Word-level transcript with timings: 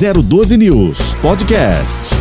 012 0.00 0.56
News 0.56 1.12
Podcast. 1.20 2.14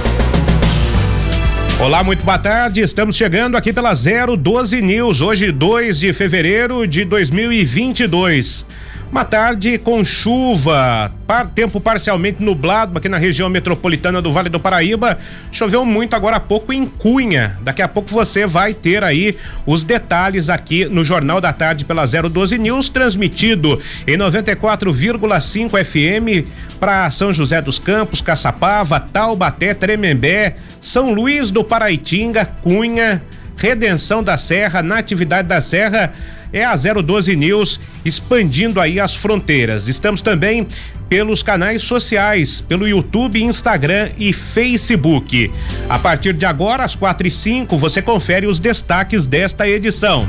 Olá, 1.80 2.04
muito 2.04 2.26
boa 2.26 2.38
tarde. 2.38 2.82
Estamos 2.82 3.16
chegando 3.16 3.56
aqui 3.56 3.72
pela 3.72 3.94
012 3.94 4.82
News, 4.82 5.22
hoje 5.22 5.50
2 5.50 5.98
de 5.98 6.12
fevereiro 6.12 6.86
de 6.86 7.06
2022. 7.06 8.66
Uma 9.12 9.26
tarde 9.26 9.80
com 9.80 10.06
chuva, 10.06 11.12
par, 11.26 11.48
tempo 11.48 11.82
parcialmente 11.82 12.44
nublado 12.44 12.96
aqui 12.96 13.10
na 13.10 13.18
região 13.18 13.50
metropolitana 13.50 14.22
do 14.22 14.32
Vale 14.32 14.50
do 14.50 14.60
Paraíba. 14.60 15.18
Choveu 15.52 15.84
muito 15.84 16.16
agora 16.16 16.36
há 16.36 16.40
pouco 16.40 16.72
em 16.72 16.86
Cunha. 16.86 17.58
Daqui 17.64 17.82
a 17.82 17.88
pouco 17.88 18.12
você 18.12 18.46
vai 18.46 18.72
ter 18.72 19.04
aí 19.04 19.36
os 19.66 19.84
detalhes 19.84 20.48
aqui 20.48 20.86
no 20.86 21.04
Jornal 21.04 21.42
da 21.42 21.52
Tarde 21.52 21.86
pela 21.86 22.06
012 22.06 22.60
News, 22.60 22.88
transmitido 22.88 23.82
em 24.06 24.16
94,5 24.16 25.84
FM 25.84 26.48
para 26.80 27.10
São 27.10 27.34
José 27.34 27.64
dos 27.64 27.80
Campos, 27.80 28.22
Caçapava, 28.22 29.00
Taubaté, 29.00 29.74
Tremembé, 29.74 30.58
São 30.80 31.16
Luís 31.16 31.50
do 31.50 31.64
Paraitinga, 31.64 32.46
Cunha, 32.46 33.24
Redenção 33.58 34.24
da 34.24 34.38
Serra, 34.38 34.84
Natividade 34.84 35.48
da 35.48 35.60
Serra 35.60 36.14
é 36.52 36.64
a 36.64 36.76
012 36.76 37.36
News 37.36 37.80
expandindo 38.04 38.80
aí 38.80 39.00
as 39.00 39.16
fronteiras. 39.16 39.88
Estamos 39.88 40.22
também 40.22 40.68
pelos 41.08 41.42
canais 41.42 41.82
sociais, 41.82 42.62
pelo 42.62 42.88
YouTube, 42.88 43.42
Instagram 43.42 44.10
e 44.18 44.32
Facebook. 44.32 45.52
A 45.90 45.98
partir 45.98 46.34
de 46.34 46.46
agora, 46.46 46.84
às 46.84 46.96
quatro 46.96 47.28
e 47.28 47.32
cinco, 47.32 47.78
você 47.78 48.02
confere 48.02 48.46
os 48.46 48.60
destaques 48.60 49.26
desta 49.26 49.68
edição. 49.68 50.28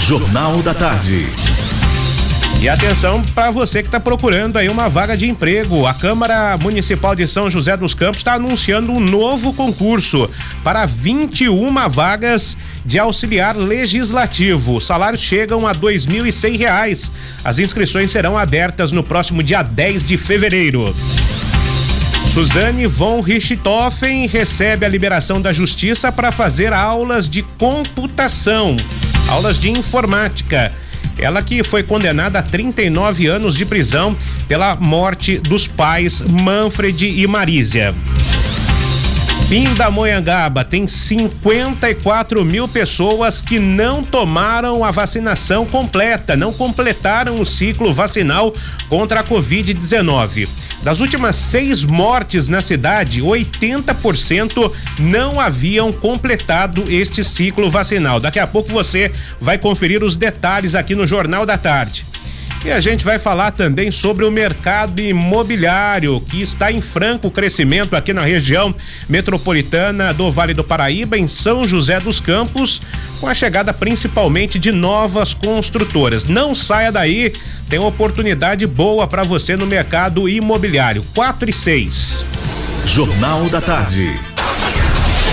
Jornal 0.00 0.62
da 0.62 0.74
Tarde. 0.74 1.26
E 2.60 2.68
atenção 2.68 3.22
para 3.34 3.50
você 3.50 3.82
que 3.82 3.88
está 3.88 4.00
procurando 4.00 4.56
aí 4.56 4.68
uma 4.68 4.88
vaga 4.88 5.16
de 5.16 5.28
emprego. 5.28 5.86
A 5.86 5.92
Câmara 5.92 6.56
Municipal 6.56 7.14
de 7.14 7.26
São 7.26 7.50
José 7.50 7.76
dos 7.76 7.94
Campos 7.94 8.20
está 8.20 8.34
anunciando 8.34 8.92
um 8.92 8.98
novo 8.98 9.52
concurso 9.52 10.28
para 10.64 10.86
21 10.86 11.88
vagas 11.88 12.56
de 12.84 12.98
auxiliar 12.98 13.54
legislativo. 13.54 14.80
Salários 14.80 15.20
chegam 15.20 15.66
a 15.66 15.74
2.100 15.74 16.58
reais. 16.58 17.12
As 17.44 17.58
inscrições 17.58 18.10
serão 18.10 18.38
abertas 18.38 18.90
no 18.90 19.04
próximo 19.04 19.42
dia 19.42 19.62
10 19.62 20.02
de 20.02 20.16
fevereiro. 20.16 20.94
Suzane 22.32 22.86
von 22.86 23.20
Richthofen 23.20 24.26
recebe 24.26 24.84
a 24.84 24.88
liberação 24.88 25.40
da 25.40 25.52
justiça 25.52 26.10
para 26.10 26.32
fazer 26.32 26.72
aulas 26.72 27.28
de 27.28 27.42
computação, 27.42 28.76
aulas 29.28 29.58
de 29.58 29.70
informática. 29.70 30.72
Ela 31.18 31.42
que 31.42 31.62
foi 31.62 31.82
condenada 31.82 32.38
a 32.38 32.42
39 32.42 33.26
anos 33.26 33.54
de 33.54 33.64
prisão 33.64 34.16
pela 34.46 34.76
morte 34.76 35.38
dos 35.38 35.66
pais 35.66 36.22
Manfred 36.22 37.06
e 37.20 37.26
Marísia. 37.26 37.94
Pindamonhangaba 39.48 40.64
tem 40.64 40.88
54 40.88 42.44
mil 42.44 42.66
pessoas 42.66 43.40
que 43.40 43.60
não 43.60 44.02
tomaram 44.02 44.82
a 44.82 44.90
vacinação 44.90 45.64
completa, 45.64 46.36
não 46.36 46.52
completaram 46.52 47.40
o 47.40 47.46
ciclo 47.46 47.94
vacinal 47.94 48.52
contra 48.88 49.20
a 49.20 49.24
Covid-19. 49.24 50.48
Das 50.82 51.00
últimas 51.00 51.36
seis 51.36 51.84
mortes 51.84 52.48
na 52.48 52.60
cidade, 52.60 53.22
80% 53.22 54.72
não 54.98 55.38
haviam 55.38 55.92
completado 55.92 56.84
este 56.88 57.22
ciclo 57.22 57.70
vacinal. 57.70 58.18
Daqui 58.18 58.40
a 58.40 58.48
pouco 58.48 58.72
você 58.72 59.12
vai 59.40 59.58
conferir 59.58 60.02
os 60.02 60.16
detalhes 60.16 60.74
aqui 60.74 60.96
no 60.96 61.06
Jornal 61.06 61.46
da 61.46 61.56
Tarde. 61.56 62.04
E 62.66 62.72
a 62.72 62.80
gente 62.80 63.04
vai 63.04 63.16
falar 63.16 63.52
também 63.52 63.92
sobre 63.92 64.24
o 64.24 64.30
mercado 64.30 65.00
imobiliário, 65.00 66.20
que 66.20 66.42
está 66.42 66.72
em 66.72 66.80
franco 66.80 67.30
crescimento 67.30 67.94
aqui 67.94 68.12
na 68.12 68.22
região 68.22 68.74
metropolitana 69.08 70.12
do 70.12 70.32
Vale 70.32 70.52
do 70.52 70.64
Paraíba, 70.64 71.16
em 71.16 71.28
São 71.28 71.64
José 71.64 72.00
dos 72.00 72.20
Campos, 72.20 72.82
com 73.20 73.28
a 73.28 73.34
chegada 73.34 73.72
principalmente 73.72 74.58
de 74.58 74.72
novas 74.72 75.32
construtoras. 75.32 76.24
Não 76.24 76.56
saia 76.56 76.90
daí, 76.90 77.32
tem 77.68 77.78
oportunidade 77.78 78.66
boa 78.66 79.06
para 79.06 79.22
você 79.22 79.56
no 79.56 79.64
mercado 79.64 80.28
imobiliário. 80.28 81.04
4 81.14 81.48
e 81.48 81.52
6. 81.52 82.24
Jornal 82.84 83.48
da 83.48 83.60
Tarde. 83.60 84.35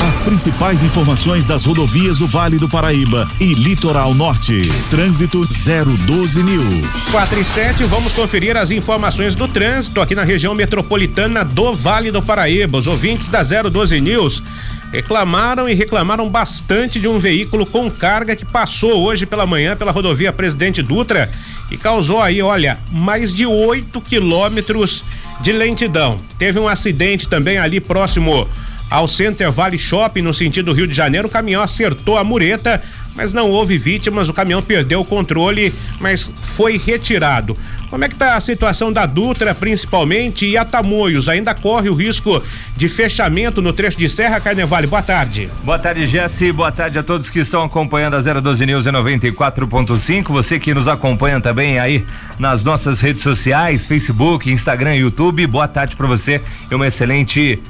As 0.08 0.18
principais 0.18 0.84
informações 0.84 1.47
das 1.47 1.64
rodovias 1.64 2.18
do 2.18 2.28
Vale 2.28 2.58
do 2.58 2.68
Paraíba 2.68 3.25
e 3.40 3.53
Litoral 3.53 4.14
Norte. 4.14 4.62
Trânsito 4.90 5.47
012 5.47 6.44
News. 6.44 7.09
4 7.09 7.40
e 7.40 7.44
7, 7.46 7.84
vamos 7.86 8.12
conferir 8.12 8.58
as 8.58 8.69
informações 8.72 9.34
do 9.34 9.47
trânsito 9.47 10.02
aqui 10.02 10.13
na 10.13 10.24
região 10.24 10.53
metropolitana 10.53 11.46
do 11.46 11.74
Vale 11.74 12.12
do 12.12 12.22
Paraíba. 12.22 12.80
Os 12.80 12.88
ouvintes 12.88 13.30
da 13.30 13.42
012 13.42 14.02
News 14.02 14.44
reclamaram 14.92 15.69
e 15.69 15.74
reclamaram 15.74 16.30
bastante 16.30 17.00
de 17.00 17.08
um 17.08 17.18
veículo 17.18 17.66
com 17.66 17.90
carga 17.90 18.36
que 18.36 18.46
passou 18.46 19.06
hoje 19.06 19.25
pela 19.25 19.46
manhã 19.46 19.74
pela 19.74 19.94
rodovia 19.94 20.34
Presidente 20.34 20.84
Dutra 20.84 21.31
e 21.72 21.78
causou 21.78 22.22
aí, 22.22 22.42
olha, 22.42 22.78
mais 22.92 23.34
de 23.34 23.46
8 23.46 24.02
quilômetros 24.02 25.02
de 25.40 25.53
lentidão. 25.53 26.19
Teve 26.38 26.59
um 26.59 26.68
acidente 26.68 27.25
também 27.30 27.58
ali 27.58 27.80
próximo 27.80 28.46
ao 28.90 29.08
Center 29.08 29.52
Valley 29.52 29.78
Shopping, 29.78 30.22
no 30.22 30.34
sentido 30.34 30.74
Rio 30.74 30.88
de 30.88 30.94
Janeiro. 30.94 31.28
O 31.28 31.32
caminhão 31.32 31.62
acertou 31.62 32.18
a 32.18 32.24
mureta, 32.24 32.82
mas 33.16 33.34
não 33.34 33.50
houve 33.50 33.78
vítimas. 33.78 34.30
O 34.30 34.34
caminhão 34.34 34.62
perdeu 34.62 35.02
o 35.02 35.06
controle, 35.06 35.74
mas 36.00 36.32
foi 36.42 36.78
retirado. 36.78 37.58
Como 37.90 38.04
é 38.04 38.08
que 38.08 38.16
está 38.16 38.36
a 38.36 38.42
situação 38.42 38.92
da 38.92 39.06
Dutra, 39.06 39.54
principalmente, 39.54 40.48
e 40.48 40.58
a 40.58 40.66
Tamoios? 40.66 41.30
Ainda 41.30 41.54
corre 41.54 41.90
o 41.90 41.94
risco 41.94 42.42
de 42.76 42.90
fechamento 42.90 43.62
no 43.62 43.72
trecho 43.72 43.98
de 44.00 44.10
Serra 44.10 44.40
Carnevale. 44.40 44.88
Boa 44.88 45.04
tarde. 45.04 45.48
Boa 45.64 45.78
tarde, 45.78 46.08
Jesse. 46.08 46.52
Boa 46.52 46.72
tarde 46.72 46.98
a 46.98 47.04
todos 47.04 47.30
que 47.30 47.40
estão 47.40 47.64
acompanhando 47.64 48.16
a 48.16 48.20
012 48.20 48.66
News 48.66 48.88
em 48.88 48.92
94.5. 48.92 50.30
Você 50.30 50.60
que 50.60 50.74
nos 50.74 50.88
acompanha 50.88 51.40
também 51.40 51.78
aí 51.78 52.04
nas 52.40 52.64
nossas 52.64 53.00
redes 53.00 53.22
sociais, 53.22 53.86
Facebook, 53.86 54.52
Instagram, 54.52 54.96
YouTube. 54.96 55.46
Boa 55.46 55.68
tarde 55.68 55.96
para 55.96 56.08
você 56.08 56.42
e 56.72 56.74
uma 56.74 56.88
excelente 56.88 57.62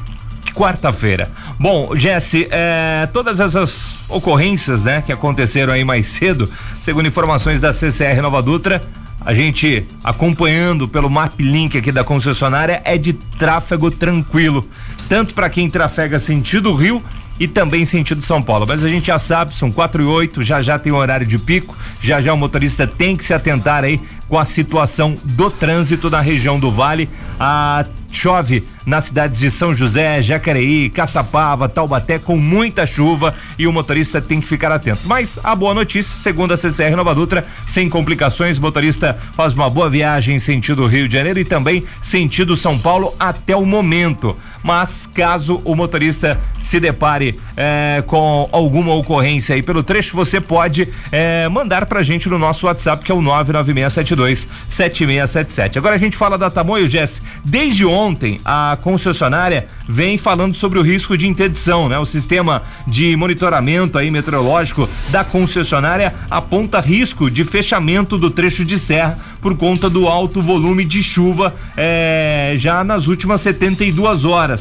quarta-feira. 0.51 1.31
Bom, 1.59 1.95
Jesse, 1.95 2.47
é, 2.51 3.07
todas 3.13 3.39
essas 3.39 3.75
ocorrências, 4.09 4.83
né, 4.83 5.01
que 5.05 5.11
aconteceram 5.11 5.73
aí 5.73 5.83
mais 5.83 6.07
cedo, 6.07 6.49
segundo 6.81 7.07
informações 7.07 7.61
da 7.61 7.73
CCR 7.73 8.21
Nova 8.21 8.41
Dutra, 8.41 8.81
a 9.25 9.33
gente 9.33 9.85
acompanhando 10.03 10.87
pelo 10.87 11.09
map 11.09 11.39
link 11.39 11.77
aqui 11.77 11.91
da 11.91 12.03
concessionária 12.03 12.81
é 12.83 12.97
de 12.97 13.13
tráfego 13.13 13.89
tranquilo, 13.89 14.67
tanto 15.07 15.33
para 15.33 15.49
quem 15.49 15.69
trafega 15.69 16.19
sentido 16.19 16.73
Rio 16.73 17.01
e 17.39 17.47
também 17.47 17.85
sentido 17.85 18.21
São 18.21 18.41
Paulo. 18.41 18.65
Mas 18.67 18.83
a 18.83 18.89
gente 18.89 19.07
já 19.07 19.17
sabe, 19.17 19.55
são 19.55 19.71
quatro 19.71 20.03
e 20.03 20.05
oito, 20.05 20.43
já 20.43 20.61
já 20.61 20.77
tem 20.77 20.91
horário 20.91 21.25
de 21.25 21.37
pico, 21.37 21.75
já 22.01 22.21
já 22.21 22.33
o 22.33 22.37
motorista 22.37 22.85
tem 22.85 23.15
que 23.15 23.23
se 23.23 23.33
atentar 23.33 23.83
aí 23.83 23.99
com 24.33 24.39
a 24.39 24.45
situação 24.47 25.15
do 25.23 25.51
trânsito 25.51 26.09
na 26.09 26.19
região 26.19 26.59
do 26.59 26.71
Vale. 26.71 27.07
A 27.39 27.85
chove 28.11 28.63
nas 28.83 29.05
cidades 29.05 29.39
de 29.39 29.51
São 29.51 29.75
José, 29.75 30.23
Jacareí, 30.23 30.89
Caçapava, 30.89 31.69
Taubaté 31.69 32.17
com 32.17 32.35
muita 32.35 32.87
chuva 32.87 33.35
e 33.59 33.67
o 33.67 33.71
motorista 33.71 34.19
tem 34.19 34.41
que 34.41 34.47
ficar 34.47 34.71
atento. 34.71 35.01
Mas 35.05 35.37
a 35.43 35.53
boa 35.53 35.75
notícia, 35.75 36.17
segundo 36.17 36.51
a 36.51 36.57
CCR 36.57 36.95
Nova 36.95 37.13
Dutra, 37.13 37.45
sem 37.67 37.87
complicações, 37.87 38.57
o 38.57 38.61
motorista 38.61 39.15
faz 39.35 39.53
uma 39.53 39.69
boa 39.69 39.87
viagem 39.87 40.39
sentido 40.39 40.87
Rio 40.87 41.07
de 41.07 41.13
Janeiro 41.13 41.39
e 41.39 41.45
também 41.45 41.83
sentido 42.01 42.57
São 42.57 42.79
Paulo 42.79 43.13
até 43.19 43.55
o 43.55 43.67
momento. 43.67 44.35
Mas 44.63 45.05
caso 45.05 45.61
o 45.65 45.75
motorista 45.75 46.39
se 46.63 46.79
depare 46.79 47.37
eh, 47.57 48.03
com 48.07 48.47
alguma 48.51 48.93
ocorrência 48.93 49.53
aí 49.53 49.61
pelo 49.61 49.83
trecho, 49.83 50.15
você 50.15 50.39
pode 50.39 50.87
eh, 51.11 51.47
mandar 51.49 51.85
pra 51.85 52.01
gente 52.03 52.29
no 52.29 52.39
nosso 52.39 52.65
WhatsApp, 52.65 53.03
que 53.03 53.11
é 53.11 53.15
o 53.15 53.21
99672 53.21 54.47
7677. 54.69 55.77
Agora 55.77 55.95
a 55.95 55.99
gente 55.99 56.15
fala 56.15 56.37
da 56.37 56.49
Tamoio, 56.49 56.89
Jess. 56.89 57.21
Desde 57.43 57.85
ontem, 57.85 58.39
a 58.45 58.77
concessionária 58.81 59.67
vem 59.87 60.17
falando 60.17 60.55
sobre 60.55 60.79
o 60.79 60.81
risco 60.81 61.17
de 61.17 61.27
interdição, 61.27 61.89
né? 61.89 61.99
O 61.99 62.05
sistema 62.05 62.63
de 62.87 63.15
monitoramento 63.15 63.97
aí 63.97 64.09
meteorológico 64.09 64.89
da 65.09 65.23
concessionária 65.23 66.15
aponta 66.29 66.79
risco 66.79 67.29
de 67.29 67.43
fechamento 67.43 68.17
do 68.17 68.29
trecho 68.29 68.63
de 68.63 68.79
serra 68.79 69.17
por 69.41 69.57
conta 69.57 69.89
do 69.89 70.07
alto 70.07 70.41
volume 70.41 70.85
de 70.85 71.03
chuva 71.03 71.53
eh, 71.75 72.55
já 72.57 72.83
nas 72.83 73.07
últimas 73.07 73.41
72 73.41 74.23
horas. 74.23 74.52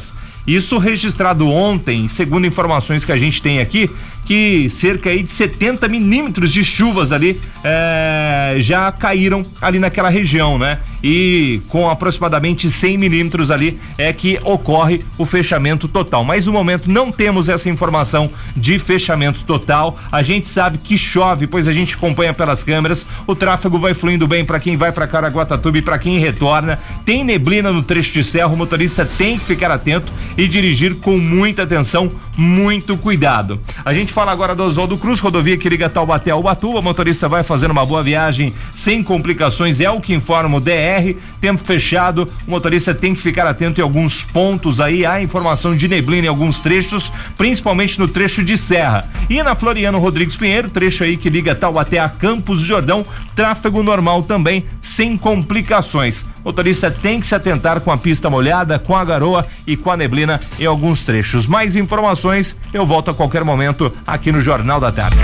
Isso 0.45 0.77
registrado 0.77 1.47
ontem, 1.47 2.09
segundo 2.09 2.45
informações 2.45 3.05
que 3.05 3.11
a 3.11 3.17
gente 3.17 3.41
tem 3.41 3.59
aqui, 3.59 3.89
que 4.25 4.69
cerca 4.69 5.09
aí 5.09 5.23
de 5.23 5.31
70 5.31 5.87
milímetros 5.87 6.51
de 6.51 6.65
chuvas 6.65 7.11
ali 7.11 7.39
é, 7.63 8.55
já 8.59 8.91
caíram 8.91 9.45
ali 9.61 9.79
naquela 9.79 10.09
região, 10.09 10.57
né? 10.57 10.79
E 11.03 11.61
com 11.67 11.89
aproximadamente 11.89 12.69
100 12.71 12.97
milímetros 12.97 13.51
ali 13.51 13.77
é 13.97 14.13
que 14.13 14.39
ocorre 14.43 15.03
o 15.17 15.25
fechamento 15.25 15.87
total. 15.87 16.23
Mas 16.23 16.45
no 16.45 16.53
momento 16.53 16.89
não 16.89 17.11
temos 17.11 17.49
essa 17.49 17.69
informação 17.69 18.31
de 18.55 18.79
fechamento 18.79 19.41
total. 19.43 19.99
A 20.11 20.23
gente 20.23 20.47
sabe 20.47 20.77
que 20.77 20.97
chove, 20.97 21.45
pois 21.45 21.67
a 21.67 21.73
gente 21.73 21.95
acompanha 21.95 22.33
pelas 22.33 22.63
câmeras. 22.63 23.05
O 23.27 23.35
tráfego 23.35 23.77
vai 23.77 23.93
fluindo 23.93 24.27
bem 24.27 24.45
para 24.45 24.59
quem 24.59 24.77
vai 24.77 24.91
para 24.91 25.07
Caraguatatuba 25.07 25.77
e 25.77 25.81
para 25.81 25.99
quem 25.99 26.19
retorna. 26.19 26.79
Tem 27.05 27.23
neblina 27.23 27.71
no 27.71 27.83
trecho 27.83 28.13
de 28.13 28.23
serra, 28.23 28.47
o 28.47 28.57
motorista 28.57 29.05
tem 29.05 29.37
que 29.37 29.45
ficar 29.45 29.71
atento 29.71 30.11
e 30.37 30.47
dirigir 30.47 30.95
com 30.95 31.17
muita 31.17 31.63
atenção, 31.63 32.11
muito 32.35 32.97
cuidado. 32.97 33.61
A 33.85 33.93
gente 33.93 34.11
fala 34.11 34.31
agora 34.31 34.55
do 34.55 34.63
Oswaldo 34.63 34.97
Cruz, 34.97 35.19
rodovia 35.19 35.57
que 35.57 35.69
liga 35.69 35.89
Taubaté 35.89 36.31
ao 36.31 36.39
Ubatuba. 36.39 36.79
O 36.79 36.83
motorista 36.83 37.29
vai 37.29 37.43
fazendo 37.43 37.71
uma 37.71 37.85
boa 37.85 38.01
viagem 38.01 38.53
sem 38.75 39.03
complicações, 39.03 39.79
é 39.79 39.89
o 39.89 40.01
que 40.01 40.13
informa 40.13 40.57
o 40.57 40.61
DR. 40.61 41.15
Tempo 41.39 41.63
fechado, 41.63 42.27
o 42.47 42.51
motorista 42.51 42.93
tem 42.93 43.13
que 43.13 43.21
ficar 43.21 43.47
atento 43.47 43.79
em 43.79 43.83
alguns 43.83 44.23
pontos 44.23 44.79
aí. 44.79 45.05
Há 45.05 45.21
informação 45.21 45.75
de 45.75 45.87
neblina 45.87 46.25
em 46.25 46.29
alguns 46.29 46.59
trechos, 46.59 47.11
principalmente 47.37 47.99
no 47.99 48.07
trecho 48.07 48.43
de 48.43 48.57
serra. 48.57 49.09
E 49.29 49.41
na 49.43 49.55
Floriano 49.55 49.99
Rodrigues 49.99 50.35
Pinheiro, 50.35 50.69
trecho 50.69 51.03
aí 51.03 51.17
que 51.17 51.29
liga 51.29 51.55
Taubaté 51.55 51.99
a 51.99 52.09
Campos 52.09 52.61
do 52.61 52.65
Jordão, 52.65 53.05
tráfego 53.35 53.83
normal 53.83 54.23
também, 54.23 54.65
sem 54.81 55.17
complicações. 55.17 56.25
O 56.43 56.49
motorista 56.49 56.91
tem 56.91 57.21
que 57.21 57.27
se 57.27 57.33
atentar 57.33 57.79
com 57.79 57.91
a 57.91 57.97
pista 57.97 58.29
molhada, 58.29 58.77
com 58.77 58.95
a 58.95 59.05
garoa 59.05 59.45
e 59.65 59.77
com 59.77 59.89
a 59.89 59.97
neblina 59.97 60.41
em 60.59 60.65
alguns 60.65 60.99
trechos. 60.99 61.47
Mais 61.47 61.75
informações 61.75 62.55
eu 62.73 62.85
volto 62.85 63.11
a 63.11 63.13
qualquer 63.13 63.43
momento 63.45 63.95
aqui 64.05 64.31
no 64.31 64.41
Jornal 64.41 64.79
da 64.79 64.91
Tarde. 64.91 65.17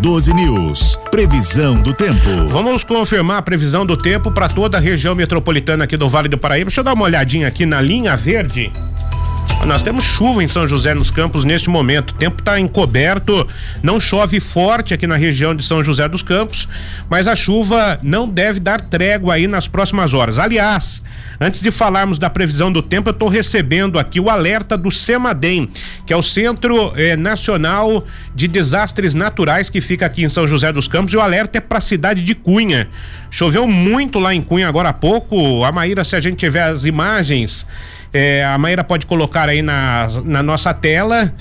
012 0.00 0.34
News. 0.34 0.98
Previsão 1.10 1.80
do 1.80 1.94
tempo. 1.94 2.46
Vamos 2.48 2.84
confirmar 2.84 3.38
a 3.38 3.42
previsão 3.42 3.86
do 3.86 3.96
tempo 3.96 4.30
para 4.30 4.48
toda 4.48 4.76
a 4.76 4.80
região 4.80 5.14
metropolitana 5.14 5.84
aqui 5.84 5.96
do 5.96 6.10
Vale 6.10 6.28
do 6.28 6.36
Paraíba. 6.36 6.68
Deixa 6.68 6.80
eu 6.80 6.84
dar 6.84 6.92
uma 6.92 7.04
olhadinha 7.04 7.48
aqui 7.48 7.64
na 7.64 7.80
linha 7.80 8.14
verde. 8.14 8.70
Nós 9.66 9.80
temos 9.80 10.02
chuva 10.02 10.42
em 10.42 10.48
São 10.48 10.66
José 10.66 10.92
nos 10.92 11.10
Campos 11.10 11.44
neste 11.44 11.70
momento. 11.70 12.10
O 12.10 12.14
tempo 12.14 12.40
está 12.40 12.58
encoberto, 12.58 13.46
não 13.80 14.00
chove 14.00 14.40
forte 14.40 14.92
aqui 14.92 15.06
na 15.06 15.14
região 15.14 15.54
de 15.54 15.64
São 15.64 15.84
José 15.84 16.08
dos 16.08 16.22
Campos, 16.22 16.68
mas 17.08 17.28
a 17.28 17.36
chuva 17.36 17.96
não 18.02 18.28
deve 18.28 18.58
dar 18.58 18.80
trégua 18.80 19.34
aí 19.34 19.46
nas 19.46 19.68
próximas 19.68 20.14
horas. 20.14 20.36
Aliás, 20.36 21.00
antes 21.40 21.62
de 21.62 21.70
falarmos 21.70 22.18
da 22.18 22.28
previsão 22.28 22.72
do 22.72 22.82
tempo, 22.82 23.08
eu 23.08 23.12
estou 23.12 23.28
recebendo 23.28 24.00
aqui 24.00 24.18
o 24.18 24.28
alerta 24.28 24.76
do 24.76 24.90
CEMADEM, 24.90 25.70
que 26.04 26.12
é 26.12 26.16
o 26.16 26.22
Centro 26.22 26.92
eh, 26.96 27.16
Nacional 27.16 28.04
de 28.34 28.48
Desastres 28.48 29.14
Naturais 29.14 29.70
que 29.70 29.80
fica 29.80 30.04
aqui 30.04 30.24
em 30.24 30.28
São 30.28 30.46
José 30.48 30.72
dos 30.72 30.88
Campos, 30.88 31.14
e 31.14 31.16
o 31.16 31.20
alerta 31.20 31.58
é 31.58 31.60
para 31.60 31.78
a 31.78 31.80
cidade 31.80 32.24
de 32.24 32.34
Cunha. 32.34 32.88
Choveu 33.32 33.66
muito 33.66 34.20
lá 34.20 34.32
em 34.32 34.40
Cunha 34.40 34.68
agora 34.68 34.90
há 34.90 34.92
pouco. 34.92 35.64
A 35.64 35.72
Maíra, 35.72 36.04
se 36.04 36.14
a 36.14 36.20
gente 36.20 36.36
tiver 36.36 36.62
as 36.62 36.84
imagens 36.84 37.66
é, 38.12 38.44
a 38.44 38.58
Maíra 38.58 38.84
pode 38.84 39.06
colocar 39.06 39.48
aí 39.48 39.62
na, 39.62 40.06
na 40.24 40.42
nossa 40.42 40.74
tela. 40.74 41.32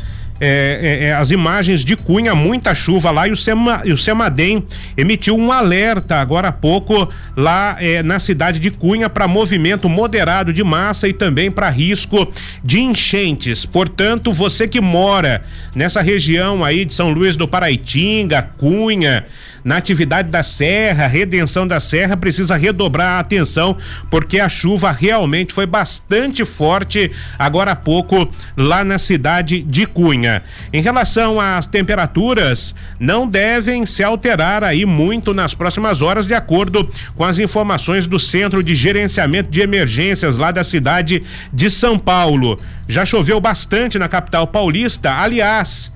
É, 0.44 0.80
é, 0.82 1.06
é, 1.06 1.14
as 1.14 1.30
imagens 1.30 1.86
de 1.86 1.96
Cunha, 1.96 2.34
muita 2.34 2.74
chuva 2.74 3.12
lá 3.12 3.28
e 3.28 3.32
o, 3.32 3.36
Sema, 3.36 3.84
e 3.86 3.94
o 3.94 3.98
Semadem 3.98 4.66
emitiu 4.98 5.38
um 5.38 5.52
alerta 5.52 6.16
agora 6.16 6.48
há 6.48 6.52
pouco 6.52 7.08
lá 7.38 7.78
é, 7.80 8.02
na 8.02 8.18
cidade 8.18 8.58
de 8.58 8.72
Cunha 8.72 9.08
para 9.08 9.28
movimento 9.28 9.88
moderado 9.88 10.52
de 10.52 10.64
massa 10.64 11.08
e 11.08 11.14
também 11.14 11.52
para 11.52 11.70
risco 11.70 12.28
de 12.64 12.80
enchentes. 12.80 13.68
Portanto, 13.68 14.32
você 14.32 14.68
que 14.68 14.82
mora 14.82 15.44
nessa 15.76 16.02
região 16.02 16.66
aí 16.66 16.86
de 16.86 16.94
São 16.96 17.12
Luís 17.12 17.36
do 17.36 17.48
Paraitinga, 17.48 18.42
Cunha, 18.58 19.28
na 19.64 19.78
atividade 19.78 20.30
da 20.30 20.44
Serra, 20.44 21.08
Redenção 21.08 21.68
da 21.68 21.80
Serra, 21.80 22.18
precisa 22.18 22.56
redobrar 22.56 23.18
a 23.18 23.20
atenção, 23.20 23.78
porque 24.10 24.40
a 24.40 24.50
chuva 24.50 24.92
realmente 24.92 25.54
foi 25.54 25.66
bastante 25.66 26.44
forte 26.46 27.12
agora 27.38 27.72
há 27.72 27.76
pouco 27.76 28.30
lá 28.56 28.84
na 28.84 28.98
cidade 28.98 29.62
de 29.62 29.86
Cunha. 29.86 30.44
Em 30.72 30.82
relação 30.82 31.40
às 31.40 31.68
temperaturas, 31.68 32.76
não 33.00 33.28
devem 33.28 33.86
se 33.86 34.04
alterar 34.04 34.64
aí 34.64 34.86
muito 34.86 35.34
nas 35.34 35.54
próximas 35.54 36.02
horas, 36.02 36.28
de 36.28 36.34
acordo 36.34 36.90
com 37.16 37.24
as 37.24 37.40
informações 37.40 38.08
do 38.08 38.20
Centro 38.20 38.64
de 38.64 38.76
Gerenciamento 38.76 39.50
de 39.50 39.62
Emergências 39.62 40.38
lá 40.38 40.52
da 40.52 40.64
cidade 40.64 41.24
de 41.54 41.70
São 41.70 41.98
Paulo. 41.98 42.60
Já 42.88 43.06
choveu 43.06 43.40
bastante 43.40 43.98
na 43.98 44.10
capital 44.10 44.48
paulista, 44.48 45.14
aliás, 45.14 45.92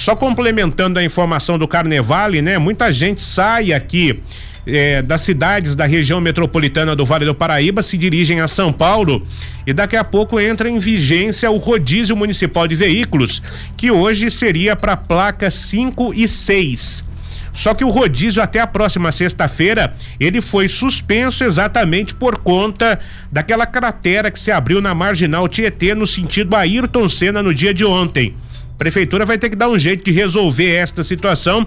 só 0.00 0.16
complementando 0.16 0.98
a 0.98 1.04
informação 1.04 1.58
do 1.58 1.68
Carnevale, 1.68 2.40
né? 2.40 2.56
Muita 2.56 2.90
gente 2.90 3.20
sai 3.20 3.70
aqui 3.70 4.18
é, 4.66 5.02
das 5.02 5.20
cidades 5.20 5.76
da 5.76 5.84
região 5.84 6.22
metropolitana 6.22 6.96
do 6.96 7.04
Vale 7.04 7.26
do 7.26 7.34
Paraíba 7.34 7.82
se 7.82 7.98
dirigem 7.98 8.40
a 8.40 8.48
São 8.48 8.72
Paulo 8.72 9.26
e 9.66 9.74
daqui 9.74 9.96
a 9.96 10.02
pouco 10.02 10.40
entra 10.40 10.70
em 10.70 10.78
vigência 10.78 11.50
o 11.50 11.58
rodízio 11.58 12.16
municipal 12.16 12.66
de 12.66 12.74
veículos, 12.74 13.42
que 13.76 13.90
hoje 13.90 14.30
seria 14.30 14.74
para 14.74 14.96
placa 14.96 15.50
5 15.50 16.14
e 16.14 16.26
6. 16.26 17.04
Só 17.52 17.74
que 17.74 17.84
o 17.84 17.90
rodízio 17.90 18.42
até 18.42 18.58
a 18.58 18.66
próxima 18.66 19.12
sexta-feira 19.12 19.92
ele 20.18 20.40
foi 20.40 20.66
suspenso 20.66 21.44
exatamente 21.44 22.14
por 22.14 22.38
conta 22.38 22.98
daquela 23.30 23.66
cratera 23.66 24.30
que 24.30 24.40
se 24.40 24.50
abriu 24.50 24.80
na 24.80 24.94
marginal 24.94 25.46
Tietê 25.46 25.94
no 25.94 26.06
sentido 26.06 26.56
Ayrton 26.56 27.06
Senna 27.06 27.42
no 27.42 27.52
dia 27.52 27.74
de 27.74 27.84
ontem 27.84 28.34
prefeitura 28.80 29.26
vai 29.26 29.36
ter 29.36 29.50
que 29.50 29.56
dar 29.56 29.68
um 29.68 29.78
jeito 29.78 30.02
de 30.02 30.10
resolver 30.10 30.74
esta 30.74 31.04
situação 31.04 31.66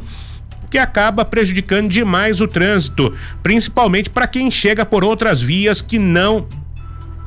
que 0.72 0.80
acaba 0.80 1.24
prejudicando 1.24 1.88
demais 1.88 2.42
o 2.42 2.48
trânsito, 2.48 3.16
principalmente 3.44 4.10
para 4.10 4.26
quem 4.26 4.50
chega 4.50 4.84
por 4.84 5.04
outras 5.04 5.40
vias 5.40 5.80
que 5.80 6.00
não 6.00 6.48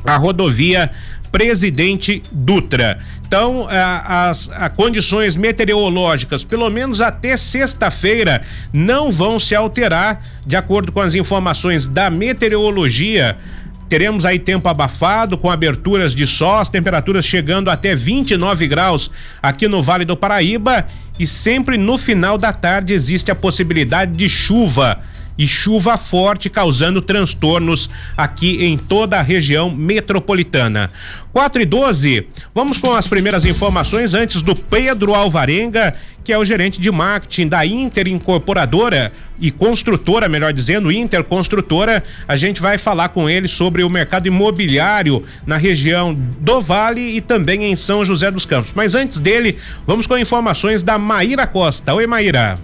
a 0.04 0.16
rodovia 0.16 0.90
Presidente 1.30 2.20
Dutra. 2.32 2.98
Então, 3.24 3.68
as 3.70 4.50
a 4.52 4.68
condições 4.68 5.36
meteorológicas, 5.36 6.42
pelo 6.42 6.68
menos 6.68 7.00
até 7.00 7.36
sexta-feira, 7.36 8.42
não 8.72 9.12
vão 9.12 9.38
se 9.38 9.54
alterar, 9.54 10.20
de 10.44 10.56
acordo 10.56 10.90
com 10.90 11.00
as 11.00 11.14
informações 11.14 11.86
da 11.86 12.10
meteorologia. 12.10 13.38
Teremos 13.88 14.24
aí 14.24 14.38
tempo 14.38 14.68
abafado, 14.68 15.38
com 15.38 15.50
aberturas 15.50 16.14
de 16.14 16.26
sol, 16.26 16.56
as 16.56 16.68
temperaturas 16.68 17.24
chegando 17.24 17.70
até 17.70 17.94
29 17.94 18.66
graus 18.66 19.10
aqui 19.42 19.68
no 19.68 19.82
Vale 19.82 20.04
do 20.04 20.16
Paraíba. 20.16 20.86
E 21.18 21.26
sempre 21.26 21.76
no 21.76 21.96
final 21.96 22.36
da 22.36 22.52
tarde 22.52 22.92
existe 22.92 23.30
a 23.30 23.34
possibilidade 23.34 24.12
de 24.12 24.28
chuva 24.28 25.00
e 25.38 25.46
chuva 25.46 25.96
forte 25.96 26.48
causando 26.48 27.00
transtornos 27.00 27.90
aqui 28.16 28.64
em 28.64 28.76
toda 28.78 29.18
a 29.18 29.22
região 29.22 29.70
metropolitana. 29.70 30.90
4 31.32 31.60
e 31.60 31.66
12, 31.66 32.26
vamos 32.54 32.78
com 32.78 32.94
as 32.94 33.06
primeiras 33.06 33.44
informações 33.44 34.14
antes 34.14 34.40
do 34.40 34.56
Pedro 34.56 35.14
Alvarenga, 35.14 35.94
que 36.24 36.32
é 36.32 36.38
o 36.38 36.44
gerente 36.44 36.80
de 36.80 36.90
marketing 36.90 37.46
da 37.46 37.64
Inter 37.64 38.08
Incorporadora 38.08 39.12
e 39.38 39.50
construtora, 39.50 40.28
melhor 40.28 40.52
dizendo, 40.52 40.90
Inter 40.90 41.22
Construtora. 41.22 42.02
A 42.26 42.36
gente 42.36 42.60
vai 42.60 42.78
falar 42.78 43.10
com 43.10 43.28
ele 43.28 43.46
sobre 43.46 43.82
o 43.84 43.90
mercado 43.90 44.26
imobiliário 44.26 45.22
na 45.46 45.56
região 45.58 46.14
do 46.14 46.60
Vale 46.62 47.16
e 47.16 47.20
também 47.20 47.64
em 47.64 47.76
São 47.76 48.04
José 48.04 48.30
dos 48.30 48.46
Campos. 48.46 48.72
Mas 48.74 48.94
antes 48.94 49.20
dele, 49.20 49.58
vamos 49.86 50.06
com 50.06 50.16
informações 50.16 50.82
da 50.82 50.98
Maíra 50.98 51.46
Costa. 51.46 51.94
Oi, 51.94 52.06
Maíra. 52.06 52.58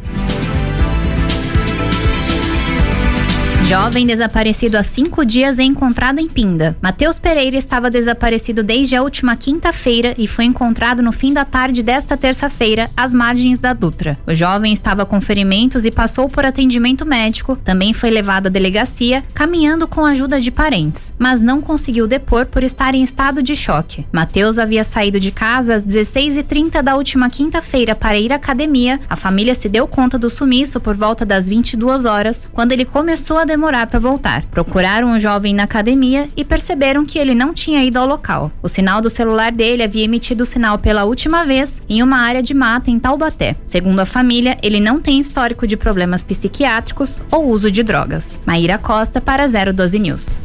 Jovem 3.65 4.07
desaparecido 4.07 4.77
há 4.77 4.83
cinco 4.83 5.25
dias 5.25 5.59
é 5.59 5.63
encontrado 5.63 6.19
em 6.19 6.29
Pinda. 6.29 6.77
Matheus 6.83 7.19
Pereira 7.19 7.57
estava 7.57 7.89
desaparecido 7.89 8.63
desde 8.63 8.97
a 8.97 9.03
última 9.03 9.37
quinta-feira 9.37 10.15
e 10.19 10.27
foi 10.27 10.45
encontrado 10.45 11.01
no 11.03 11.13
fim 11.13 11.33
da 11.33 11.45
tarde 11.45 11.83
desta 11.83 12.17
terça-feira, 12.17 12.91
às 12.97 13.13
margens 13.13 13.61
da 13.61 13.73
Dutra. 13.73 14.19
O 14.27 14.35
jovem 14.35 14.73
estava 14.73 15.07
com 15.07 15.21
ferimentos 15.21 15.85
e 15.85 15.93
passou 15.93 16.29
por 16.29 16.45
atendimento 16.45 17.07
médico. 17.07 17.57
Também 17.65 17.95
foi 17.95 18.11
levado 18.11 18.49
à 18.49 18.51
delegacia, 18.51 19.25
caminhando 19.33 19.87
com 19.87 20.05
a 20.05 20.11
ajuda 20.11 20.41
de 20.41 20.51
parentes, 20.51 21.13
mas 21.17 21.41
não 21.41 21.63
conseguiu 21.63 22.09
depor 22.09 22.47
por 22.47 22.65
estar 22.65 22.95
em 22.95 23.03
estado 23.03 23.43
de 23.43 23.55
choque. 23.55 24.05
Matheus 24.13 24.59
havia 24.59 24.83
saído 24.83 25.21
de 25.21 25.31
casa 25.31 25.77
às 25.77 25.85
16h30 25.85 26.83
da 26.83 26.97
última 26.97 27.31
quinta-feira 27.31 27.95
para 27.95 28.19
ir 28.19 28.33
à 28.33 28.37
academia. 28.37 29.01
A 29.09 29.15
família 29.15 29.55
se 29.55 29.69
deu 29.69 29.87
conta 29.87 30.19
do 30.19 30.29
sumiço 30.29 30.81
por 30.81 30.97
volta 30.97 31.25
das 31.25 31.49
22 31.49 32.05
horas, 32.05 32.49
quando 32.53 32.73
ele 32.73 32.85
começou 32.85 33.39
a 33.39 33.45
demorar 33.63 33.87
para 33.87 34.01
voltar. 34.01 34.43
Procuraram 34.51 35.13
o 35.13 35.21
jovem 35.21 35.55
na 35.55 35.63
academia 35.63 36.29
e 36.37 36.45
perceberam 36.45 37.07
que 37.07 37.17
ele 37.17 37.33
não 37.33 37.55
tinha 37.55 37.85
ido 37.85 37.97
ao 37.97 38.09
local. 38.09 38.51
O 38.61 38.69
sinal 38.69 39.01
do 39.01 39.09
celular 39.09 39.53
dele 39.53 39.85
havia 39.85 40.05
emitido 40.05 40.43
o 40.43 40.47
sinal 40.47 40.79
pela 40.79 41.05
última 41.05 41.45
vez 41.45 41.81
em 41.89 42.03
uma 42.03 42.19
área 42.19 42.43
de 42.43 42.53
mata 42.53 42.91
em 42.91 42.99
Taubaté. 42.99 43.55
Segundo 43.69 44.01
a 44.01 44.05
família, 44.05 44.59
ele 44.65 44.81
não 44.81 45.01
tem 45.01 45.21
histórico 45.21 45.65
de 45.65 45.77
problemas 45.77 46.25
psiquiátricos 46.25 47.21
ou 47.31 47.49
uso 47.49 47.71
de 47.71 47.85
drogas. 47.85 48.41
Maíra 48.45 48.79
Costa 48.79 49.21
para 49.21 49.47
012 49.47 49.99
News. 50.01 50.41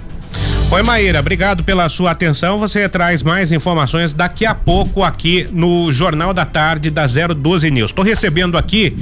Oi, 0.69 0.83
Maíra, 0.83 1.19
obrigado 1.19 1.63
pela 1.63 1.89
sua 1.89 2.11
atenção. 2.11 2.59
Você 2.59 2.87
traz 2.87 3.23
mais 3.23 3.51
informações 3.51 4.13
daqui 4.13 4.45
a 4.45 4.53
pouco 4.53 5.01
aqui 5.01 5.47
no 5.51 5.91
Jornal 5.91 6.35
da 6.35 6.45
Tarde 6.45 6.91
da 6.91 7.05
012 7.07 7.71
News. 7.71 7.89
Estou 7.89 8.05
recebendo 8.05 8.57
aqui 8.57 8.95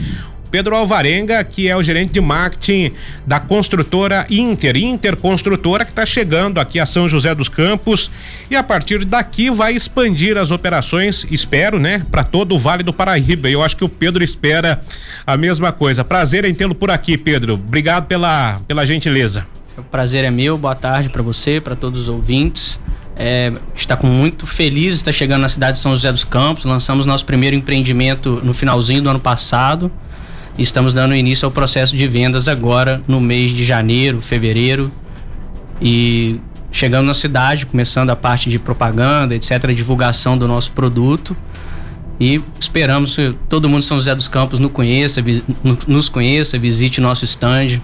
Pedro 0.56 0.74
Alvarenga, 0.74 1.44
que 1.44 1.68
é 1.68 1.76
o 1.76 1.84
gerente 1.84 2.14
de 2.14 2.22
marketing 2.22 2.94
da 3.28 3.42
construtora 3.42 4.26
Inter, 4.30 4.78
Inter 4.78 5.18
Construtora, 5.18 5.84
que 5.84 5.92
está 5.92 6.06
chegando 6.06 6.62
aqui 6.62 6.80
a 6.80 6.86
São 6.86 7.10
José 7.10 7.36
dos 7.36 7.50
Campos 7.50 8.10
e 8.50 8.56
a 8.56 8.64
partir 8.64 9.04
daqui 9.04 9.52
vai 9.52 9.74
expandir 9.74 10.38
as 10.38 10.52
operações, 10.52 11.28
espero, 11.30 11.78
né, 11.78 12.04
para 12.10 12.24
todo 12.24 12.56
o 12.56 12.58
Vale 12.58 12.84
do 12.84 12.94
Paraíba. 12.94 13.50
Eu 13.50 13.62
acho 13.62 13.76
que 13.76 13.84
o 13.84 13.90
Pedro 13.90 14.24
espera 14.24 14.82
a 15.28 15.36
mesma 15.36 15.74
coisa. 15.74 16.06
Prazer 16.06 16.46
em 16.46 16.56
tê-lo 16.56 16.74
por 16.74 16.90
aqui, 16.90 17.18
Pedro. 17.18 17.56
Obrigado 17.56 18.06
pela, 18.06 18.62
pela 18.66 18.86
gentileza. 18.86 19.46
O 19.78 19.84
prazer 19.84 20.24
é 20.24 20.32
meu. 20.32 20.58
Boa 20.58 20.74
tarde 20.74 21.10
para 21.10 21.22
você, 21.22 21.60
para 21.60 21.76
todos 21.76 22.04
os 22.04 22.08
ouvintes. 22.08 22.80
É, 23.18 23.52
está 23.74 23.96
com 23.96 24.08
muito 24.08 24.46
feliz 24.46 24.96
está 24.96 25.10
chegando 25.10 25.42
na 25.42 25.48
cidade 25.48 25.78
de 25.78 25.84
São 25.84 25.92
José 25.92 26.14
dos 26.14 26.24
Campos. 26.24 26.64
Lançamos 26.64 27.06
nosso 27.06 27.26
primeiro 27.26 27.58
empreendimento 27.58 28.42
no 28.42 28.54
finalzinho 28.54 29.02
do 29.02 29.10
ano 29.10 29.20
passado. 29.20 29.92
Estamos 30.58 30.94
dando 30.94 31.14
início 31.14 31.46
ao 31.46 31.52
processo 31.52 31.96
de 31.96 32.08
vendas 32.08 32.48
agora 32.48 33.02
no 33.08 33.20
mês 33.20 33.52
de 33.52 33.66
janeiro, 33.66 34.22
fevereiro. 34.22 34.92
E 35.82 36.40
chegando 36.72 37.06
na 37.06 37.14
cidade, 37.14 37.66
começando 37.66 38.10
a 38.10 38.16
parte 38.16 38.50
de 38.50 38.58
propaganda, 38.58 39.36
etc., 39.36 39.74
divulgação 39.74 40.38
do 40.38 40.48
nosso 40.48 40.72
produto. 40.72 41.36
E 42.20 42.42
esperamos 42.60 43.16
que 43.16 43.36
todo 43.50 43.68
mundo 43.68 43.82
de 43.82 43.88
São 43.88 43.98
José 43.98 44.16
dos 44.16 44.28
Campos 44.28 44.60
nos 44.60 44.72
conheça, 44.72 45.22
nos 45.86 46.08
conheça, 46.08 46.58
visite 46.58 47.02
nosso 47.02 47.26
stand. 47.26 47.82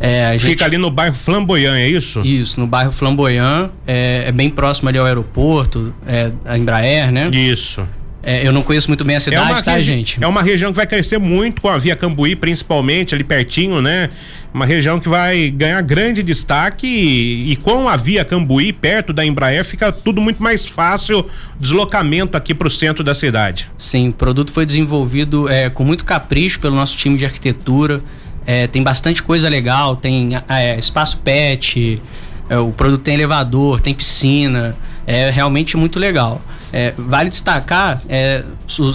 É, 0.00 0.32
gente... 0.32 0.52
Fica 0.52 0.64
ali 0.64 0.78
no 0.78 0.90
bairro 0.90 1.14
Flamboyant, 1.14 1.76
é 1.76 1.86
isso? 1.86 2.22
Isso, 2.24 2.58
no 2.58 2.66
bairro 2.66 2.90
Flamboyant, 2.90 3.70
é, 3.86 4.24
é 4.26 4.32
bem 4.32 4.48
próximo 4.48 4.88
ali 4.88 4.96
ao 4.96 5.04
aeroporto, 5.04 5.94
é, 6.06 6.32
a 6.46 6.56
Embraer, 6.56 7.12
né? 7.12 7.28
Isso. 7.30 7.86
É, 8.22 8.46
eu 8.46 8.52
não 8.52 8.62
conheço 8.62 8.88
muito 8.88 9.02
bem 9.02 9.16
a 9.16 9.20
cidade, 9.20 9.60
é 9.60 9.62
tá, 9.62 9.78
gente? 9.78 10.22
É 10.22 10.26
uma 10.26 10.42
região 10.42 10.70
que 10.70 10.76
vai 10.76 10.86
crescer 10.86 11.18
muito 11.18 11.62
com 11.62 11.68
a 11.68 11.78
Via 11.78 11.96
Cambuí, 11.96 12.36
principalmente, 12.36 13.14
ali 13.14 13.24
pertinho, 13.24 13.80
né? 13.80 14.10
Uma 14.52 14.66
região 14.66 15.00
que 15.00 15.08
vai 15.08 15.50
ganhar 15.50 15.80
grande 15.80 16.22
destaque 16.22 16.86
e, 16.86 17.52
e 17.52 17.56
com 17.56 17.88
a 17.88 17.96
Via 17.96 18.24
Cambuí 18.24 18.72
perto 18.72 19.12
da 19.12 19.24
Embraer 19.24 19.64
fica 19.64 19.90
tudo 19.90 20.20
muito 20.20 20.42
mais 20.42 20.66
fácil 20.66 21.24
deslocamento 21.58 22.36
aqui 22.36 22.54
para 22.54 22.66
o 22.66 22.70
centro 22.70 23.02
da 23.02 23.14
cidade. 23.14 23.70
Sim, 23.78 24.10
o 24.10 24.12
produto 24.12 24.52
foi 24.52 24.66
desenvolvido 24.66 25.48
é, 25.48 25.70
com 25.70 25.82
muito 25.82 26.04
capricho 26.04 26.60
pelo 26.60 26.76
nosso 26.76 26.96
time 26.96 27.16
de 27.16 27.24
arquitetura. 27.24 28.02
É, 28.44 28.66
tem 28.66 28.82
bastante 28.82 29.22
coisa 29.22 29.48
legal, 29.48 29.96
tem 29.96 30.32
é, 30.48 30.78
espaço 30.78 31.18
pet, 31.18 32.02
é, 32.48 32.58
o 32.58 32.72
produto 32.72 33.02
tem 33.02 33.14
elevador, 33.14 33.80
tem 33.80 33.94
piscina, 33.94 34.76
é 35.10 35.28
realmente 35.28 35.76
muito 35.76 35.98
legal. 35.98 36.40
É, 36.72 36.94
vale 36.96 37.30
destacar 37.30 38.00
é, 38.08 38.44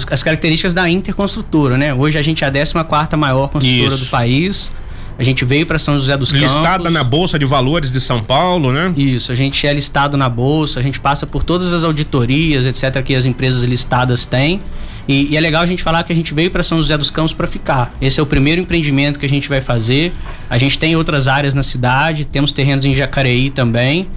as 0.10 0.24
características 0.24 0.74
da 0.74 0.90
Interconstrutora, 0.90 1.78
né? 1.78 1.94
Hoje 1.94 2.18
a 2.18 2.22
gente 2.22 2.42
é 2.42 2.48
a 2.48 2.52
14 2.52 2.74
quarta 2.86 3.18
maior 3.18 3.50
construtora 3.50 3.94
Isso. 3.94 4.06
do 4.06 4.10
país. 4.10 4.72
A 5.20 5.24
gente 5.24 5.44
veio 5.44 5.66
para 5.66 5.78
São 5.78 5.96
José 5.96 6.16
dos 6.16 6.32
Campos. 6.32 6.56
Listada 6.56 6.90
na 6.90 7.04
Bolsa 7.04 7.38
de 7.38 7.46
Valores 7.46 7.92
de 7.92 8.00
São 8.00 8.22
Paulo, 8.22 8.72
né? 8.72 8.94
Isso, 8.96 9.32
a 9.32 9.36
gente 9.36 9.66
é 9.68 9.74
listado 9.74 10.16
na 10.16 10.30
Bolsa, 10.30 10.80
a 10.80 10.84
gente 10.84 11.00
passa 11.00 11.26
por 11.26 11.44
todas 11.44 11.74
as 11.74 11.84
auditorias, 11.84 12.66
etc., 12.66 13.02
que 13.04 13.16
as 13.16 13.26
empresas 13.26 13.64
listadas 13.64 14.26
têm. 14.26 14.62
E, 15.08 15.32
e 15.32 15.38
é 15.38 15.40
legal 15.40 15.62
a 15.62 15.66
gente 15.66 15.84
falar 15.84 16.04
que 16.04 16.12
a 16.12 16.16
gente 16.16 16.34
veio 16.34 16.50
para 16.50 16.64
São 16.64 16.78
José 16.78 16.98
dos 16.98 17.12
Campos 17.12 17.34
para 17.34 17.48
ficar. 17.48 17.94
Esse 18.02 18.20
é 18.20 18.24
o 18.24 18.26
primeiro 18.26 18.62
empreendimento 18.62 19.20
que 19.20 19.26
a 19.26 19.30
gente 19.30 19.48
vai 19.48 19.62
fazer. 19.62 20.14
A 20.50 20.58
gente 20.58 20.80
tem 20.80 20.96
outras 20.96 21.28
áreas 21.28 21.54
na 21.54 21.64
cidade, 21.64 22.26
temos 22.26 22.52
terrenos 22.54 22.86
em 22.86 22.94
Jacareí 22.94 23.50
também 23.50 24.08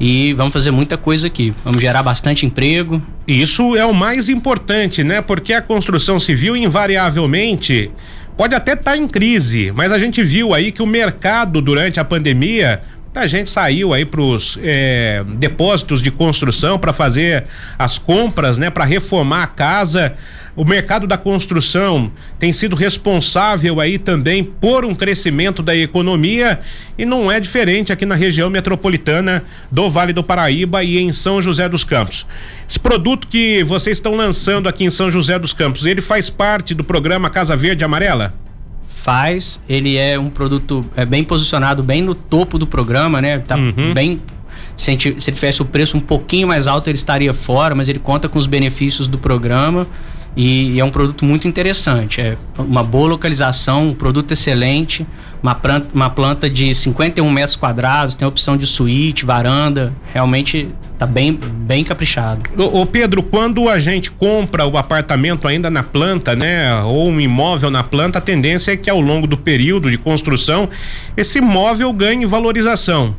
e 0.00 0.32
vamos 0.34 0.52
fazer 0.52 0.70
muita 0.70 0.96
coisa 0.96 1.26
aqui. 1.26 1.52
Vamos 1.64 1.80
gerar 1.80 2.02
bastante 2.02 2.46
emprego. 2.46 3.02
Isso 3.26 3.76
é 3.76 3.84
o 3.84 3.94
mais 3.94 4.28
importante, 4.28 5.02
né? 5.02 5.20
Porque 5.20 5.52
a 5.52 5.60
construção 5.60 6.18
civil, 6.18 6.56
invariavelmente, 6.56 7.90
pode 8.36 8.54
até 8.54 8.72
estar 8.72 8.92
tá 8.92 8.96
em 8.96 9.08
crise, 9.08 9.72
mas 9.74 9.92
a 9.92 9.98
gente 9.98 10.22
viu 10.22 10.54
aí 10.54 10.70
que 10.70 10.82
o 10.82 10.86
mercado 10.86 11.60
durante 11.60 11.98
a 11.98 12.04
pandemia 12.04 12.80
a 13.18 13.26
gente 13.26 13.50
saiu 13.50 13.92
aí 13.92 14.04
para 14.04 14.20
os 14.20 14.58
é, 14.62 15.24
depósitos 15.36 16.00
de 16.00 16.10
construção 16.10 16.78
para 16.78 16.92
fazer 16.92 17.44
as 17.78 17.98
compras, 17.98 18.58
né, 18.58 18.70
para 18.70 18.84
reformar 18.84 19.42
a 19.42 19.46
casa. 19.46 20.14
O 20.56 20.64
mercado 20.64 21.06
da 21.06 21.16
construção 21.16 22.10
tem 22.38 22.52
sido 22.52 22.74
responsável 22.74 23.80
aí 23.80 23.98
também 23.98 24.42
por 24.42 24.84
um 24.84 24.94
crescimento 24.94 25.62
da 25.62 25.74
economia 25.76 26.60
e 26.96 27.04
não 27.04 27.30
é 27.30 27.38
diferente 27.38 27.92
aqui 27.92 28.04
na 28.04 28.14
região 28.14 28.50
metropolitana 28.50 29.44
do 29.70 29.88
Vale 29.88 30.12
do 30.12 30.24
Paraíba 30.24 30.82
e 30.82 30.98
em 30.98 31.12
São 31.12 31.40
José 31.40 31.68
dos 31.68 31.84
Campos. 31.84 32.26
Esse 32.68 32.78
produto 32.78 33.28
que 33.28 33.62
vocês 33.64 33.98
estão 33.98 34.14
lançando 34.14 34.68
aqui 34.68 34.84
em 34.84 34.90
São 34.90 35.10
José 35.10 35.38
dos 35.38 35.52
Campos, 35.52 35.86
ele 35.86 36.02
faz 36.02 36.28
parte 36.28 36.74
do 36.74 36.82
programa 36.82 37.30
Casa 37.30 37.56
Verde 37.56 37.84
Amarela? 37.84 38.34
Faz, 38.98 39.62
ele 39.68 39.96
é 39.96 40.18
um 40.18 40.28
produto 40.28 40.84
é 40.96 41.04
bem 41.04 41.24
posicionado, 41.24 41.82
bem 41.82 42.02
no 42.02 42.14
topo 42.14 42.58
do 42.58 42.66
programa, 42.66 43.20
né? 43.20 43.38
Tá 43.38 43.56
uhum. 43.56 43.94
bem 43.94 44.20
se, 44.76 44.90
gente, 44.92 45.16
se 45.20 45.30
ele 45.30 45.34
tivesse 45.34 45.60
o 45.60 45.64
preço 45.64 45.96
um 45.96 46.00
pouquinho 46.00 46.46
mais 46.46 46.66
alto, 46.66 46.88
ele 46.88 46.96
estaria 46.96 47.34
fora, 47.34 47.74
mas 47.74 47.88
ele 47.88 47.98
conta 47.98 48.28
com 48.28 48.38
os 48.38 48.46
benefícios 48.46 49.08
do 49.08 49.18
programa 49.18 49.86
e, 50.36 50.72
e 50.72 50.80
é 50.80 50.84
um 50.84 50.90
produto 50.90 51.24
muito 51.24 51.48
interessante. 51.48 52.20
É 52.20 52.36
uma 52.58 52.82
boa 52.82 53.08
localização, 53.08 53.88
um 53.88 53.94
produto 53.94 54.32
excelente, 54.32 55.06
uma 55.42 55.54
planta, 55.54 55.88
uma 55.94 56.10
planta 56.10 56.50
de 56.50 56.74
51 56.74 57.30
metros 57.30 57.56
quadrados, 57.56 58.14
tem 58.14 58.26
opção 58.26 58.56
de 58.56 58.66
suíte, 58.66 59.24
varanda, 59.24 59.92
realmente 60.12 60.68
tá 60.98 61.06
bem, 61.06 61.32
bem 61.32 61.84
caprichado. 61.84 62.42
Ô, 62.56 62.80
ô, 62.80 62.86
Pedro, 62.86 63.22
quando 63.22 63.68
a 63.68 63.78
gente 63.78 64.10
compra 64.10 64.66
o 64.66 64.76
apartamento 64.76 65.46
ainda 65.46 65.70
na 65.70 65.82
planta, 65.82 66.34
né, 66.34 66.82
ou 66.82 67.08
um 67.08 67.20
imóvel 67.20 67.70
na 67.70 67.84
planta, 67.84 68.18
a 68.18 68.20
tendência 68.20 68.72
é 68.72 68.76
que 68.76 68.90
ao 68.90 69.00
longo 69.00 69.26
do 69.26 69.36
período 69.36 69.90
de 69.90 69.98
construção 69.98 70.68
esse 71.16 71.38
imóvel 71.38 71.92
ganhe 71.92 72.26
valorização. 72.26 73.16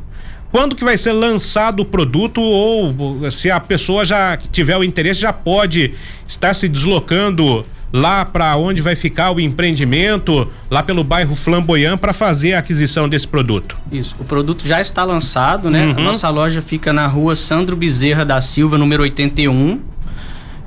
Quando 0.52 0.76
que 0.76 0.84
vai 0.84 0.98
ser 0.98 1.12
lançado 1.12 1.82
o 1.82 1.86
produto 1.86 2.42
ou 2.42 3.30
se 3.32 3.52
a 3.52 3.60
pessoa 3.60 4.04
já 4.04 4.36
tiver 4.38 4.78
o 4.78 4.84
interesse 4.84 5.20
já 5.20 5.32
pode 5.32 5.94
estar 6.26 6.54
se 6.54 6.68
deslocando 6.68 7.66
lá 7.92 8.24
para 8.26 8.56
onde 8.56 8.82
vai 8.82 8.96
ficar 8.96 9.32
o 9.32 9.40
empreendimento, 9.40 10.50
lá 10.70 10.82
pelo 10.82 11.04
bairro 11.04 11.36
Flamboyant, 11.36 11.98
para 11.98 12.14
fazer 12.14 12.54
a 12.54 12.60
aquisição 12.60 13.10
desse 13.10 13.28
produto. 13.28 13.78
Isso, 13.92 14.16
o 14.20 14.24
produto 14.24 14.68
já 14.68 14.80
está 14.80 15.04
lançado, 15.04 15.70
né? 15.70 15.86
Uhum. 15.86 15.92
A 15.92 16.02
nossa 16.02 16.30
loja 16.30 16.62
fica 16.62 16.94
na 16.94 17.08
rua 17.08 17.36
Sandro 17.36 17.76
Bezerra 17.76 18.24
da 18.24 18.40
Silva, 18.42 18.78
número 18.78 19.04
81. 19.04 19.82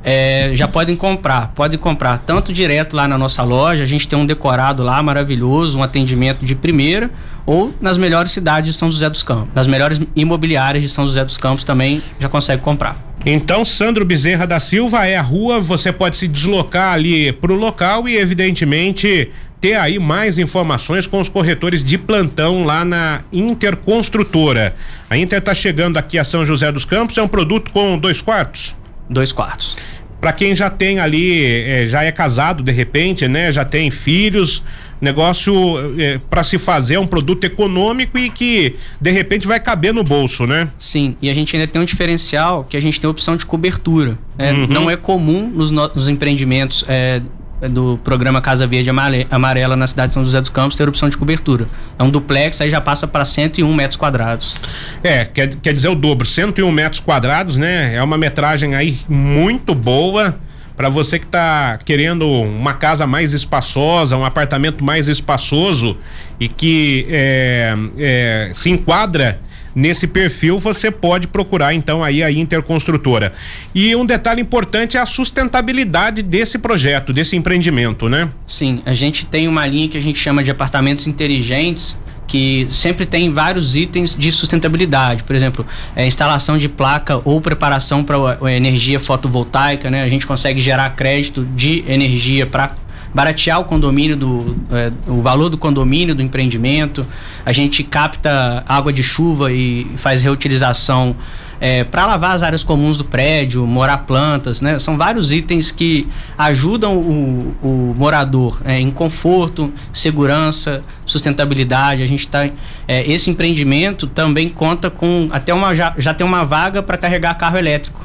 É, 0.05 0.51
já 0.55 0.67
podem 0.67 0.97
comprar, 0.97 1.53
podem 1.55 1.79
comprar 1.79 2.19
tanto 2.19 2.53
direto 2.53 2.97
lá 2.97 3.07
na 3.07 3.17
nossa 3.17 3.43
loja, 3.43 3.85
a 3.85 3.87
gente 3.87 4.09
tem 4.09 4.19
um 4.19 4.27
decorado 4.27 4.83
lá 4.83 5.01
maravilhoso, 5.03 5.79
um 5.79 5.83
atendimento 5.83 6.45
de 6.45 6.55
primeira, 6.55 7.11
ou 7.47 7.73
nas 7.81 7.97
melhores 7.97 8.33
cidades 8.33 8.73
de 8.73 8.79
São 8.79 8.91
José 8.91 9.09
dos 9.09 9.23
Campos, 9.23 9.55
nas 9.55 9.67
melhores 9.67 10.01
imobiliárias 10.17 10.83
de 10.83 10.89
São 10.89 11.07
José 11.07 11.25
dos 11.25 11.39
Campos 11.39 11.63
também 11.63 12.03
já 12.19 12.29
consegue 12.29 12.63
comprar. 12.63 12.97
Então, 13.25 13.65
Sandro 13.65 14.05
Bezerra 14.05 14.45
da 14.47 14.59
Silva 14.59 15.07
é 15.07 15.17
a 15.17 15.23
rua, 15.23 15.61
você 15.61 15.93
pode 15.93 16.17
se 16.17 16.27
deslocar 16.27 16.93
ali 16.93 17.33
para 17.33 17.53
o 17.53 17.57
local 17.57 18.09
e, 18.09 18.17
evidentemente, 18.17 19.31
ter 19.61 19.75
aí 19.75 20.01
mais 20.01 20.39
informações 20.39 21.07
com 21.07 21.21
os 21.21 21.29
corretores 21.29 21.85
de 21.85 21.97
plantão 21.97 22.65
lá 22.65 22.85
na 22.85 23.21
Interconstrutora. 23.33 24.75
A 25.09 25.17
Inter 25.17 25.39
está 25.39 25.55
chegando 25.55 25.99
aqui 25.99 26.19
a 26.19 26.25
São 26.25 26.45
José 26.45 26.73
dos 26.73 26.85
Campos, 26.85 27.17
é 27.17 27.23
um 27.23 27.29
produto 27.29 27.71
com 27.71 27.97
dois 27.97 28.21
quartos? 28.21 28.75
Dois 29.13 29.33
quartos. 29.33 29.77
Para 30.21 30.33
quem 30.33 30.55
já 30.55 30.71
tem 30.71 31.01
ali, 31.01 31.45
é, 31.45 31.87
já 31.87 32.05
é 32.05 32.13
casado 32.13 32.63
de 32.63 32.73
repente, 32.73 33.27
né? 33.27 33.51
Já 33.51 33.65
tem 33.65 33.91
filhos, 33.91 34.63
negócio 35.01 35.53
é, 36.01 36.21
para 36.31 36.45
se 36.45 36.59
fazer 36.59 36.95
é 36.95 37.01
um 37.01 37.07
produto 37.09 37.43
econômico 37.43 38.17
e 38.17 38.31
que 38.31 38.77
de 39.01 39.11
repente 39.11 39.49
vai 39.49 39.59
caber 39.59 39.93
no 39.93 40.05
bolso, 40.05 40.47
né? 40.47 40.69
Sim, 40.79 41.17
e 41.21 41.29
a 41.29 41.35
gente 41.35 41.57
ainda 41.57 41.67
tem 41.67 41.83
um 41.83 41.85
diferencial 41.85 42.65
que 42.65 42.77
a 42.77 42.81
gente 42.81 43.01
tem 43.01 43.09
a 43.09 43.11
opção 43.11 43.37
de 43.37 43.45
cobertura. 43.45 44.17
Né? 44.39 44.53
Uhum. 44.53 44.67
Não 44.69 44.89
é 44.89 44.97
comum 44.97 45.51
nos, 45.53 45.73
nos 45.73 46.07
empreendimentos 46.07 46.85
é, 46.87 47.21
do 47.69 47.99
programa 48.03 48.41
Casa 48.41 48.67
Verde 48.67 48.91
Amarela 49.31 49.77
na 49.77 49.87
cidade 49.87 50.09
de 50.09 50.15
São 50.15 50.25
José 50.25 50.41
dos 50.41 50.51
Campos 50.51 50.77
ter 50.77 50.89
opção 50.89 51.09
de 51.09 51.17
cobertura. 51.17 51.67
É 51.99 52.03
um 52.03 52.11
duplex, 52.11 52.61
aí 52.61 52.69
já 52.69 52.81
passa 52.81 53.07
para 53.07 53.25
101 53.25 53.73
metros 53.73 53.97
quadrados. 53.97 54.57
É, 55.03 55.25
quer, 55.25 55.55
quer 55.57 55.73
dizer 55.73 55.89
o 55.89 55.95
dobro, 55.95 56.27
101 56.27 56.71
metros 56.73 57.01
quadrados, 57.01 57.57
né? 57.57 57.95
É 57.95 58.03
uma 58.03 58.19
metragem 58.19 58.75
aí 58.75 58.99
muito 59.09 59.75
boa 59.75 60.37
para 60.77 60.89
você 60.89 61.19
que 61.19 61.27
está 61.27 61.79
querendo 61.85 62.27
uma 62.29 62.75
casa 62.75 63.07
mais 63.07 63.33
espaçosa, 63.33 64.17
um 64.17 64.25
apartamento 64.25 64.85
mais 64.85 65.09
espaçoso 65.09 65.97
e 66.41 66.49
que 66.49 67.07
é, 67.11 67.75
é, 67.99 68.51
se 68.53 68.71
enquadra 68.71 69.41
nesse 69.75 70.07
perfil, 70.07 70.59
você 70.59 70.91
pode 70.91 71.29
procurar 71.29 71.75
então 71.75 72.03
aí 72.03 72.23
a 72.23 72.31
Interconstrutora. 72.31 73.33
E 73.75 73.95
um 73.95 74.05
detalhe 74.05 74.41
importante 74.41 74.97
é 74.97 75.01
a 75.01 75.07
sustentabilidade 75.07 76.23
desse 76.23 76.59
projeto, 76.59 77.13
desse 77.13 77.37
empreendimento, 77.37 78.09
né? 78.09 78.31
Sim, 78.47 78.83
a 78.85 78.93
gente 78.93 79.27
tem 79.27 79.49
uma 79.49 79.67
linha 79.67 79.89
que 79.89 79.99
a 79.99 80.03
gente 80.03 80.19
chama 80.19 80.43
de 80.43 80.51
apartamentos 80.51 81.07
inteligentes 81.07 81.97
que 82.27 82.67
sempre 82.71 83.05
tem 83.05 83.31
vários 83.31 83.77
itens 83.77 84.17
de 84.17 84.33
sustentabilidade, 84.33 85.23
por 85.23 85.37
exemplo, 85.37 85.67
é, 85.95 86.07
instalação 86.07 86.57
de 86.57 86.67
placa 86.67 87.21
ou 87.27 87.41
preparação 87.43 88.03
para 88.03 88.17
energia 88.55 88.99
fotovoltaica, 88.99 89.91
né? 89.91 90.03
A 90.03 90.09
gente 90.09 90.27
consegue 90.27 90.59
gerar 90.59 90.89
crédito 90.91 91.45
de 91.55 91.85
energia 91.87 92.47
para 92.47 92.75
baratear 93.15 93.61
o 93.61 93.65
condomínio 93.65 94.17
do 94.17 94.57
é, 94.71 94.91
o 95.07 95.23
valor 95.23 95.49
do 95.49 95.59
condomínio 95.59 96.15
do 96.15 96.23
empreendimento. 96.23 97.07
A 97.45 97.53
gente 97.53 97.83
capta 97.83 98.65
água 98.67 98.93
de 98.93 99.03
chuva 99.03 99.53
e 99.53 99.91
faz 99.97 100.23
reutilização 100.23 101.17
é, 101.63 101.85
para 101.85 102.07
lavar 102.07 102.33
as 102.33 102.43
áreas 102.43 102.65
comuns 102.65 102.97
do 102.97 103.05
prédio, 103.05 103.65
morar 103.65 103.99
plantas, 103.99 104.61
né? 104.61 104.81
São 104.81 104.99
vários 104.99 105.31
itens 105.31 105.71
que 105.71 106.09
ajudam 106.37 106.97
o, 106.97 107.55
o 107.63 107.95
morador 107.97 108.61
é, 108.65 108.81
em 108.81 108.91
conforto, 108.91 109.73
segurança, 109.93 110.83
sustentabilidade. 111.07 112.03
A 112.03 112.07
gente 112.07 112.27
está 112.27 112.47
é, 112.89 113.09
esse 113.09 113.31
empreendimento 113.31 114.09
também 114.09 114.49
conta 114.49 114.91
com 114.91 115.29
até 115.31 115.55
uma 115.55 115.73
já, 115.73 115.95
já 115.99 116.13
tem 116.13 116.27
uma 116.27 116.45
vaga 116.45 116.83
para 116.83 116.99
carregar 116.99 117.35
carro 117.35 117.57
elétrico. 117.57 118.02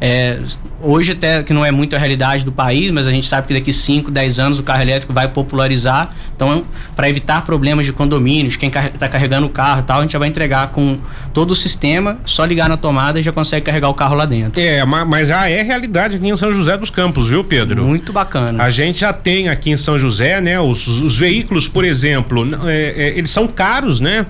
É, 0.00 0.40
hoje 0.82 1.12
até 1.12 1.42
que 1.42 1.52
não 1.52 1.64
é 1.64 1.70
muito 1.70 1.96
a 1.96 1.98
realidade 1.98 2.44
do 2.44 2.52
país, 2.52 2.90
mas 2.90 3.06
a 3.06 3.10
gente 3.10 3.26
sabe 3.26 3.48
que 3.48 3.54
daqui 3.54 3.72
5, 3.72 4.10
10 4.10 4.38
anos 4.38 4.58
o 4.58 4.62
carro 4.62 4.82
elétrico 4.82 5.12
vai 5.12 5.28
popularizar. 5.28 6.14
Então, 6.34 6.64
para 6.94 7.08
evitar 7.08 7.42
problemas 7.44 7.86
de 7.86 7.92
condomínios, 7.92 8.56
quem 8.56 8.68
está 8.68 9.08
carregando 9.08 9.46
o 9.46 9.50
carro 9.50 9.80
e 9.80 9.84
tal, 9.84 9.98
a 9.98 10.02
gente 10.02 10.12
já 10.12 10.18
vai 10.18 10.28
entregar 10.28 10.68
com 10.68 10.98
todo 11.32 11.52
o 11.52 11.54
sistema, 11.54 12.18
só 12.26 12.44
ligar 12.44 12.68
na 12.68 12.76
tomada 12.76 13.18
e 13.18 13.22
já 13.22 13.32
consegue 13.32 13.64
carregar 13.64 13.88
o 13.88 13.94
carro 13.94 14.14
lá 14.14 14.26
dentro. 14.26 14.60
É, 14.60 14.84
mas 14.84 15.28
já 15.28 15.48
é 15.48 15.62
realidade 15.62 16.16
aqui 16.16 16.28
em 16.28 16.36
São 16.36 16.52
José 16.52 16.76
dos 16.76 16.90
Campos, 16.90 17.28
viu, 17.28 17.42
Pedro? 17.42 17.84
Muito 17.84 18.12
bacana. 18.12 18.62
A 18.62 18.68
gente 18.68 19.00
já 19.00 19.12
tem 19.12 19.48
aqui 19.48 19.70
em 19.70 19.76
São 19.76 19.98
José, 19.98 20.40
né, 20.40 20.60
os, 20.60 20.86
os 20.86 21.16
veículos, 21.18 21.68
por 21.68 21.84
exemplo, 21.84 22.46
é, 22.68 22.94
é, 22.96 23.18
eles 23.18 23.30
são 23.30 23.46
caros, 23.48 24.00
né? 24.00 24.26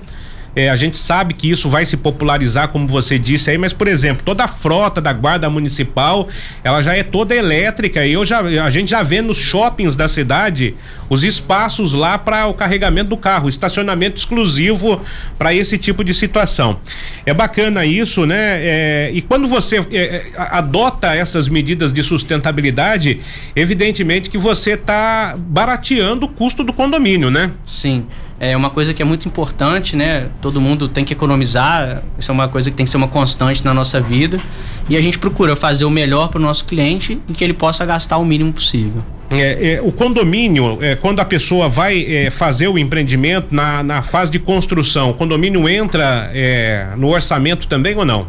É, 0.55 0.69
a 0.69 0.75
gente 0.75 0.95
sabe 0.95 1.33
que 1.33 1.49
isso 1.49 1.69
vai 1.69 1.85
se 1.85 1.95
popularizar, 1.97 2.69
como 2.69 2.87
você 2.87 3.19
disse 3.19 3.49
aí, 3.51 3.57
mas, 3.57 3.73
por 3.73 3.87
exemplo, 3.87 4.23
toda 4.25 4.43
a 4.43 4.47
frota 4.47 4.99
da 4.99 5.13
Guarda 5.13 5.49
Municipal, 5.49 6.27
ela 6.63 6.81
já 6.81 6.95
é 6.95 7.03
toda 7.03 7.35
elétrica 7.35 8.05
e 8.05 8.13
eu 8.13 8.25
já, 8.25 8.39
a 8.39 8.69
gente 8.69 8.89
já 8.89 9.03
vê 9.03 9.21
nos 9.21 9.37
shoppings 9.37 9.95
da 9.95 10.07
cidade 10.07 10.75
os 11.09 11.23
espaços 11.23 11.93
lá 11.93 12.17
para 12.17 12.47
o 12.47 12.53
carregamento 12.53 13.09
do 13.09 13.17
carro, 13.17 13.47
estacionamento 13.47 14.17
exclusivo 14.17 15.01
para 15.37 15.53
esse 15.53 15.77
tipo 15.77 16.03
de 16.03 16.13
situação. 16.13 16.79
É 17.25 17.33
bacana 17.33 17.85
isso, 17.85 18.25
né? 18.25 18.59
É, 18.59 19.11
e 19.13 19.21
quando 19.21 19.47
você 19.47 19.77
é, 19.91 19.97
é 19.97 20.31
adota 20.35 21.15
essas 21.15 21.47
medidas 21.47 21.93
de 21.93 22.03
sustentabilidade, 22.03 23.21
evidentemente 23.55 24.29
que 24.29 24.37
você 24.37 24.71
está 24.71 25.35
barateando 25.37 26.25
o 26.25 26.29
custo 26.29 26.63
do 26.63 26.73
condomínio, 26.73 27.29
né? 27.29 27.51
Sim 27.65 28.05
é 28.39 28.55
uma 28.55 28.69
coisa 28.69 28.93
que 28.93 29.01
é 29.01 29.05
muito 29.05 29.27
importante, 29.27 29.95
né? 29.95 30.29
Todo 30.41 30.61
mundo 30.61 30.87
tem 30.87 31.03
que 31.03 31.11
economizar, 31.11 32.03
isso 32.19 32.29
é 32.29 32.33
uma 32.33 32.47
coisa 32.47 32.69
que 32.69 32.77
tem 32.77 32.85
que 32.85 32.91
ser 32.91 32.97
uma 32.97 33.07
constante 33.07 33.65
na 33.65 33.73
nossa 33.73 33.99
vida. 33.99 34.39
E 34.87 34.95
a 34.95 35.01
gente 35.01 35.17
procura 35.17 35.55
fazer 35.55 35.85
o 35.85 35.89
melhor 35.89 36.29
para 36.29 36.37
o 36.37 36.41
nosso 36.41 36.65
cliente 36.65 37.19
e 37.27 37.33
que 37.33 37.43
ele 37.43 37.53
possa 37.53 37.83
gastar 37.85 38.17
o 38.17 38.25
mínimo 38.25 38.53
possível. 38.53 39.03
É, 39.31 39.73
é, 39.73 39.81
o 39.81 39.91
condomínio, 39.91 40.77
é, 40.81 40.95
quando 40.95 41.19
a 41.19 41.25
pessoa 41.25 41.67
vai 41.67 42.05
é, 42.05 42.31
fazer 42.31 42.67
o 42.67 42.77
empreendimento 42.77 43.53
na, 43.53 43.83
na 43.83 44.03
fase 44.03 44.31
de 44.31 44.39
construção, 44.39 45.09
o 45.09 45.13
condomínio 45.15 45.67
entra 45.67 46.31
é, 46.33 46.89
no 46.95 47.09
orçamento 47.09 47.67
também 47.67 47.95
ou 47.97 48.05
não? 48.05 48.27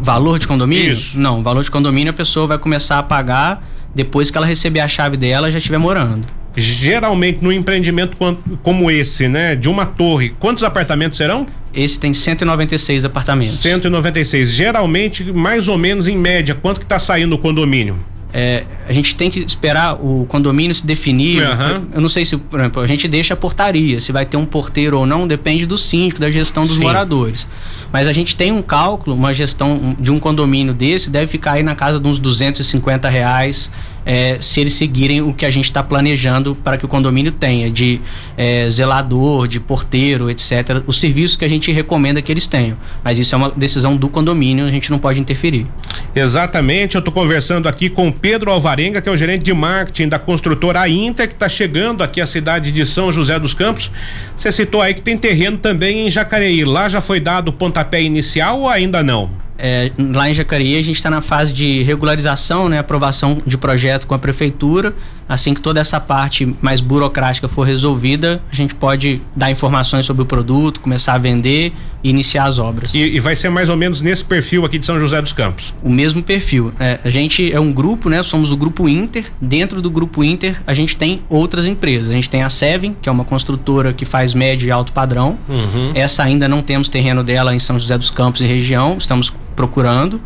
Valor 0.00 0.40
de 0.40 0.48
condomínio? 0.48 0.92
Isso. 0.92 1.20
Não, 1.20 1.42
valor 1.42 1.62
de 1.62 1.70
condomínio 1.70 2.10
a 2.10 2.14
pessoa 2.14 2.48
vai 2.48 2.58
começar 2.58 2.98
a 2.98 3.02
pagar 3.02 3.62
depois 3.94 4.28
que 4.28 4.36
ela 4.36 4.46
receber 4.46 4.80
a 4.80 4.88
chave 4.88 5.16
dela 5.16 5.52
já 5.52 5.58
estiver 5.58 5.78
morando 5.78 6.26
geralmente 6.56 7.42
no 7.42 7.52
empreendimento 7.52 8.16
como 8.62 8.90
esse, 8.90 9.28
né, 9.28 9.54
de 9.56 9.68
uma 9.68 9.86
torre, 9.86 10.34
quantos 10.38 10.64
apartamentos 10.64 11.16
serão? 11.16 11.46
Esse 11.74 11.98
tem 11.98 12.14
196 12.14 13.04
apartamentos. 13.04 13.58
196. 13.58 14.50
Geralmente, 14.50 15.32
mais 15.32 15.66
ou 15.66 15.76
menos 15.76 16.06
em 16.06 16.16
média, 16.16 16.54
quanto 16.54 16.78
que 16.78 16.84
está 16.84 16.98
saindo 16.98 17.34
o 17.34 17.38
condomínio? 17.38 17.98
É, 18.32 18.64
a 18.86 18.92
gente 18.92 19.14
tem 19.14 19.30
que 19.30 19.40
esperar 19.40 19.94
o 19.94 20.26
condomínio 20.26 20.74
se 20.74 20.86
definir. 20.86 21.42
Uhum. 21.42 21.86
Eu 21.94 22.00
não 22.00 22.08
sei 22.08 22.24
se, 22.24 22.36
por 22.36 22.60
exemplo, 22.60 22.82
a 22.82 22.86
gente 22.86 23.08
deixa 23.08 23.34
a 23.34 23.36
portaria, 23.36 23.98
se 24.00 24.12
vai 24.12 24.26
ter 24.26 24.36
um 24.36 24.44
porteiro 24.44 24.98
ou 24.98 25.06
não, 25.06 25.26
depende 25.26 25.66
do 25.66 25.78
síndico, 25.78 26.20
da 26.20 26.30
gestão 26.30 26.64
dos 26.64 26.76
Sim. 26.76 26.82
moradores. 26.82 27.48
Mas 27.92 28.08
a 28.08 28.12
gente 28.12 28.36
tem 28.36 28.52
um 28.52 28.62
cálculo, 28.62 29.16
uma 29.16 29.32
gestão 29.32 29.96
de 29.98 30.10
um 30.10 30.18
condomínio 30.18 30.74
desse 30.74 31.10
deve 31.10 31.26
ficar 31.26 31.52
aí 31.52 31.62
na 31.62 31.74
casa 31.74 31.98
de 31.98 32.06
uns 32.06 32.18
250 32.18 33.08
reais 33.08 33.70
é, 34.06 34.36
se 34.40 34.60
eles 34.60 34.74
seguirem 34.74 35.22
o 35.22 35.32
que 35.32 35.46
a 35.46 35.50
gente 35.50 35.64
está 35.64 35.82
planejando 35.82 36.54
para 36.54 36.76
que 36.76 36.84
o 36.84 36.88
condomínio 36.88 37.32
tenha, 37.32 37.70
de 37.70 38.00
é, 38.36 38.68
zelador, 38.68 39.48
de 39.48 39.58
porteiro, 39.58 40.30
etc. 40.30 40.82
Os 40.86 41.00
serviços 41.00 41.36
que 41.36 41.44
a 41.44 41.48
gente 41.48 41.72
recomenda 41.72 42.20
que 42.20 42.30
eles 42.30 42.46
tenham. 42.46 42.76
Mas 43.02 43.18
isso 43.18 43.34
é 43.34 43.38
uma 43.38 43.50
decisão 43.50 43.96
do 43.96 44.08
condomínio, 44.08 44.66
a 44.66 44.70
gente 44.70 44.90
não 44.90 44.98
pode 44.98 45.20
interferir. 45.20 45.66
Exatamente, 46.14 46.96
eu 46.96 46.98
estou 46.98 47.12
conversando 47.12 47.68
aqui 47.68 47.88
com 47.88 48.08
o 48.08 48.12
Pedro 48.12 48.50
Alvarenga, 48.74 49.00
que 49.00 49.08
é 49.08 49.12
o 49.12 49.16
gerente 49.16 49.44
de 49.44 49.52
marketing 49.52 50.08
da 50.08 50.18
construtora 50.18 50.88
Inter, 50.88 51.28
que 51.28 51.34
está 51.34 51.48
chegando 51.48 52.02
aqui 52.02 52.20
à 52.20 52.26
cidade 52.26 52.72
de 52.72 52.84
São 52.84 53.12
José 53.12 53.38
dos 53.38 53.54
Campos. 53.54 53.90
Você 54.34 54.50
citou 54.50 54.82
aí 54.82 54.92
que 54.92 55.00
tem 55.00 55.16
terreno 55.16 55.56
também 55.56 56.06
em 56.06 56.10
Jacareí. 56.10 56.64
Lá 56.64 56.88
já 56.88 57.00
foi 57.00 57.20
dado 57.20 57.48
o 57.48 57.52
pontapé 57.52 58.02
inicial 58.02 58.62
ou 58.62 58.68
ainda 58.68 59.00
não? 59.00 59.43
É, 59.58 59.92
lá 59.98 60.28
em 60.28 60.34
Jacareí 60.34 60.76
a 60.76 60.82
gente 60.82 60.96
está 60.96 61.10
na 61.10 61.22
fase 61.22 61.52
de 61.52 61.82
regularização, 61.82 62.68
né, 62.68 62.78
aprovação 62.78 63.40
de 63.46 63.56
projeto 63.56 64.06
com 64.06 64.14
a 64.14 64.18
prefeitura. 64.18 64.94
Assim 65.26 65.54
que 65.54 65.62
toda 65.62 65.80
essa 65.80 65.98
parte 65.98 66.54
mais 66.60 66.80
burocrática 66.80 67.48
for 67.48 67.62
resolvida, 67.62 68.42
a 68.52 68.54
gente 68.54 68.74
pode 68.74 69.22
dar 69.34 69.50
informações 69.50 70.04
sobre 70.04 70.22
o 70.22 70.26
produto, 70.26 70.80
começar 70.80 71.14
a 71.14 71.18
vender 71.18 71.72
e 72.02 72.10
iniciar 72.10 72.44
as 72.44 72.58
obras. 72.58 72.94
E, 72.94 72.98
e 72.98 73.20
vai 73.20 73.34
ser 73.34 73.48
mais 73.48 73.70
ou 73.70 73.76
menos 73.76 74.02
nesse 74.02 74.22
perfil 74.22 74.66
aqui 74.66 74.78
de 74.78 74.84
São 74.84 75.00
José 75.00 75.22
dos 75.22 75.32
Campos? 75.32 75.72
O 75.82 75.88
mesmo 75.88 76.22
perfil. 76.22 76.74
É, 76.78 77.00
a 77.02 77.08
gente 77.08 77.50
é 77.50 77.58
um 77.58 77.72
grupo, 77.72 78.10
né? 78.10 78.22
Somos 78.22 78.52
o 78.52 78.56
grupo 78.56 78.86
Inter. 78.86 79.24
Dentro 79.40 79.80
do 79.80 79.90
grupo 79.90 80.22
Inter 80.22 80.60
a 80.66 80.74
gente 80.74 80.94
tem 80.94 81.22
outras 81.30 81.64
empresas. 81.64 82.10
A 82.10 82.12
gente 82.12 82.28
tem 82.28 82.42
a 82.42 82.50
Seven, 82.50 82.94
que 83.00 83.08
é 83.08 83.12
uma 83.12 83.24
construtora 83.24 83.94
que 83.94 84.04
faz 84.04 84.34
médio 84.34 84.68
e 84.68 84.70
alto 84.70 84.92
padrão. 84.92 85.38
Uhum. 85.48 85.92
Essa 85.94 86.22
ainda 86.22 86.46
não 86.46 86.60
temos 86.60 86.90
terreno 86.90 87.24
dela 87.24 87.54
em 87.54 87.58
São 87.58 87.78
José 87.78 87.96
dos 87.96 88.10
Campos 88.10 88.42
e 88.42 88.44
região. 88.44 88.96
Estamos 88.98 89.32
procurando. 89.54 90.20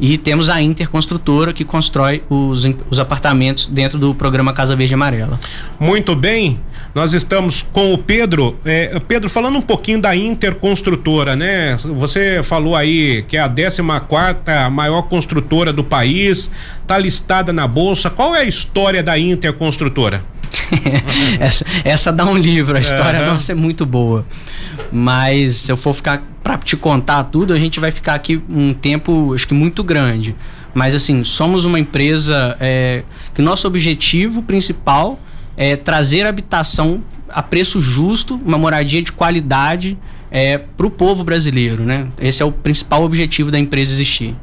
E 0.00 0.16
temos 0.16 0.48
a 0.48 0.62
Interconstrutora 0.62 1.52
que 1.52 1.64
constrói 1.64 2.22
os, 2.30 2.64
os 2.88 3.00
apartamentos 3.00 3.66
dentro 3.66 3.98
do 3.98 4.14
programa 4.14 4.52
Casa 4.52 4.76
Verde 4.76 4.94
Amarela. 4.94 5.40
Muito 5.78 6.14
bem, 6.14 6.60
nós 6.94 7.14
estamos 7.14 7.62
com 7.62 7.92
o 7.92 7.98
Pedro. 7.98 8.56
É, 8.64 8.98
Pedro, 9.08 9.28
falando 9.28 9.58
um 9.58 9.62
pouquinho 9.62 10.00
da 10.00 10.14
Interconstrutora, 10.14 11.34
né? 11.34 11.76
Você 11.96 12.42
falou 12.44 12.76
aí 12.76 13.24
que 13.26 13.36
é 13.36 13.40
a 13.40 13.48
14 13.48 13.82
quarta 14.06 14.70
maior 14.70 15.02
construtora 15.02 15.72
do 15.72 15.82
país, 15.82 16.50
está 16.80 16.96
listada 16.96 17.52
na 17.52 17.66
bolsa. 17.66 18.08
Qual 18.08 18.36
é 18.36 18.40
a 18.40 18.44
história 18.44 19.02
da 19.02 19.18
Interconstrutora? 19.18 20.22
essa, 21.40 21.64
essa 21.84 22.12
dá 22.12 22.24
um 22.24 22.36
livro, 22.36 22.76
a 22.76 22.80
história 22.80 23.20
uhum. 23.20 23.26
nossa 23.26 23.52
é 23.52 23.54
muito 23.54 23.84
boa. 23.86 24.26
Mas 24.92 25.56
se 25.56 25.72
eu 25.72 25.76
for 25.76 25.94
ficar 25.94 26.22
para 26.42 26.56
te 26.58 26.76
contar 26.76 27.24
tudo, 27.24 27.52
a 27.52 27.58
gente 27.58 27.78
vai 27.78 27.90
ficar 27.90 28.14
aqui 28.14 28.42
um 28.48 28.72
tempo, 28.72 29.34
acho 29.34 29.46
que 29.46 29.54
muito 29.54 29.84
grande. 29.84 30.34
Mas 30.74 30.94
assim, 30.94 31.24
somos 31.24 31.64
uma 31.64 31.78
empresa 31.78 32.56
é, 32.60 33.02
que 33.34 33.42
nosso 33.42 33.66
objetivo 33.66 34.42
principal 34.42 35.18
é 35.56 35.76
trazer 35.76 36.26
habitação 36.26 37.02
a 37.28 37.42
preço 37.42 37.80
justo, 37.80 38.40
uma 38.44 38.56
moradia 38.56 39.02
de 39.02 39.12
qualidade 39.12 39.98
é, 40.30 40.58
para 40.58 40.86
o 40.86 40.90
povo 40.90 41.24
brasileiro, 41.24 41.84
né? 41.84 42.06
Esse 42.18 42.42
é 42.42 42.46
o 42.46 42.52
principal 42.52 43.02
objetivo 43.02 43.50
da 43.50 43.58
empresa 43.58 43.92
existir. 43.92 44.34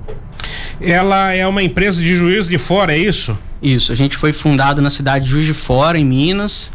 Ela 0.81 1.33
é 1.33 1.47
uma 1.47 1.63
empresa 1.63 2.01
de 2.01 2.15
Juiz 2.15 2.47
de 2.47 2.57
Fora, 2.57 2.93
é 2.93 2.97
isso? 2.97 3.37
Isso. 3.61 3.91
A 3.91 3.95
gente 3.95 4.17
foi 4.17 4.33
fundado 4.33 4.81
na 4.81 4.89
cidade 4.89 5.25
de 5.25 5.31
Juiz 5.31 5.45
de 5.45 5.53
Fora, 5.53 5.97
em 5.97 6.05
Minas. 6.05 6.71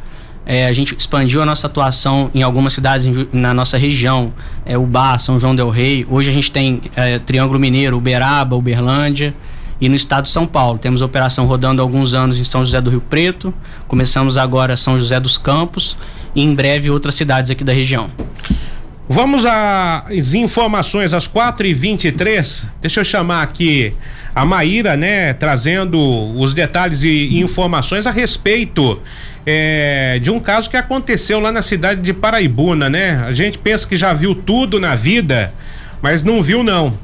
É, 0.46 0.66
a 0.66 0.72
gente 0.72 0.96
expandiu 0.98 1.42
a 1.42 1.46
nossa 1.46 1.66
atuação 1.66 2.30
em 2.34 2.42
algumas 2.42 2.72
cidades 2.72 3.06
em, 3.06 3.28
na 3.32 3.52
nossa 3.52 3.76
região, 3.76 4.32
é, 4.64 4.76
Ubá, 4.76 5.18
São 5.18 5.38
João 5.38 5.54
del 5.54 5.70
Rei. 5.70 6.06
Hoje 6.10 6.30
a 6.30 6.32
gente 6.32 6.50
tem 6.50 6.82
é, 6.96 7.18
Triângulo 7.18 7.60
Mineiro, 7.60 7.96
Uberaba, 7.96 8.56
Uberlândia. 8.56 9.34
E 9.80 9.88
no 9.88 9.94
estado 9.94 10.24
de 10.24 10.30
São 10.30 10.46
Paulo, 10.46 10.78
temos 10.78 11.00
operação 11.00 11.46
rodando 11.46 11.80
há 11.80 11.84
alguns 11.84 12.12
anos 12.14 12.38
em 12.38 12.44
São 12.44 12.64
José 12.64 12.80
do 12.80 12.90
Rio 12.90 13.00
Preto. 13.00 13.54
Começamos 13.86 14.36
agora 14.36 14.76
São 14.76 14.98
José 14.98 15.18
dos 15.18 15.38
Campos 15.38 15.96
e 16.34 16.42
em 16.42 16.54
breve 16.54 16.90
outras 16.90 17.14
cidades 17.14 17.50
aqui 17.50 17.64
da 17.64 17.72
região. 17.72 18.10
Vamos 19.12 19.44
às 19.44 20.35
informações 20.35 21.12
às 21.12 21.27
4h23. 21.27 22.68
Deixa 22.81 23.01
eu 23.01 23.05
chamar 23.05 23.42
aqui 23.42 23.92
a 24.33 24.44
Maíra, 24.44 24.96
né, 24.96 25.33
trazendo 25.33 25.99
os 26.38 26.55
detalhes 26.55 27.03
e 27.03 27.40
informações 27.40 28.07
a 28.07 28.12
respeito 28.12 29.03
é, 29.44 30.20
de 30.23 30.31
um 30.31 30.38
caso 30.38 30.70
que 30.70 30.77
aconteceu 30.77 31.40
lá 31.40 31.51
na 31.51 31.61
cidade 31.61 32.01
de 32.01 32.14
Paraibuna, 32.14 32.88
né? 32.88 33.25
A 33.27 33.33
gente 33.33 33.59
pensa 33.59 33.88
que 33.88 33.96
já 33.96 34.12
viu 34.12 34.33
tudo 34.33 34.79
na 34.79 34.94
vida, 34.94 35.53
mas 36.01 36.23
não 36.23 36.40
viu 36.40 36.62
não. 36.62 36.96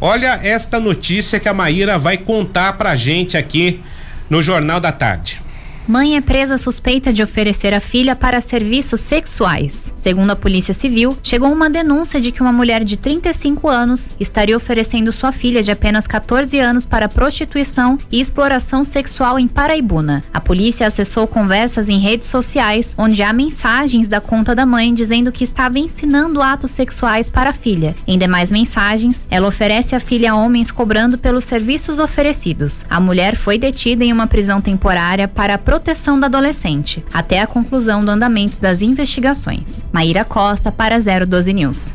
Olha 0.00 0.38
esta 0.40 0.78
notícia 0.78 1.40
que 1.40 1.48
a 1.48 1.52
Maíra 1.52 1.98
vai 1.98 2.18
contar 2.18 2.74
pra 2.74 2.94
gente 2.94 3.36
aqui 3.36 3.82
no 4.30 4.40
Jornal 4.40 4.78
da 4.78 4.92
Tarde. 4.92 5.47
Mãe 5.88 6.16
é 6.16 6.20
presa 6.20 6.58
suspeita 6.58 7.14
de 7.14 7.22
oferecer 7.22 7.72
a 7.72 7.80
filha 7.80 8.14
para 8.14 8.42
serviços 8.42 9.00
sexuais. 9.00 9.90
Segundo 9.96 10.30
a 10.30 10.36
Polícia 10.36 10.74
Civil, 10.74 11.16
chegou 11.22 11.50
uma 11.50 11.70
denúncia 11.70 12.20
de 12.20 12.30
que 12.30 12.42
uma 12.42 12.52
mulher 12.52 12.84
de 12.84 12.98
35 12.98 13.66
anos 13.66 14.10
estaria 14.20 14.54
oferecendo 14.54 15.10
sua 15.10 15.32
filha 15.32 15.62
de 15.62 15.72
apenas 15.72 16.06
14 16.06 16.60
anos 16.60 16.84
para 16.84 17.08
prostituição 17.08 17.98
e 18.12 18.20
exploração 18.20 18.84
sexual 18.84 19.38
em 19.38 19.48
Paraibuna. 19.48 20.22
A 20.30 20.38
polícia 20.42 20.86
acessou 20.86 21.26
conversas 21.26 21.88
em 21.88 21.98
redes 21.98 22.28
sociais 22.28 22.94
onde 22.98 23.22
há 23.22 23.32
mensagens 23.32 24.08
da 24.08 24.20
conta 24.20 24.54
da 24.54 24.66
mãe 24.66 24.92
dizendo 24.92 25.32
que 25.32 25.42
estava 25.42 25.78
ensinando 25.78 26.42
atos 26.42 26.70
sexuais 26.70 27.30
para 27.30 27.48
a 27.48 27.54
filha. 27.54 27.96
Em 28.06 28.18
demais 28.18 28.52
mensagens, 28.52 29.24
ela 29.30 29.48
oferece 29.48 29.96
a 29.96 30.00
filha 30.00 30.32
a 30.32 30.36
homens 30.36 30.70
cobrando 30.70 31.16
pelos 31.16 31.44
serviços 31.44 31.98
oferecidos. 31.98 32.84
A 32.90 33.00
mulher 33.00 33.36
foi 33.36 33.56
detida 33.56 34.04
em 34.04 34.12
uma 34.12 34.26
prisão 34.26 34.60
temporária 34.60 35.26
para 35.26 35.54
a 35.54 35.58
proteção 35.78 36.18
da 36.18 36.26
adolescente, 36.26 37.04
até 37.14 37.40
a 37.40 37.46
conclusão 37.46 38.04
do 38.04 38.10
andamento 38.10 38.58
das 38.60 38.82
investigações. 38.82 39.84
Maíra 39.92 40.24
Costa 40.24 40.72
para 40.72 40.98
012 40.98 41.52
News. 41.52 41.94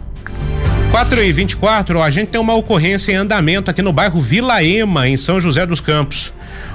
4 0.89 1.21
e 1.21 1.31
24, 1.33 2.01
a 2.01 2.09
gente 2.09 2.29
tem 2.29 2.39
uma 2.39 2.55
ocorrência 2.55 3.11
em 3.11 3.15
andamento 3.15 3.69
aqui 3.69 3.81
no 3.81 3.91
bairro 3.91 4.21
Vila 4.21 4.63
Ema, 4.63 5.09
em 5.09 5.17
São 5.17 5.41
José 5.41 5.65
dos 5.65 5.81
Campos. 5.81 6.31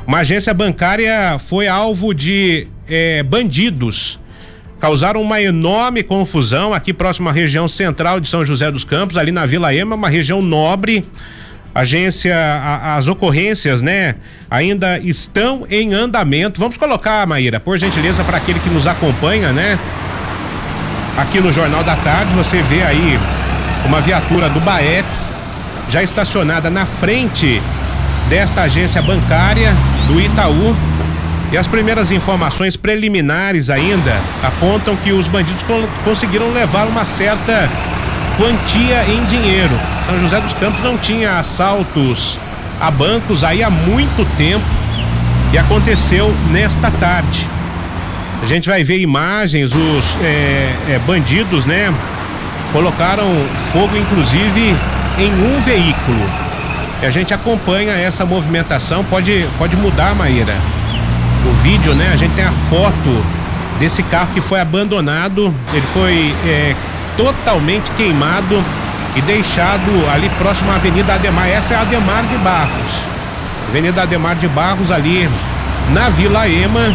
Uma 0.07 0.19
agência 0.19 0.53
bancária 0.53 1.39
foi 1.39 1.67
alvo 1.67 2.13
de 2.13 2.67
eh, 2.87 3.23
bandidos. 3.23 4.21
Causaram 4.79 5.23
uma 5.23 5.41
enorme 5.41 6.03
confusão 6.03 6.75
aqui 6.75 6.93
próximo 6.93 7.31
à 7.31 7.33
região 7.33 7.67
central 7.67 8.21
de 8.21 8.29
São 8.29 8.45
José 8.45 8.71
dos 8.71 8.85
Campos, 8.85 9.17
ali 9.17 9.33
na 9.33 9.47
Vila 9.47 9.75
Ema, 9.75 9.97
uma 9.97 10.11
região 10.11 10.43
nobre 10.43 11.07
agência, 11.75 12.37
a, 12.37 12.97
as 12.97 13.09
ocorrências, 13.09 13.83
né, 13.83 14.15
ainda 14.51 14.99
estão 14.99 15.67
em 15.71 15.95
andamento. 15.95 16.59
Vamos 16.59 16.77
colocar, 16.77 17.27
Maíra, 17.27 17.61
por 17.61 17.79
gentileza, 17.79 18.25
para 18.25 18.39
aquele 18.39 18.59
que 18.61 18.71
nos 18.71 18.87
acompanha, 18.87 19.53
né? 19.53 19.79
Aqui 21.17 21.41
no 21.41 21.53
Jornal 21.53 21.83
da 21.83 21.97
Tarde, 21.97 22.33
você 22.35 22.63
vê 22.63 22.83
aí 22.83 23.19
uma 23.85 24.01
viatura 24.01 24.49
do 24.49 24.61
BAEP 24.61 25.07
já 25.89 26.03
estacionada 26.03 26.71
na 26.71 26.87
frente 26.87 27.61
desta 28.29 28.63
agência 28.63 29.01
bancária 29.03 29.75
do 30.07 30.21
Itaú. 30.21 30.77
E 31.51 31.57
as 31.57 31.67
primeiras 31.67 32.11
informações 32.11 32.77
preliminares 32.77 33.71
ainda 33.71 34.15
apontam 34.43 34.95
que 34.97 35.13
os 35.13 35.29
bandidos 35.29 35.65
conseguiram 36.05 36.53
levar 36.53 36.87
uma 36.87 37.07
certa 37.07 37.69
quantia 38.39 39.05
em 39.11 39.25
dinheiro. 39.25 39.75
São 40.07 40.19
José 40.21 40.41
dos 40.41 40.55
Campos 40.55 40.83
não 40.83 40.97
tinha 40.97 41.39
assaltos 41.39 42.39
a 42.81 42.91
bancos 42.91 43.43
aí 43.43 43.63
há 43.63 43.69
muito 43.69 44.25
tempo 44.37 44.65
e 45.53 45.59
aconteceu 45.59 46.33
nesta 46.51 46.91
tarde. 46.93 47.49
A 48.41 48.47
gente 48.47 48.69
vai 48.69 48.85
ver 48.85 49.01
imagens, 49.01 49.75
os 49.75 50.17
é, 50.23 50.75
é, 50.91 51.01
bandidos, 51.05 51.65
né? 51.65 51.93
Colocaram 52.73 53.25
fogo, 53.73 53.97
inclusive, 53.97 54.77
em 55.19 55.33
um 55.33 55.61
veículo. 55.61 56.25
E 57.03 57.07
a 57.07 57.11
gente 57.11 57.35
acompanha 57.35 57.95
essa 57.95 58.25
movimentação. 58.25 59.03
Pode, 59.05 59.45
pode 59.59 59.77
mudar, 59.77 60.15
Maíra. 60.15 60.55
O 61.51 61.53
vídeo, 61.55 61.95
né? 61.95 62.11
A 62.13 62.17
gente 62.17 62.35
tem 62.35 62.45
a 62.45 62.53
foto 62.53 63.25
desse 63.81 64.05
carro 64.05 64.29
que 64.33 64.41
foi 64.41 64.61
abandonado. 64.61 65.53
Ele 65.73 65.87
foi 65.87 66.33
é, 66.47 66.77
totalmente 67.19 67.91
queimado 67.91 68.65
e 69.17 69.21
deixado 69.23 69.91
ali 70.15 70.31
próximo 70.39 70.71
à 70.71 70.77
Avenida 70.77 71.15
Ademar. 71.15 71.49
Essa 71.49 71.75
é 71.75 71.77
a 71.77 71.81
Ademar 71.81 72.23
de 72.23 72.37
Barros. 72.39 73.03
Avenida 73.69 74.03
Ademar 74.03 74.37
de 74.37 74.49
Barros, 74.49 74.93
ali 74.93 75.29
na 75.91 76.09
Vila 76.09 76.49
Ema. 76.49 76.95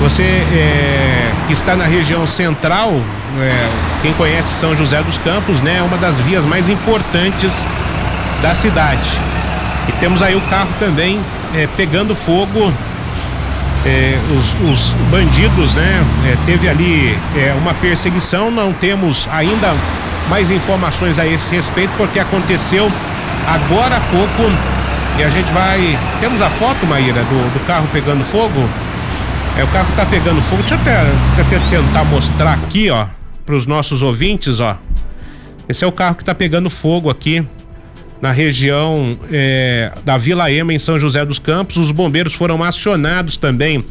Você 0.00 0.22
é, 0.22 1.30
que 1.46 1.52
está 1.52 1.76
na 1.76 1.84
região 1.84 2.26
central, 2.26 2.92
é, 3.40 3.68
quem 4.02 4.12
conhece 4.14 4.48
São 4.54 4.74
José 4.76 5.00
dos 5.02 5.18
Campos, 5.18 5.60
né? 5.60 5.76
É 5.78 5.82
uma 5.82 5.98
das 5.98 6.18
vias 6.20 6.44
mais 6.44 6.68
importantes 6.68 7.64
da 8.42 8.54
cidade. 8.54 9.10
E 9.88 9.92
temos 9.92 10.22
aí 10.22 10.34
o 10.34 10.40
carro 10.42 10.70
também 10.80 11.20
é, 11.54 11.68
pegando 11.76 12.14
fogo 12.14 12.72
é, 13.86 14.18
os, 14.38 14.70
os, 14.70 14.92
bandidos, 15.10 15.74
né? 15.74 16.04
É, 16.26 16.36
teve 16.46 16.68
ali 16.68 17.18
é, 17.36 17.54
uma 17.58 17.74
perseguição, 17.74 18.50
não 18.50 18.72
temos 18.72 19.28
ainda 19.30 19.74
mais 20.28 20.50
informações 20.50 21.18
a 21.18 21.26
esse 21.26 21.48
respeito, 21.48 21.92
porque 21.96 22.18
aconteceu 22.18 22.90
agora 23.46 23.96
há 23.96 24.00
pouco 24.00 24.50
e 25.18 25.22
a 25.22 25.28
gente 25.28 25.50
vai. 25.52 25.98
Temos 26.20 26.40
a 26.40 26.50
foto, 26.50 26.86
Maíra, 26.86 27.22
do, 27.22 27.52
do 27.52 27.66
carro 27.66 27.86
pegando 27.92 28.24
fogo? 28.24 28.68
É, 29.56 29.62
o 29.62 29.68
carro 29.68 29.88
tá 29.94 30.06
pegando 30.06 30.40
fogo. 30.40 30.62
Deixa 30.62 30.74
eu 30.74 30.80
até, 30.80 31.00
até 31.40 31.58
tentar 31.70 32.04
mostrar 32.04 32.54
aqui, 32.54 32.90
ó, 32.90 33.06
para 33.44 33.54
os 33.54 33.66
nossos 33.66 34.02
ouvintes, 34.02 34.60
ó. 34.60 34.76
Esse 35.68 35.84
é 35.84 35.86
o 35.86 35.92
carro 35.92 36.16
que 36.16 36.24
tá 36.24 36.34
pegando 36.34 36.68
fogo 36.68 37.08
aqui 37.08 37.46
na 38.20 38.32
região 38.32 39.18
é, 39.30 39.92
da 40.04 40.16
Vila 40.16 40.50
Ema, 40.50 40.72
em 40.72 40.78
São 40.78 40.98
José 40.98 41.24
dos 41.24 41.38
Campos. 41.38 41.76
Os 41.76 41.90
bombeiros 41.90 42.34
foram 42.34 42.62
acionados 42.62 43.36
também 43.36 43.84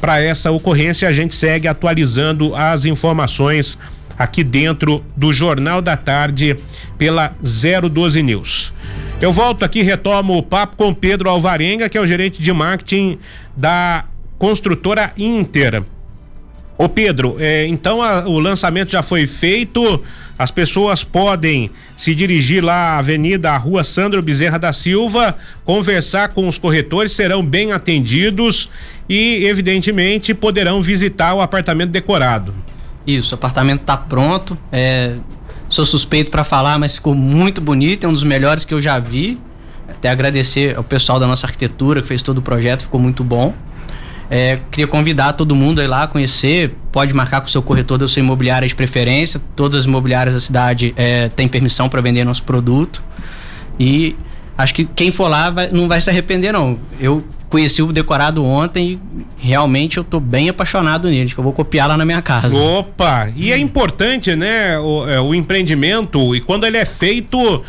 para 0.00 0.20
essa 0.20 0.50
ocorrência. 0.50 1.08
A 1.08 1.12
gente 1.12 1.34
segue 1.34 1.68
atualizando 1.68 2.54
as 2.54 2.84
informações 2.84 3.78
aqui 4.18 4.42
dentro 4.42 5.04
do 5.16 5.32
Jornal 5.32 5.80
da 5.82 5.96
Tarde 5.96 6.56
pela 6.98 7.34
012 7.40 8.22
News. 8.22 8.72
Eu 9.20 9.32
volto 9.32 9.64
aqui, 9.64 9.82
retomo 9.82 10.36
o 10.36 10.42
papo 10.42 10.76
com 10.76 10.92
Pedro 10.92 11.30
Alvarenga, 11.30 11.88
que 11.88 11.96
é 11.96 12.00
o 12.00 12.06
gerente 12.06 12.40
de 12.40 12.52
marketing 12.52 13.18
da 13.56 14.04
construtora 14.38 15.12
Inter. 15.16 15.82
Ô 16.78 16.88
Pedro, 16.88 17.36
é, 17.38 17.66
então 17.66 18.02
a, 18.02 18.28
o 18.28 18.38
lançamento 18.38 18.92
já 18.92 19.02
foi 19.02 19.26
feito, 19.26 20.02
as 20.38 20.50
pessoas 20.50 21.02
podem 21.02 21.70
se 21.96 22.14
dirigir 22.14 22.62
lá 22.62 22.94
à 22.94 22.98
Avenida 22.98 23.50
à 23.50 23.56
Rua 23.56 23.82
Sandro 23.82 24.20
Bezerra 24.22 24.58
da 24.58 24.72
Silva, 24.74 25.36
conversar 25.64 26.28
com 26.28 26.46
os 26.46 26.58
corretores, 26.58 27.12
serão 27.12 27.44
bem 27.44 27.72
atendidos 27.72 28.70
e, 29.08 29.46
evidentemente, 29.46 30.34
poderão 30.34 30.82
visitar 30.82 31.32
o 31.32 31.40
apartamento 31.40 31.90
decorado. 31.90 32.54
Isso, 33.06 33.34
o 33.34 33.36
apartamento 33.36 33.80
está 33.80 33.96
pronto. 33.96 34.58
É, 34.70 35.16
sou 35.70 35.86
suspeito 35.86 36.30
para 36.30 36.44
falar, 36.44 36.78
mas 36.78 36.96
ficou 36.96 37.14
muito 37.14 37.60
bonito, 37.60 38.04
é 38.04 38.08
um 38.08 38.12
dos 38.12 38.24
melhores 38.24 38.66
que 38.66 38.74
eu 38.74 38.82
já 38.82 38.98
vi. 38.98 39.38
Até 39.88 40.10
agradecer 40.10 40.76
ao 40.76 40.84
pessoal 40.84 41.18
da 41.18 41.26
nossa 41.26 41.46
arquitetura 41.46 42.02
que 42.02 42.08
fez 42.08 42.20
todo 42.20 42.38
o 42.38 42.42
projeto, 42.42 42.82
ficou 42.82 43.00
muito 43.00 43.24
bom. 43.24 43.54
É, 44.30 44.58
queria 44.70 44.86
convidar 44.86 45.34
todo 45.34 45.54
mundo 45.54 45.80
a 45.80 45.84
ir 45.84 45.86
lá 45.86 46.06
conhecer. 46.06 46.74
Pode 46.90 47.14
marcar 47.14 47.40
com 47.40 47.46
o 47.46 47.50
seu 47.50 47.62
corretor 47.62 47.98
da 47.98 48.08
sua 48.08 48.20
imobiliária 48.20 48.66
de 48.66 48.74
preferência. 48.74 49.40
Todas 49.54 49.80
as 49.80 49.84
imobiliárias 49.84 50.34
da 50.34 50.40
cidade 50.40 50.92
é, 50.96 51.28
têm 51.28 51.46
permissão 51.46 51.88
para 51.88 52.00
vender 52.00 52.24
nosso 52.24 52.42
produto. 52.42 53.02
E 53.78 54.16
acho 54.56 54.74
que 54.74 54.84
quem 54.84 55.10
for 55.10 55.28
lá 55.28 55.50
vai, 55.50 55.68
não 55.70 55.88
vai 55.88 56.00
se 56.00 56.10
arrepender, 56.10 56.52
não. 56.52 56.78
Eu 56.98 57.24
conheci 57.48 57.80
o 57.82 57.92
decorado 57.92 58.44
ontem 58.44 59.00
e 59.16 59.26
realmente 59.38 59.98
eu 59.98 60.04
tô 60.04 60.18
bem 60.18 60.48
apaixonado 60.48 61.08
nele, 61.08 61.30
que 61.30 61.38
eu 61.38 61.44
vou 61.44 61.52
copiar 61.52 61.88
lá 61.88 61.96
na 61.96 62.04
minha 62.04 62.20
casa. 62.20 62.56
Opa! 62.56 63.30
E 63.36 63.52
é 63.52 63.58
importante, 63.58 64.34
né, 64.34 64.78
o, 64.78 65.08
é, 65.08 65.20
o 65.20 65.34
empreendimento, 65.34 66.34
e 66.34 66.40
quando 66.40 66.66
ele 66.66 66.76
é 66.76 66.84
feito 66.84 67.62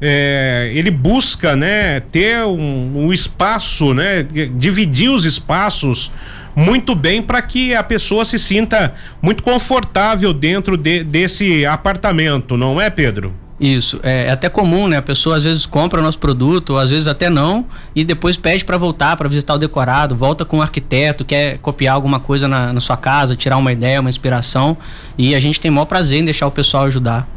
é, 0.00 0.70
ele 0.74 0.90
busca, 0.90 1.56
né, 1.56 2.00
ter 2.00 2.44
um, 2.44 3.06
um, 3.06 3.12
espaço, 3.12 3.94
né, 3.94 4.22
dividir 4.56 5.10
os 5.10 5.24
espaços 5.24 6.12
muito 6.54 6.94
bem 6.94 7.22
para 7.22 7.42
que 7.42 7.74
a 7.74 7.82
pessoa 7.82 8.24
se 8.24 8.38
sinta 8.38 8.94
muito 9.20 9.42
confortável 9.42 10.32
dentro 10.32 10.76
de, 10.76 11.02
desse 11.02 11.66
apartamento, 11.66 12.56
não 12.56 12.80
é, 12.80 12.90
Pedro? 12.90 13.32
Isso, 13.58 14.00
é, 14.02 14.26
é, 14.26 14.30
até 14.30 14.48
comum, 14.48 14.88
né? 14.88 14.96
A 14.96 15.02
pessoa 15.02 15.36
às 15.36 15.44
vezes 15.44 15.64
compra 15.64 16.00
o 16.00 16.02
nosso 16.02 16.18
produto, 16.18 16.70
ou 16.70 16.78
às 16.78 16.90
vezes 16.90 17.06
até 17.06 17.30
não, 17.30 17.64
e 17.94 18.04
depois 18.04 18.36
pede 18.36 18.64
para 18.64 18.76
voltar 18.76 19.16
para 19.16 19.28
visitar 19.28 19.54
o 19.54 19.58
decorado, 19.58 20.14
volta 20.16 20.44
com 20.44 20.58
o 20.58 20.62
arquiteto, 20.62 21.24
quer 21.24 21.58
copiar 21.58 21.94
alguma 21.94 22.18
coisa 22.18 22.48
na, 22.48 22.72
na 22.72 22.80
sua 22.80 22.96
casa, 22.96 23.36
tirar 23.36 23.56
uma 23.56 23.72
ideia, 23.72 24.00
uma 24.00 24.10
inspiração, 24.10 24.76
e 25.16 25.34
a 25.36 25.40
gente 25.40 25.60
tem 25.60 25.70
maior 25.70 25.86
prazer 25.86 26.18
em 26.18 26.24
deixar 26.24 26.48
o 26.48 26.50
pessoal 26.50 26.84
ajudar. 26.84 27.28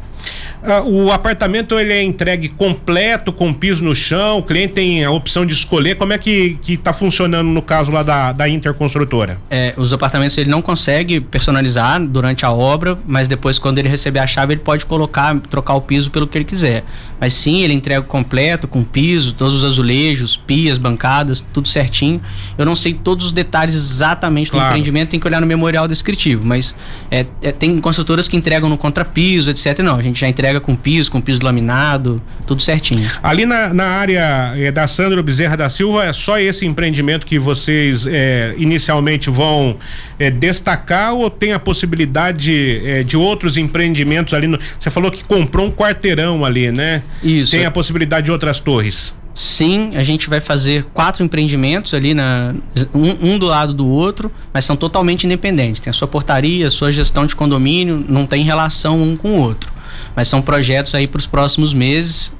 Uh, 0.62 1.06
o 1.06 1.12
apartamento 1.12 1.78
ele 1.78 1.92
é 1.92 2.02
entregue 2.02 2.48
completo, 2.48 3.32
com 3.32 3.52
piso 3.52 3.84
no 3.84 3.94
chão, 3.94 4.38
o 4.38 4.42
cliente 4.42 4.74
tem 4.74 5.04
a 5.04 5.10
opção 5.10 5.46
de 5.46 5.52
escolher. 5.52 5.96
Como 5.96 6.12
é 6.12 6.18
que, 6.18 6.58
que 6.62 6.76
tá 6.76 6.92
funcionando 6.92 7.48
no 7.48 7.62
caso 7.62 7.92
lá 7.92 8.02
da, 8.02 8.32
da 8.32 8.48
Interconstrutora? 8.48 9.38
É, 9.50 9.74
os 9.76 9.92
apartamentos 9.92 10.36
ele 10.36 10.50
não 10.50 10.60
consegue 10.60 11.20
personalizar 11.20 12.00
durante 12.04 12.44
a 12.44 12.52
obra, 12.52 12.98
mas 13.06 13.28
depois, 13.28 13.58
quando 13.58 13.78
ele 13.78 13.88
receber 13.88 14.18
a 14.18 14.26
chave, 14.26 14.54
ele 14.54 14.60
pode 14.60 14.84
colocar, 14.84 15.38
trocar 15.48 15.74
o 15.74 15.80
piso 15.80 16.10
pelo 16.10 16.26
que 16.26 16.38
ele 16.38 16.44
quiser. 16.44 16.84
Mas 17.20 17.32
sim, 17.34 17.62
ele 17.62 17.74
entrega 17.74 18.02
completo, 18.02 18.66
com 18.66 18.82
piso, 18.82 19.34
todos 19.34 19.54
os 19.54 19.64
azulejos, 19.64 20.36
pias, 20.36 20.78
bancadas, 20.78 21.44
tudo 21.52 21.68
certinho. 21.68 22.20
Eu 22.56 22.64
não 22.64 22.74
sei 22.74 22.94
todos 22.94 23.26
os 23.26 23.32
detalhes 23.32 23.74
exatamente 23.74 24.50
do 24.50 24.58
empreendimento, 24.58 25.10
tem 25.10 25.20
que 25.20 25.26
olhar 25.26 25.40
no 25.40 25.46
memorial 25.46 25.86
descritivo, 25.86 26.44
mas 26.44 26.74
é, 27.10 27.26
é, 27.42 27.52
tem 27.52 27.78
construtoras 27.80 28.26
que 28.28 28.36
entregam 28.36 28.68
no 28.68 28.78
contrapiso, 28.78 29.50
etc. 29.50 29.78
Não, 29.80 29.96
a 29.96 30.02
gente 30.02 30.20
já 30.20 30.28
entrega 30.28 30.47
com 30.60 30.74
piso, 30.74 31.10
com 31.10 31.20
piso 31.20 31.44
laminado, 31.44 32.22
tudo 32.46 32.62
certinho. 32.62 33.10
Ali 33.22 33.44
na, 33.44 33.72
na 33.74 33.84
área 33.84 34.52
é, 34.56 34.72
da 34.72 34.86
Sandro 34.86 35.22
Bezerra 35.22 35.56
da 35.56 35.68
Silva, 35.68 36.04
é 36.04 36.12
só 36.12 36.38
esse 36.38 36.64
empreendimento 36.64 37.26
que 37.26 37.38
vocês 37.38 38.06
é, 38.06 38.54
inicialmente 38.56 39.30
vão 39.30 39.76
é, 40.18 40.30
destacar 40.30 41.14
ou 41.14 41.28
tem 41.30 41.52
a 41.52 41.58
possibilidade 41.58 43.04
de 43.04 43.16
outros 43.16 43.56
empreendimentos 43.56 44.34
ali? 44.34 44.46
No, 44.46 44.58
você 44.78 44.90
falou 44.90 45.10
que 45.10 45.22
comprou 45.22 45.66
um 45.66 45.70
quarteirão 45.70 46.44
ali, 46.44 46.72
né? 46.72 47.02
Isso. 47.22 47.52
Tem 47.52 47.66
a 47.66 47.70
possibilidade 47.70 48.26
de 48.26 48.32
outras 48.32 48.58
torres? 48.58 49.14
Sim, 49.38 49.92
a 49.94 50.02
gente 50.02 50.28
vai 50.28 50.40
fazer 50.40 50.84
quatro 50.92 51.22
empreendimentos 51.22 51.94
ali, 51.94 52.12
na, 52.12 52.56
um, 52.92 53.34
um, 53.34 53.38
do 53.38 53.46
lado 53.46 53.72
do 53.72 53.86
outro, 53.86 54.32
mas 54.52 54.64
são 54.64 54.74
totalmente 54.74 55.26
independentes. 55.26 55.80
Tem 55.80 55.90
a 55.90 55.94
sua 55.94 56.08
portaria, 56.08 56.66
a 56.66 56.70
sua 56.72 56.90
gestão 56.90 57.24
de 57.24 57.36
condomínio, 57.36 58.04
não 58.08 58.26
tem 58.26 58.42
relação 58.42 59.00
um 59.00 59.16
com 59.16 59.28
o 59.28 59.40
outro. 59.40 59.70
Mas 60.14 60.28
são 60.28 60.42
projetos 60.42 60.94
aí 60.94 61.06
para 61.06 61.18
os 61.18 61.26
próximos 61.26 61.72
meses. 61.72 62.32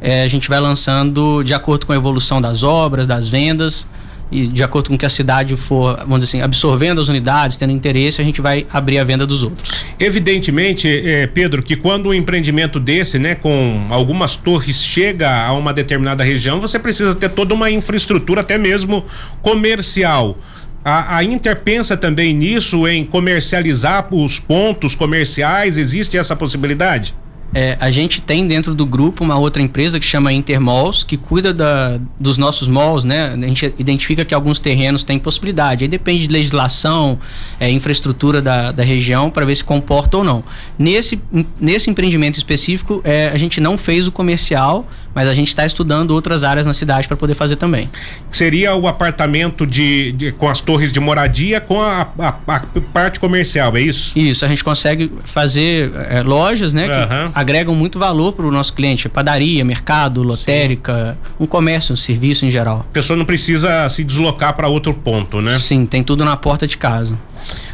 É, 0.00 0.22
a 0.22 0.28
gente 0.28 0.48
vai 0.48 0.58
lançando 0.58 1.42
de 1.44 1.54
acordo 1.54 1.86
com 1.86 1.92
a 1.92 1.96
evolução 1.96 2.40
das 2.40 2.62
obras, 2.62 3.06
das 3.06 3.28
vendas 3.28 3.86
e 4.32 4.46
de 4.46 4.64
acordo 4.64 4.88
com 4.88 4.96
que 4.96 5.04
a 5.04 5.10
cidade 5.10 5.54
for, 5.56 5.98
vamos 5.98 6.20
dizer 6.20 6.38
assim, 6.38 6.42
absorvendo 6.42 7.00
as 7.00 7.08
unidades, 7.08 7.56
tendo 7.56 7.70
interesse, 7.70 8.20
a 8.20 8.24
gente 8.24 8.40
vai 8.40 8.66
abrir 8.72 8.98
a 8.98 9.04
venda 9.04 9.26
dos 9.26 9.42
outros. 9.42 9.84
Evidentemente, 10.00 10.88
eh, 10.88 11.26
Pedro, 11.26 11.62
que 11.62 11.76
quando 11.76 12.08
um 12.08 12.14
empreendimento 12.14 12.80
desse, 12.80 13.18
né, 13.18 13.34
com 13.34 13.86
algumas 13.90 14.34
torres 14.34 14.82
chega 14.82 15.44
a 15.44 15.52
uma 15.52 15.72
determinada 15.72 16.24
região, 16.24 16.60
você 16.60 16.78
precisa 16.78 17.14
ter 17.14 17.28
toda 17.28 17.52
uma 17.52 17.70
infraestrutura, 17.70 18.40
até 18.40 18.56
mesmo 18.56 19.04
comercial. 19.42 20.38
A, 20.84 21.16
a, 21.16 21.24
Inter 21.24 21.60
pensa 21.60 21.96
também 21.96 22.34
nisso, 22.34 22.88
em 22.88 23.04
comercializar 23.04 24.12
os 24.12 24.40
pontos 24.40 24.94
comerciais? 24.94 25.78
Existe 25.78 26.18
essa 26.18 26.34
possibilidade? 26.34 27.14
É, 27.54 27.76
a 27.78 27.90
gente 27.90 28.20
tem 28.20 28.46
dentro 28.46 28.74
do 28.74 28.86
grupo 28.86 29.22
uma 29.22 29.36
outra 29.36 29.62
empresa 29.62 30.00
que 30.00 30.06
chama 30.06 30.32
Intermalls, 30.32 31.04
que 31.04 31.16
cuida 31.16 31.52
da, 31.52 31.98
dos 32.18 32.38
nossos 32.38 32.66
malls, 32.66 33.04
né? 33.04 33.34
A 33.34 33.46
gente 33.46 33.74
identifica 33.78 34.24
que 34.24 34.34
alguns 34.34 34.58
terrenos 34.58 35.04
têm 35.04 35.18
possibilidade. 35.18 35.84
Aí 35.84 35.88
depende 35.88 36.26
de 36.26 36.32
legislação, 36.32 37.18
é, 37.60 37.70
infraestrutura 37.70 38.40
da, 38.40 38.72
da 38.72 38.82
região 38.82 39.30
para 39.30 39.44
ver 39.44 39.54
se 39.54 39.64
comporta 39.64 40.18
ou 40.18 40.24
não. 40.24 40.42
Nesse, 40.78 41.20
nesse 41.60 41.90
empreendimento 41.90 42.36
específico, 42.36 43.00
é, 43.04 43.28
a 43.28 43.36
gente 43.36 43.60
não 43.60 43.76
fez 43.76 44.06
o 44.06 44.12
comercial, 44.12 44.88
mas 45.14 45.28
a 45.28 45.34
gente 45.34 45.48
está 45.48 45.66
estudando 45.66 46.12
outras 46.12 46.44
áreas 46.44 46.66
na 46.66 46.72
cidade 46.72 47.06
para 47.06 47.16
poder 47.16 47.34
fazer 47.34 47.56
também. 47.56 47.90
Seria 48.30 48.74
o 48.74 48.86
apartamento 48.88 49.66
de, 49.66 50.12
de, 50.12 50.32
com 50.32 50.48
as 50.48 50.60
torres 50.60 50.90
de 50.90 51.00
moradia 51.00 51.60
com 51.60 51.80
a, 51.80 52.08
a, 52.18 52.28
a, 52.28 52.60
parte 52.92 53.20
comercial, 53.20 53.76
é 53.76 53.82
isso? 53.82 54.18
Isso, 54.18 54.44
a 54.44 54.48
gente 54.48 54.64
consegue 54.64 55.12
fazer 55.24 55.92
é, 56.08 56.22
lojas, 56.22 56.72
né? 56.72 56.86
Uhum. 56.86 57.32
Que 57.32 57.38
agregam 57.42 57.74
muito 57.74 57.98
valor 57.98 58.32
para 58.32 58.46
o 58.46 58.50
nosso 58.50 58.72
cliente, 58.72 59.08
padaria, 59.08 59.64
mercado, 59.64 60.22
lotérica, 60.22 61.18
Sim. 61.20 61.34
um 61.40 61.46
comércio, 61.46 61.92
um 61.92 61.96
serviço 61.96 62.46
em 62.46 62.50
geral. 62.50 62.86
A 62.88 62.92
pessoa 62.92 63.16
não 63.16 63.24
precisa 63.24 63.88
se 63.88 64.02
deslocar 64.02 64.54
para 64.54 64.68
outro 64.68 64.94
ponto, 64.94 65.40
né? 65.40 65.58
Sim, 65.58 65.84
tem 65.86 66.02
tudo 66.02 66.24
na 66.24 66.36
porta 66.36 66.66
de 66.66 66.78
casa. 66.78 67.18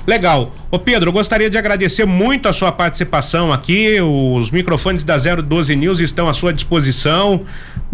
Legal. 0.07 0.55
Ô 0.71 0.79
Pedro, 0.79 1.11
eu 1.11 1.13
gostaria 1.13 1.51
de 1.51 1.59
agradecer 1.59 2.05
muito 2.07 2.49
a 2.49 2.53
sua 2.53 2.73
participação 2.73 3.53
aqui. 3.53 4.01
Os 4.01 4.51
microfones 4.51 5.05
da 5.05 5.17
012 5.17 5.77
News 5.77 6.01
estão 6.01 6.29
à 6.29 6.33
sua 6.33 6.53
disposição, 6.53 7.45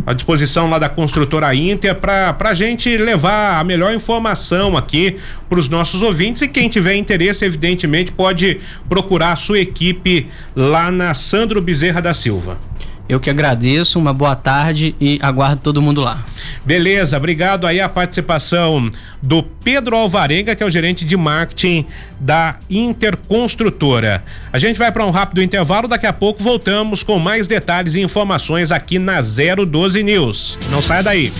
à 0.06 0.12
disposição 0.12 0.70
lá 0.70 0.78
da 0.78 0.88
construtora 0.88 1.54
Inter, 1.54 1.94
para 1.96 2.36
a 2.40 2.54
gente 2.54 2.96
levar 2.96 3.58
a 3.58 3.64
melhor 3.64 3.92
informação 3.92 4.76
aqui 4.76 5.16
para 5.48 5.58
os 5.58 5.68
nossos 5.68 6.02
ouvintes. 6.02 6.42
E 6.42 6.48
quem 6.48 6.68
tiver 6.68 6.94
interesse, 6.94 7.44
evidentemente, 7.44 8.12
pode 8.12 8.60
procurar 8.88 9.32
a 9.32 9.36
sua 9.36 9.58
equipe 9.58 10.28
lá 10.54 10.90
na 10.90 11.14
Sandro 11.14 11.60
Bezerra 11.60 12.00
da 12.00 12.14
Silva. 12.14 12.58
Eu 13.06 13.20
que 13.20 13.28
agradeço, 13.28 13.98
uma 13.98 14.14
boa 14.14 14.34
tarde 14.34 14.94
e 14.98 15.18
aguardo 15.20 15.60
todo 15.60 15.82
mundo 15.82 16.00
lá. 16.00 16.24
Beleza, 16.64 17.16
obrigado 17.18 17.66
aí 17.66 17.78
a 17.80 17.88
participação 17.88 18.90
do 19.22 19.42
Pedro 19.42 19.94
Alvarenga, 19.94 20.56
que 20.56 20.62
é 20.62 20.66
o 20.66 20.70
gerente 20.70 21.04
de 21.04 21.16
marketing 21.16 21.84
da 22.18 22.56
Interconstrutora. 22.70 24.24
A 24.50 24.58
gente 24.58 24.78
vai 24.78 24.90
para 24.90 25.04
um 25.04 25.10
rápido 25.10 25.42
intervalo, 25.42 25.86
daqui 25.86 26.06
a 26.06 26.12
pouco 26.12 26.42
voltamos 26.42 27.02
com 27.02 27.18
mais 27.18 27.46
detalhes 27.46 27.94
e 27.94 28.00
informações 28.00 28.72
aqui 28.72 28.98
na 28.98 29.20
012 29.20 30.02
News. 30.02 30.58
Não 30.70 30.80
saia 30.80 31.02
daí. 31.02 31.30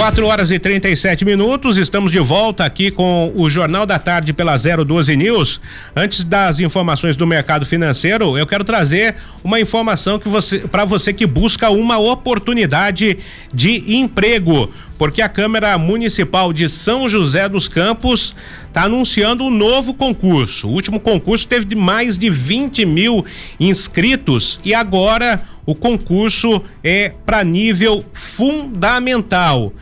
4 0.00 0.26
horas 0.26 0.50
e 0.50 0.58
37 0.58 1.26
minutos, 1.26 1.76
estamos 1.76 2.10
de 2.10 2.18
volta 2.18 2.64
aqui 2.64 2.90
com 2.90 3.30
o 3.36 3.50
Jornal 3.50 3.84
da 3.84 3.98
Tarde 3.98 4.32
pela 4.32 4.56
012 4.56 5.14
News. 5.14 5.60
Antes 5.94 6.24
das 6.24 6.58
informações 6.58 7.18
do 7.18 7.26
mercado 7.26 7.66
financeiro, 7.66 8.38
eu 8.38 8.46
quero 8.46 8.64
trazer 8.64 9.16
uma 9.44 9.60
informação 9.60 10.18
que 10.18 10.26
você 10.26 10.60
para 10.60 10.86
você 10.86 11.12
que 11.12 11.26
busca 11.26 11.68
uma 11.68 11.98
oportunidade 11.98 13.18
de 13.52 13.94
emprego, 13.94 14.72
porque 14.96 15.20
a 15.20 15.28
Câmara 15.28 15.76
Municipal 15.76 16.50
de 16.50 16.66
São 16.66 17.06
José 17.06 17.46
dos 17.46 17.68
Campos 17.68 18.34
está 18.68 18.84
anunciando 18.84 19.44
um 19.44 19.50
novo 19.50 19.92
concurso. 19.92 20.66
O 20.66 20.72
último 20.72 20.98
concurso 20.98 21.46
teve 21.46 21.74
mais 21.74 22.16
de 22.16 22.30
20 22.30 22.86
mil 22.86 23.22
inscritos 23.60 24.60
e 24.64 24.72
agora 24.72 25.42
o 25.66 25.74
concurso 25.74 26.64
é 26.82 27.12
para 27.26 27.44
nível 27.44 28.02
fundamental. 28.14 29.74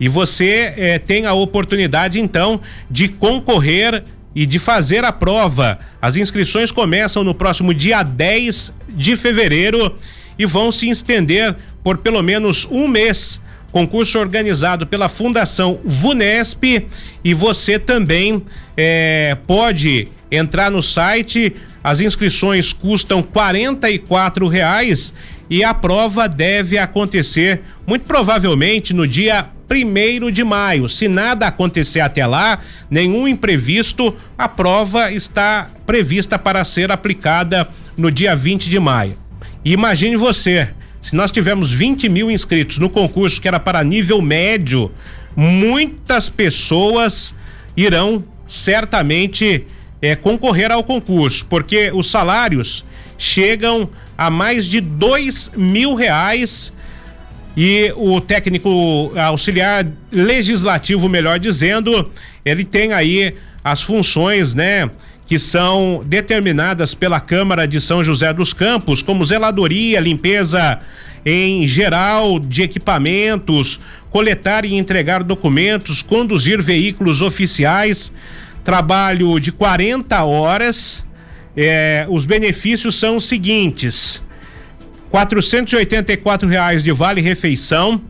E 0.00 0.08
você 0.08 0.74
eh, 0.76 0.98
tem 0.98 1.26
a 1.26 1.34
oportunidade, 1.34 2.20
então, 2.20 2.60
de 2.90 3.08
concorrer 3.08 4.04
e 4.34 4.46
de 4.46 4.58
fazer 4.58 5.04
a 5.04 5.12
prova. 5.12 5.78
As 6.00 6.16
inscrições 6.16 6.70
começam 6.70 7.24
no 7.24 7.34
próximo 7.34 7.74
dia 7.74 8.02
10 8.02 8.72
de 8.90 9.16
fevereiro 9.16 9.96
e 10.38 10.46
vão 10.46 10.70
se 10.70 10.88
estender 10.88 11.56
por 11.82 11.98
pelo 11.98 12.22
menos 12.22 12.66
um 12.70 12.86
mês. 12.86 13.40
Concurso 13.72 14.18
organizado 14.18 14.86
pela 14.86 15.08
Fundação 15.08 15.80
VUNESP 15.84 16.86
e 17.22 17.34
você 17.34 17.78
também 17.78 18.42
eh, 18.76 19.36
pode 19.46 20.08
entrar 20.30 20.70
no 20.70 20.82
site. 20.82 21.54
As 21.82 22.00
inscrições 22.00 22.72
custam 22.72 23.20
R$ 23.20 24.48
reais 24.50 25.12
e 25.50 25.64
a 25.64 25.74
prova 25.74 26.28
deve 26.28 26.78
acontecer 26.78 27.62
muito 27.86 28.04
provavelmente 28.04 28.94
no 28.94 29.06
dia 29.06 29.48
primeiro 29.68 30.32
de 30.32 30.42
maio. 30.42 30.88
Se 30.88 31.06
nada 31.06 31.46
acontecer 31.46 32.00
até 32.00 32.26
lá, 32.26 32.58
nenhum 32.90 33.28
imprevisto, 33.28 34.16
a 34.36 34.48
prova 34.48 35.12
está 35.12 35.70
prevista 35.86 36.38
para 36.38 36.64
ser 36.64 36.90
aplicada 36.90 37.68
no 37.96 38.10
dia 38.10 38.34
20 38.34 38.70
de 38.70 38.80
maio. 38.80 39.16
E 39.64 39.72
imagine 39.72 40.16
você, 40.16 40.70
se 41.00 41.14
nós 41.14 41.30
tivermos 41.30 41.72
20 41.72 42.08
mil 42.08 42.30
inscritos 42.30 42.78
no 42.78 42.88
concurso 42.88 43.40
que 43.40 43.46
era 43.46 43.60
para 43.60 43.84
nível 43.84 44.22
médio, 44.22 44.90
muitas 45.36 46.28
pessoas 46.28 47.34
irão 47.76 48.24
certamente 48.46 49.66
é, 50.00 50.16
concorrer 50.16 50.72
ao 50.72 50.82
concurso, 50.82 51.44
porque 51.44 51.90
os 51.92 52.10
salários 52.10 52.84
chegam 53.18 53.90
a 54.16 54.30
mais 54.30 54.66
de 54.66 54.80
dois 54.80 55.52
mil 55.56 55.94
reais 55.94 56.72
e 57.56 57.92
o 57.96 58.20
técnico 58.20 59.12
auxiliar 59.16 59.86
legislativo, 60.12 61.08
melhor 61.08 61.38
dizendo, 61.38 62.10
ele 62.44 62.64
tem 62.64 62.92
aí 62.92 63.34
as 63.64 63.82
funções, 63.82 64.54
né? 64.54 64.90
Que 65.26 65.38
são 65.38 66.02
determinadas 66.06 66.94
pela 66.94 67.20
Câmara 67.20 67.66
de 67.66 67.80
São 67.80 68.02
José 68.02 68.32
dos 68.32 68.52
Campos, 68.52 69.02
como 69.02 69.24
zeladoria, 69.24 70.00
limpeza 70.00 70.80
em 71.24 71.66
geral 71.66 72.38
de 72.38 72.62
equipamentos, 72.62 73.80
coletar 74.10 74.64
e 74.64 74.74
entregar 74.74 75.22
documentos, 75.22 76.02
conduzir 76.02 76.62
veículos 76.62 77.20
oficiais, 77.20 78.12
trabalho 78.64 79.38
de 79.38 79.52
40 79.52 80.22
horas. 80.24 81.04
Eh, 81.56 82.06
os 82.08 82.24
benefícios 82.24 82.94
são 82.94 83.16
os 83.16 83.26
seguintes: 83.26 84.22
R$ 85.12 86.48
reais 86.48 86.82
de 86.82 86.92
vale 86.92 87.20
refeição, 87.20 88.00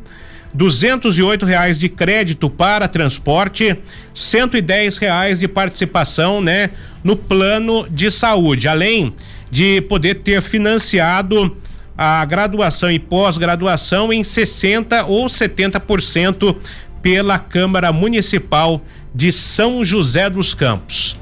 R$ 0.54 1.46
reais 1.46 1.78
de 1.78 1.88
crédito 1.88 2.50
para 2.50 2.88
transporte, 2.88 3.66
R$ 3.72 4.98
reais 5.00 5.38
de 5.38 5.46
participação, 5.46 6.40
né, 6.40 6.70
no 7.04 7.16
plano 7.16 7.86
de 7.88 8.10
saúde, 8.10 8.68
além 8.68 9.14
de 9.50 9.80
poder 9.82 10.16
ter 10.16 10.42
financiado 10.42 11.56
a 11.96 12.24
graduação 12.24 12.90
e 12.90 12.98
pós-graduação 12.98 14.12
em 14.12 14.22
60 14.22 15.04
ou 15.06 15.26
70% 15.26 16.56
pela 17.02 17.38
Câmara 17.38 17.92
Municipal 17.92 18.82
de 19.14 19.32
São 19.32 19.84
José 19.84 20.28
dos 20.30 20.54
Campos. 20.54 21.18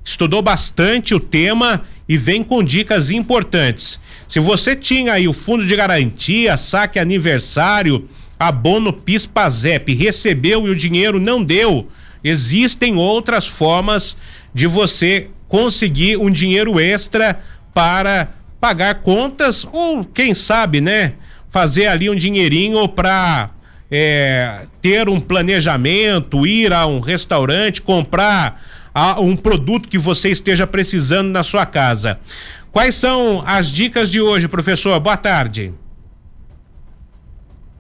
estudou 0.05 0.43
bastante 0.43 1.13
o 1.13 1.19
tema 1.19 1.83
e 2.09 2.17
vem 2.17 2.41
com 2.41 2.63
dicas 2.63 3.11
importantes. 3.11 3.99
Se 4.29 4.39
você 4.39 4.77
tinha 4.77 5.15
aí 5.15 5.27
o 5.27 5.33
fundo 5.33 5.67
de 5.67 5.75
garantia, 5.75 6.57
saque 6.57 7.01
aniversário, 7.01 8.09
abono 8.39 8.93
PIS/PASEP, 8.93 9.93
recebeu 9.93 10.69
e 10.69 10.71
o 10.71 10.77
dinheiro 10.77 11.19
não 11.19 11.43
deu, 11.43 11.89
existem 12.23 12.95
outras 12.95 13.45
formas 13.45 14.17
de 14.55 14.69
você 14.69 15.31
conseguir 15.51 16.17
um 16.17 16.31
dinheiro 16.31 16.79
extra 16.81 17.41
para 17.75 18.29
pagar 18.61 19.03
contas 19.03 19.67
ou 19.71 20.05
quem 20.05 20.33
sabe, 20.33 20.81
né, 20.81 21.15
fazer 21.51 21.89
ali 21.89 22.09
um 22.09 22.15
dinheirinho 22.15 22.89
para 22.89 23.51
é, 23.91 24.67
ter 24.81 25.09
um 25.09 25.21
planejamento, 25.21 26.47
ir 26.47 26.73
a 26.73 26.87
um 26.87 27.01
restaurante, 27.01 27.83
comprar 27.83 28.63
a, 28.95 29.21
um 29.21 29.37
produto 29.37 29.89
que 29.89 29.99
você 29.99 30.31
esteja 30.31 30.69
precisando 30.69 31.31
na 31.31 31.43
sua 31.43 31.67
casa. 31.67 32.21
Quais 32.71 32.95
são 32.95 33.43
as 33.45 33.73
dicas 33.73 34.09
de 34.09 34.21
hoje, 34.21 34.47
professor? 34.47 34.99
Boa 35.01 35.17
tarde. 35.17 35.75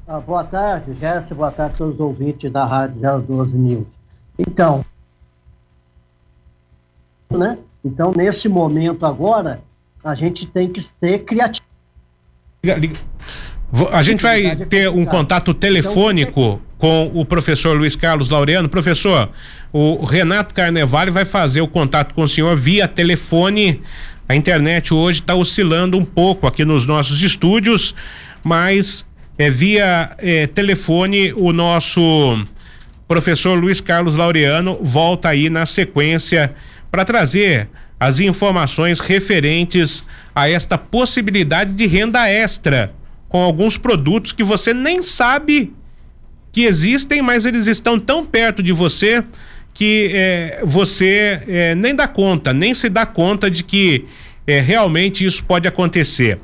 Ah, 0.08 0.18
boa 0.18 0.42
tarde, 0.42 0.92
Jéssica. 0.98 1.36
Boa 1.36 1.52
tarde 1.52 1.74
a 1.74 1.78
todos 1.78 1.94
os 1.94 2.00
ouvintes 2.00 2.50
da 2.50 2.64
Rádio 2.64 3.00
012 3.20 3.56
News. 3.56 3.86
Então, 4.36 4.84
né? 7.30 7.58
Então, 7.84 8.12
nesse 8.14 8.48
momento 8.48 9.06
agora, 9.06 9.62
a 10.04 10.14
gente 10.14 10.46
tem 10.46 10.68
que 10.68 10.82
ter 11.00 11.20
criatividade. 11.20 11.62
A 13.92 14.02
gente 14.02 14.22
vai 14.22 14.56
ter 14.56 14.90
um 14.90 15.04
contato 15.04 15.54
telefônico 15.54 16.40
então, 16.40 16.60
com 16.76 17.10
o 17.14 17.24
professor 17.24 17.76
Luiz 17.76 17.94
Carlos 17.96 18.28
Laureano. 18.28 18.68
Professor, 18.68 19.30
o 19.72 20.04
Renato 20.04 20.54
Carnevale 20.54 21.10
vai 21.10 21.24
fazer 21.24 21.60
o 21.60 21.68
contato 21.68 22.14
com 22.14 22.22
o 22.22 22.28
senhor 22.28 22.54
via 22.56 22.88
telefone. 22.88 23.80
A 24.28 24.34
internet 24.34 24.92
hoje 24.92 25.20
está 25.20 25.34
oscilando 25.34 25.96
um 25.96 26.04
pouco 26.04 26.46
aqui 26.46 26.64
nos 26.64 26.84
nossos 26.84 27.22
estúdios, 27.22 27.94
mas 28.42 29.06
é, 29.38 29.50
via 29.50 30.10
é, 30.18 30.46
telefone 30.46 31.32
o 31.34 31.52
nosso 31.52 32.44
professor 33.08 33.58
Luiz 33.58 33.80
Carlos 33.80 34.14
Laureano 34.14 34.78
volta 34.82 35.30
aí 35.30 35.48
na 35.50 35.66
sequência 35.66 36.54
para 36.90 37.04
trazer 37.04 37.68
as 37.98 38.18
informações 38.20 38.98
referentes 39.00 40.04
a 40.34 40.48
esta 40.48 40.78
possibilidade 40.78 41.72
de 41.72 41.86
renda 41.86 42.28
extra 42.28 42.94
com 43.28 43.42
alguns 43.42 43.76
produtos 43.76 44.32
que 44.32 44.42
você 44.42 44.72
nem 44.72 45.02
sabe 45.02 45.72
que 46.52 46.64
existem, 46.64 47.22
mas 47.22 47.46
eles 47.46 47.66
estão 47.66 47.98
tão 47.98 48.24
perto 48.24 48.62
de 48.62 48.72
você 48.72 49.22
que 49.72 50.10
é, 50.12 50.62
você 50.64 51.40
é, 51.46 51.74
nem 51.74 51.94
dá 51.94 52.08
conta, 52.08 52.52
nem 52.52 52.74
se 52.74 52.88
dá 52.88 53.06
conta 53.06 53.50
de 53.50 53.62
que 53.62 54.04
é, 54.46 54.60
realmente 54.60 55.24
isso 55.24 55.44
pode 55.44 55.68
acontecer. 55.68 56.40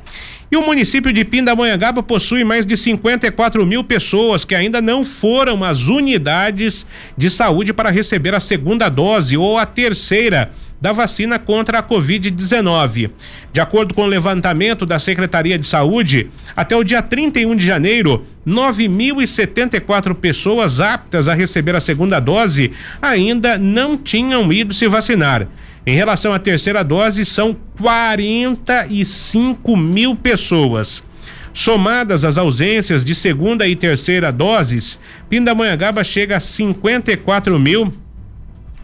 E 0.51 0.57
o 0.57 0.65
município 0.65 1.13
de 1.13 1.25
Pindamonhangaba 1.25 2.03
possui 2.03 2.45
mais 2.45 2.65
de 2.65 2.77
54 2.77 3.67
mil 3.67 3.83
pessoas 3.83 4.45
que 4.45 4.55
ainda 4.55 4.81
não 4.81 5.03
foram 5.03 5.65
às 5.65 5.89
unidades 5.89 6.87
de 7.17 7.29
saúde 7.29 7.73
para 7.73 7.91
receber 7.91 8.33
a 8.33 8.41
segunda 8.41 8.89
dose 8.89 9.37
ou 9.37 9.59
a 9.59 9.67
terceira 9.67 10.53
da 10.81 10.93
vacina 10.93 11.39
contra 11.39 11.79
a 11.79 11.83
Covid-19. 11.83 13.11
De 13.53 13.61
acordo 13.61 13.93
com 13.93 14.03
o 14.03 14.07
levantamento 14.07 14.87
da 14.87 14.99
Secretaria 14.99 15.59
de 15.59 15.67
Saúde, 15.67 16.31
até 16.55 16.77
o 16.77 16.85
dia 16.85 17.03
31 17.03 17.57
de 17.57 17.65
janeiro, 17.65 18.25
9.074 18.47 20.15
pessoas 20.15 20.81
aptas 20.81 21.27
a 21.27 21.35
receber 21.35 21.75
a 21.75 21.81
segunda 21.81 22.21
dose 22.21 22.73
ainda 23.03 23.59
não 23.59 23.97
tinham 23.97 24.53
ido 24.53 24.73
se 24.73 24.87
vacinar. 24.87 25.49
Em 25.87 25.95
relação 25.95 26.33
à 26.33 26.39
terceira 26.39 26.83
dose, 26.83 27.25
são 27.25 27.57
45 27.79 29.77
mil 29.77 30.17
pessoas. 30.17 31.05
Somadas 31.55 32.25
as 32.25 32.37
ausências 32.37 33.05
de 33.05 33.15
segunda 33.15 33.69
e 33.69 33.77
terceira 33.77 34.33
doses, 34.33 34.99
Pindamonhangaba 35.31 36.03
chega 36.03 36.37
a 36.37 36.41
54 36.41 37.59
mil 37.59 37.95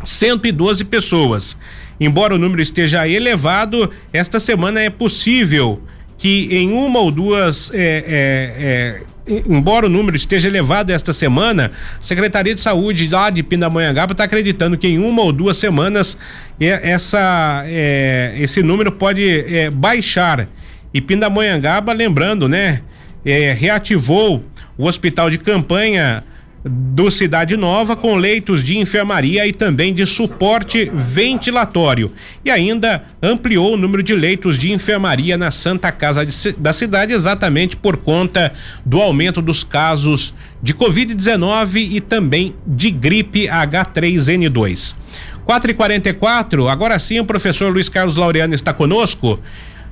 112 0.05 0.85
pessoas. 0.85 1.59
Embora 2.01 2.35
o 2.35 2.38
número 2.38 2.62
esteja 2.62 3.07
elevado, 3.07 3.91
esta 4.12 4.41
semana 4.41 4.81
é 4.81 4.88
possível 4.88 5.83
que 6.17 6.49
em 6.55 6.73
uma 6.73 7.01
ou 7.01 7.11
duas 7.11 7.71
é, 7.75 7.79
é, 7.79 8.55
é, 8.59 9.03
embora 9.27 9.87
o 9.87 9.89
número 9.89 10.17
esteja 10.17 10.49
elevado 10.49 10.91
esta 10.91 11.13
semana, 11.13 11.71
a 11.99 12.03
Secretaria 12.03 12.55
de 12.55 12.61
Saúde 12.61 13.09
lá 13.09 13.31
de 13.31 13.43
Pindamonhangaba 13.43 14.13
está 14.13 14.25
acreditando 14.25 14.77
que 14.77 14.89
em 14.89 14.99
uma 14.99 15.23
ou 15.23 15.33
duas 15.33 15.57
semanas 15.57 16.19
é, 16.61 16.91
essa, 16.91 17.65
é, 17.67 18.35
esse 18.39 18.63
número 18.63 18.91
pode 18.93 19.25
é, 19.29 19.71
baixar. 19.71 20.49
E 20.93 21.01
Pindamonhangaba, 21.01 21.93
lembrando, 21.93 22.49
né, 22.49 22.83
é, 23.25 23.53
reativou 23.53 24.45
o 24.77 24.87
hospital 24.87 25.31
de 25.31 25.39
campanha 25.39 26.25
do 26.64 27.11
Cidade 27.11 27.57
Nova 27.57 27.96
com 27.96 28.14
leitos 28.14 28.62
de 28.62 28.79
enfermaria 28.79 29.46
e 29.46 29.53
também 29.53 29.92
de 29.92 30.07
suporte 30.07 30.90
ventilatório 30.94 32.12
e 32.44 32.51
ainda 32.51 33.05
ampliou 33.20 33.75
o 33.75 33.77
número 33.77 34.03
de 34.03 34.14
leitos 34.14 34.57
de 34.57 34.70
enfermaria 34.70 35.37
na 35.37 35.51
Santa 35.51 35.90
Casa 35.90 36.25
de, 36.25 36.53
da 36.53 36.72
cidade 36.72 37.12
exatamente 37.12 37.77
por 37.77 37.96
conta 37.96 38.53
do 38.85 39.01
aumento 39.01 39.42
dos 39.42 39.64
casos 39.64 40.35
de 40.62 40.72
Covid-19 40.72 41.88
e 41.90 42.01
também 42.01 42.55
de 42.64 42.90
gripe 42.90 43.48
H3N2. 43.48 44.94
4 45.44 45.70
e 45.72 45.75
44 45.75 46.68
agora 46.68 46.98
sim 47.01 47.18
o 47.18 47.25
professor 47.25 47.72
Luiz 47.72 47.88
Carlos 47.88 48.16
Laureano 48.16 48.55
está 48.55 48.72
conosco. 48.72 49.40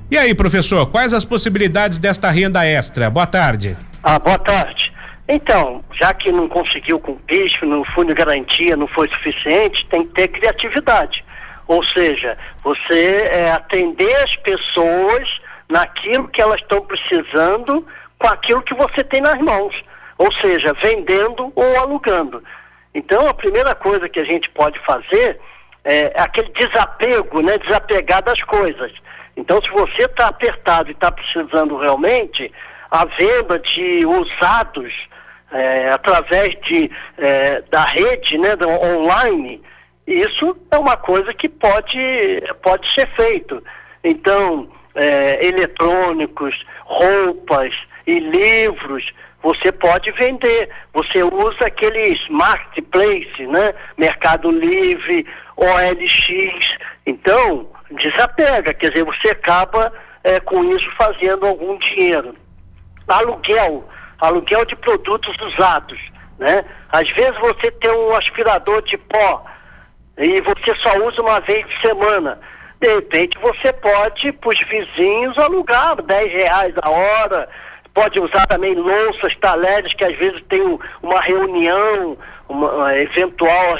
E 0.09 0.17
aí, 0.17 0.33
professor, 0.33 0.85
quais 0.87 1.13
as 1.13 1.23
possibilidades 1.23 1.97
desta 1.97 2.29
renda 2.29 2.65
extra? 2.65 3.09
Boa 3.09 3.25
tarde. 3.25 3.77
Ah, 4.03 4.19
boa 4.19 4.37
tarde. 4.37 4.90
Então, 5.33 5.81
já 5.93 6.13
que 6.13 6.29
não 6.29 6.49
conseguiu 6.49 6.99
com 6.99 7.13
o 7.13 7.19
PIS, 7.19 7.57
no 7.61 7.85
fundo 7.85 8.09
de 8.09 8.15
garantia 8.15 8.75
não 8.75 8.85
foi 8.85 9.07
suficiente, 9.07 9.87
tem 9.87 10.05
que 10.05 10.13
ter 10.13 10.27
criatividade. 10.27 11.23
Ou 11.69 11.81
seja, 11.85 12.37
você 12.61 13.29
é, 13.31 13.49
atender 13.49 14.13
as 14.17 14.35
pessoas 14.35 15.39
naquilo 15.69 16.27
que 16.27 16.41
elas 16.41 16.59
estão 16.59 16.81
precisando 16.81 17.87
com 18.19 18.27
aquilo 18.27 18.61
que 18.61 18.73
você 18.73 19.05
tem 19.05 19.21
nas 19.21 19.39
mãos. 19.39 19.73
Ou 20.17 20.29
seja, 20.33 20.73
vendendo 20.73 21.53
ou 21.55 21.79
alugando. 21.79 22.43
Então, 22.93 23.25
a 23.25 23.33
primeira 23.33 23.73
coisa 23.73 24.09
que 24.09 24.19
a 24.19 24.25
gente 24.25 24.49
pode 24.49 24.77
fazer 24.79 25.39
é 25.85 26.11
aquele 26.21 26.49
desapego, 26.49 27.41
né? 27.41 27.57
Desapegar 27.57 28.21
das 28.21 28.43
coisas. 28.43 28.91
Então, 29.37 29.61
se 29.61 29.69
você 29.69 30.03
está 30.03 30.27
apertado 30.27 30.89
e 30.89 30.91
está 30.91 31.09
precisando 31.09 31.77
realmente, 31.77 32.51
a 32.91 33.05
venda 33.05 33.57
de 33.59 34.05
usados 34.05 35.09
é, 35.51 35.89
através 35.89 36.55
de, 36.61 36.89
é, 37.17 37.61
da 37.69 37.83
rede, 37.83 38.37
né, 38.37 38.55
do 38.55 38.67
online, 38.69 39.61
isso 40.07 40.57
é 40.71 40.77
uma 40.77 40.97
coisa 40.97 41.33
que 41.33 41.47
pode, 41.47 41.99
pode 42.61 42.91
ser 42.93 43.07
feito. 43.15 43.63
Então, 44.03 44.69
é, 44.95 45.45
eletrônicos, 45.45 46.65
roupas 46.83 47.73
e 48.05 48.19
livros, 48.19 49.11
você 49.41 49.71
pode 49.71 50.11
vender. 50.11 50.69
Você 50.93 51.23
usa 51.23 51.65
aqueles 51.65 52.27
marketplace, 52.29 53.45
né? 53.47 53.73
Mercado 53.97 54.51
Livre, 54.51 55.25
OLX. 55.55 56.77
Então, 57.05 57.69
desapega, 57.91 58.73
quer 58.73 58.89
dizer, 58.89 59.05
você 59.05 59.29
acaba 59.29 59.91
é, 60.23 60.39
com 60.39 60.63
isso 60.75 60.89
fazendo 60.97 61.45
algum 61.45 61.77
dinheiro. 61.77 62.35
Aluguel, 63.07 63.87
aluguel 64.21 64.63
de 64.65 64.75
produtos 64.75 65.35
usados, 65.41 65.99
né? 66.37 66.63
Às 66.89 67.09
vezes 67.11 67.37
você 67.39 67.71
tem 67.71 67.91
um 67.91 68.15
aspirador 68.15 68.81
de 68.83 68.97
pó 68.97 69.43
e 70.17 70.39
você 70.41 70.75
só 70.75 70.97
usa 70.99 71.21
uma 71.21 71.39
vez 71.41 71.65
por 71.65 71.81
semana. 71.81 72.39
De 72.79 72.93
repente 72.93 73.37
você 73.39 73.73
pode, 73.73 74.31
para 74.33 74.49
os 74.49 74.59
vizinhos, 74.67 75.37
alugar 75.37 76.01
10 76.01 76.31
reais 76.31 76.73
a 76.81 76.89
hora, 76.89 77.49
pode 77.93 78.19
usar 78.19 78.45
também 78.47 78.75
louças, 78.75 79.35
talheres, 79.37 79.93
que 79.93 80.03
às 80.03 80.17
vezes 80.17 80.41
tem 80.49 80.61
uma 81.01 81.21
reunião, 81.21 82.17
uma 82.47 82.97
eventual 82.97 83.75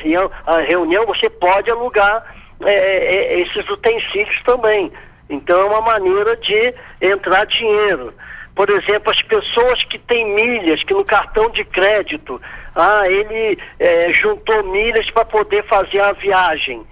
reunião, 0.67 1.05
você 1.05 1.29
pode 1.29 1.69
alugar 1.69 2.23
é, 2.61 2.73
é, 2.73 3.39
esses 3.41 3.67
utensílios 3.69 4.41
também. 4.43 4.91
Então 5.29 5.61
é 5.61 5.65
uma 5.65 5.81
maneira 5.81 6.35
de 6.37 6.73
entrar 7.01 7.45
dinheiro. 7.45 8.13
Por 8.61 8.69
exemplo, 8.69 9.09
as 9.09 9.19
pessoas 9.23 9.83
que 9.85 9.97
têm 9.97 10.35
milhas, 10.35 10.83
que 10.83 10.93
no 10.93 11.03
cartão 11.03 11.49
de 11.49 11.65
crédito, 11.65 12.39
ah, 12.75 13.01
ele 13.07 13.57
é, 13.79 14.13
juntou 14.13 14.63
milhas 14.71 15.09
para 15.09 15.25
poder 15.25 15.65
fazer 15.65 15.99
a 15.99 16.11
viagem. 16.11 16.85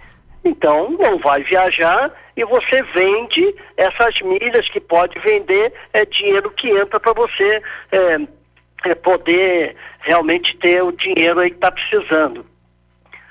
Então, 0.44 0.90
não 0.90 1.20
vai 1.20 1.44
viajar 1.44 2.12
e 2.36 2.44
você 2.44 2.82
vende 2.82 3.56
essas 3.78 4.20
milhas 4.22 4.68
que 4.70 4.80
pode 4.80 5.20
vender, 5.20 5.72
é 5.94 6.06
dinheiro 6.06 6.50
que 6.50 6.72
entra 6.72 7.00
para 7.00 7.14
você 7.14 7.62
é, 7.92 8.90
é, 8.90 8.96
poder 8.96 9.76
realmente 10.00 10.58
ter 10.58 10.82
o 10.84 10.92
dinheiro 10.92 11.40
aí 11.40 11.52
que 11.52 11.58
está 11.58 11.72
precisando. 11.72 12.48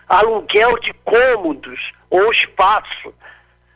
Aluguel 0.08 0.78
de 0.78 0.92
cômodos 1.04 1.90
ou 2.08 2.30
espaço. 2.30 3.12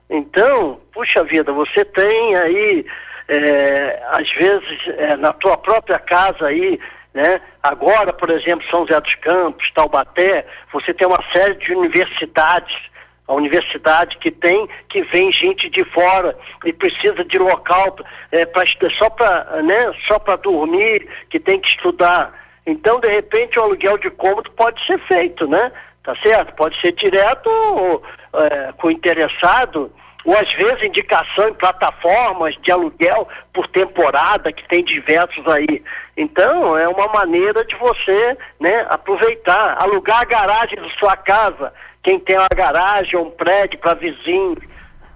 Então, 0.08 0.78
puxa 0.92 1.24
vida, 1.24 1.52
você 1.52 1.84
tem 1.84 2.36
aí, 2.36 2.86
é, 3.32 4.02
às 4.08 4.30
vezes, 4.32 4.88
é, 4.98 5.16
na 5.16 5.32
tua 5.32 5.56
própria 5.56 5.98
casa 5.98 6.46
aí, 6.46 6.78
né? 7.14 7.40
Agora, 7.62 8.12
por 8.12 8.30
exemplo, 8.30 8.66
São 8.70 8.86
José 8.86 9.00
dos 9.00 9.14
Campos, 9.16 9.70
Taubaté, 9.72 10.46
você 10.72 10.94
tem 10.94 11.06
uma 11.06 11.22
série 11.32 11.54
de 11.56 11.74
universidades 11.74 12.92
a 13.26 13.34
universidade 13.34 14.18
que 14.18 14.30
tem, 14.30 14.68
que 14.88 15.02
vem 15.04 15.32
gente 15.32 15.70
de 15.70 15.84
fora 15.84 16.36
e 16.64 16.72
precisa 16.72 17.24
de 17.24 17.38
local 17.38 17.96
é, 18.30 18.44
pra, 18.44 18.64
só 18.98 19.08
para 19.08 19.62
né, 19.62 19.92
só 20.06 20.18
dormir, 20.36 21.08
que 21.30 21.38
tem 21.38 21.60
que 21.60 21.68
estudar. 21.68 22.34
Então, 22.66 23.00
de 23.00 23.08
repente, 23.08 23.58
o 23.58 23.62
aluguel 23.62 23.96
de 23.98 24.10
cômodo 24.10 24.50
pode 24.50 24.84
ser 24.86 24.98
feito, 25.06 25.46
né? 25.46 25.72
Tá 26.02 26.16
certo? 26.16 26.54
Pode 26.54 26.78
ser 26.80 26.92
direto 26.92 27.48
ou, 27.48 28.02
é, 28.34 28.72
com 28.72 28.88
o 28.88 28.90
interessado, 28.90 29.92
ou 30.24 30.36
às 30.36 30.52
vezes 30.52 30.82
indicação 30.82 31.48
em 31.48 31.54
plataformas 31.54 32.56
de 32.62 32.70
aluguel 32.70 33.28
por 33.52 33.66
temporada, 33.68 34.52
que 34.52 34.66
tem 34.68 34.84
diversos 34.84 35.46
aí. 35.48 35.82
Então, 36.16 36.76
é 36.78 36.86
uma 36.88 37.08
maneira 37.08 37.64
de 37.64 37.74
você 37.76 38.36
né, 38.60 38.86
aproveitar, 38.88 39.76
alugar 39.80 40.20
a 40.20 40.24
garagem 40.24 40.76
da 40.76 40.88
sua 40.90 41.16
casa 41.16 41.72
quem 42.02 42.18
tem 42.18 42.36
uma 42.36 42.48
garagem 42.54 43.18
ou 43.18 43.26
um 43.26 43.30
prédio 43.30 43.78
para 43.78 43.94
vizinhos. 43.94 44.58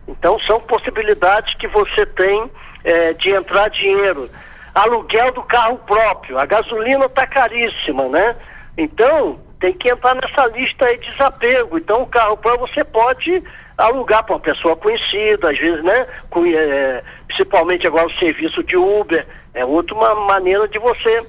Então 0.06 0.38
são 0.40 0.60
possibilidades 0.60 1.54
que 1.54 1.66
você 1.66 2.06
tem 2.06 2.50
é, 2.84 3.12
de 3.14 3.34
entrar 3.34 3.68
dinheiro. 3.68 4.30
Aluguel 4.74 5.32
do 5.32 5.42
carro 5.42 5.78
próprio, 5.78 6.38
a 6.38 6.46
gasolina 6.46 7.06
está 7.06 7.26
caríssima, 7.26 8.08
né? 8.08 8.36
Então 8.78 9.40
tem 9.58 9.72
que 9.72 9.90
entrar 9.90 10.14
nessa 10.14 10.46
lista 10.48 10.84
aí 10.84 10.98
de 10.98 11.10
desapego. 11.10 11.78
Então 11.78 12.02
o 12.02 12.06
carro 12.06 12.36
próprio 12.36 12.68
você 12.68 12.84
pode 12.84 13.42
alugar 13.76 14.24
para 14.24 14.34
uma 14.34 14.40
pessoa 14.40 14.76
conhecida, 14.76 15.50
às 15.50 15.58
vezes, 15.58 15.82
né? 15.84 16.06
Com, 16.30 16.46
é, 16.46 17.02
principalmente 17.26 17.86
agora 17.86 18.06
o 18.06 18.18
serviço 18.18 18.62
de 18.64 18.76
Uber, 18.76 19.26
é 19.54 19.64
outra 19.64 19.94
maneira 20.14 20.66
de 20.68 20.78
você 20.78 21.26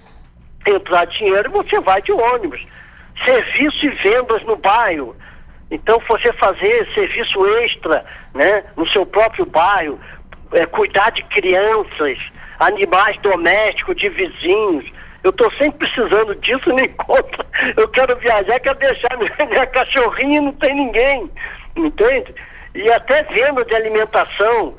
entrar 0.65 1.05
dinheiro 1.05 1.49
e 1.49 1.51
você 1.51 1.79
vai 1.79 2.01
de 2.01 2.11
ônibus. 2.11 2.61
Serviço 3.25 3.85
e 3.85 3.89
vendas 3.89 4.43
no 4.43 4.55
bairro. 4.57 5.15
Então, 5.69 6.01
você 6.07 6.31
fazer 6.33 6.87
serviço 6.93 7.45
extra, 7.57 8.05
né, 8.33 8.63
no 8.75 8.87
seu 8.87 9.05
próprio 9.05 9.45
bairro, 9.45 9.99
é, 10.53 10.65
cuidar 10.65 11.09
de 11.11 11.23
crianças, 11.23 12.17
animais 12.59 13.17
domésticos, 13.17 13.97
de 13.97 14.07
vizinhos. 14.09 14.85
Eu 15.23 15.31
estou 15.31 15.51
sempre 15.53 15.87
precisando 15.87 16.35
disso, 16.35 16.69
nem 16.71 16.87
conta. 16.89 17.45
Eu 17.75 17.87
quero 17.89 18.15
viajar, 18.17 18.59
quero 18.59 18.79
deixar 18.79 19.17
minha, 19.17 19.35
minha 19.49 19.67
cachorrinha, 19.67 20.41
não 20.41 20.53
tem 20.53 20.73
ninguém, 20.73 21.29
entende? 21.85 22.33
E 22.75 22.91
até 22.91 23.23
venda 23.23 23.65
de 23.65 23.75
alimentação, 23.75 24.75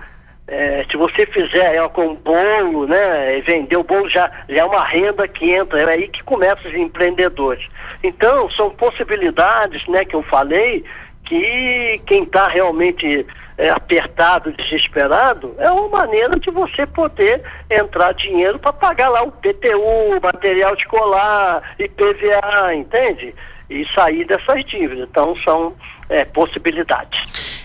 é, 0.46 0.84
se 0.90 0.96
você 0.96 1.26
fizer 1.26 1.74
ela 1.74 1.88
com 1.88 2.14
bolo, 2.14 2.86
né, 2.86 3.40
vender 3.46 3.76
o 3.76 3.84
bolo 3.84 4.08
já, 4.08 4.30
já 4.48 4.62
é 4.62 4.64
uma 4.64 4.84
renda 4.84 5.28
que 5.28 5.52
entra, 5.52 5.80
é 5.80 5.84
aí 5.84 6.08
que 6.08 6.22
começam 6.24 6.70
os 6.70 6.76
empreendedores. 6.76 7.66
Então, 8.02 8.50
são 8.50 8.70
possibilidades, 8.70 9.86
né, 9.88 10.04
que 10.04 10.14
eu 10.14 10.22
falei, 10.22 10.84
que 11.24 12.00
quem 12.06 12.22
está 12.22 12.48
realmente 12.48 13.26
é, 13.58 13.68
apertado, 13.68 14.52
desesperado, 14.52 15.54
é 15.58 15.70
uma 15.70 15.88
maneira 15.88 16.38
de 16.38 16.50
você 16.50 16.86
poder 16.86 17.42
entrar 17.68 18.14
dinheiro 18.14 18.58
para 18.58 18.72
pagar 18.72 19.10
lá 19.10 19.22
o 19.24 19.32
PTU, 19.32 20.20
material 20.22 20.74
escolar, 20.74 21.62
IPVA, 21.78 22.74
entende? 22.74 23.34
E 23.70 23.86
sair 23.94 24.26
dessas 24.26 24.64
dívidas. 24.64 25.08
Então, 25.10 25.36
são 25.44 25.74
é, 26.08 26.24
possibilidades. 26.24 27.18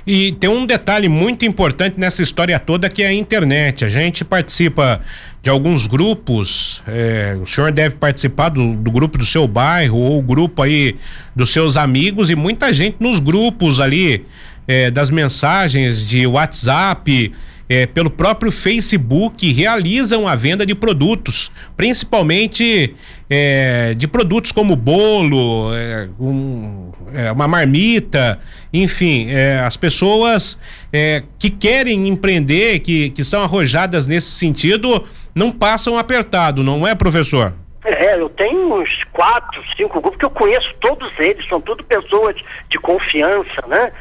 E 0.05 0.33
tem 0.33 0.49
um 0.49 0.65
detalhe 0.65 1.07
muito 1.07 1.45
importante 1.45 1.97
nessa 1.97 2.21
história 2.21 2.59
toda 2.59 2.89
que 2.89 3.01
é 3.01 3.07
a 3.07 3.13
internet. 3.13 3.85
A 3.85 3.89
gente 3.89 4.25
participa 4.25 5.01
de 5.41 5.49
alguns 5.49 5.87
grupos. 5.87 6.83
É, 6.87 7.37
o 7.41 7.45
senhor 7.45 7.71
deve 7.71 7.95
participar 7.95 8.49
do, 8.49 8.75
do, 8.75 8.91
grupo 8.91 9.17
do 9.17 9.25
seu 9.25 9.47
bairro 9.47 9.97
ou 9.97 10.21
grupo 10.21 10.61
aí 10.61 10.97
dos 11.35 11.51
seus 11.51 11.77
amigos 11.77 12.29
e 12.29 12.35
muita 12.35 12.73
gente 12.73 12.97
nos 12.99 13.19
grupos 13.19 13.79
ali 13.79 14.25
é, 14.67 14.91
das 14.91 15.09
mensagens 15.09 16.05
de 16.05 16.27
WhatsApp. 16.27 17.33
É, 17.69 17.85
pelo 17.85 18.09
próprio 18.09 18.51
Facebook 18.51 19.51
realizam 19.51 20.27
a 20.27 20.35
venda 20.35 20.65
de 20.65 20.75
produtos, 20.75 21.51
principalmente 21.77 22.93
é, 23.29 23.93
de 23.95 24.07
produtos 24.07 24.51
como 24.51 24.75
bolo, 24.75 25.73
é, 25.73 26.09
um, 26.19 26.91
é, 27.13 27.31
uma 27.31 27.47
marmita, 27.47 28.39
enfim, 28.73 29.27
é, 29.29 29.59
as 29.59 29.77
pessoas 29.77 30.59
é, 30.91 31.23
que 31.39 31.49
querem 31.49 32.07
empreender, 32.07 32.79
que, 32.79 33.09
que 33.11 33.23
são 33.23 33.41
arrojadas 33.41 34.07
nesse 34.07 34.31
sentido, 34.31 35.05
não 35.33 35.51
passam 35.51 35.97
apertado, 35.97 36.63
não 36.63 36.85
é, 36.85 36.93
professor? 36.93 37.53
É, 37.85 38.17
eu 38.17 38.29
tenho 38.29 38.81
uns 38.81 39.03
quatro, 39.11 39.61
cinco 39.75 39.99
grupos 39.99 40.17
que 40.17 40.25
eu 40.25 40.29
conheço 40.29 40.73
todos 40.79 41.11
eles, 41.19 41.45
são 41.47 41.59
tudo 41.59 41.83
pessoas 41.83 42.35
de 42.69 42.79
confiança, 42.79 43.67
né? 43.67 43.91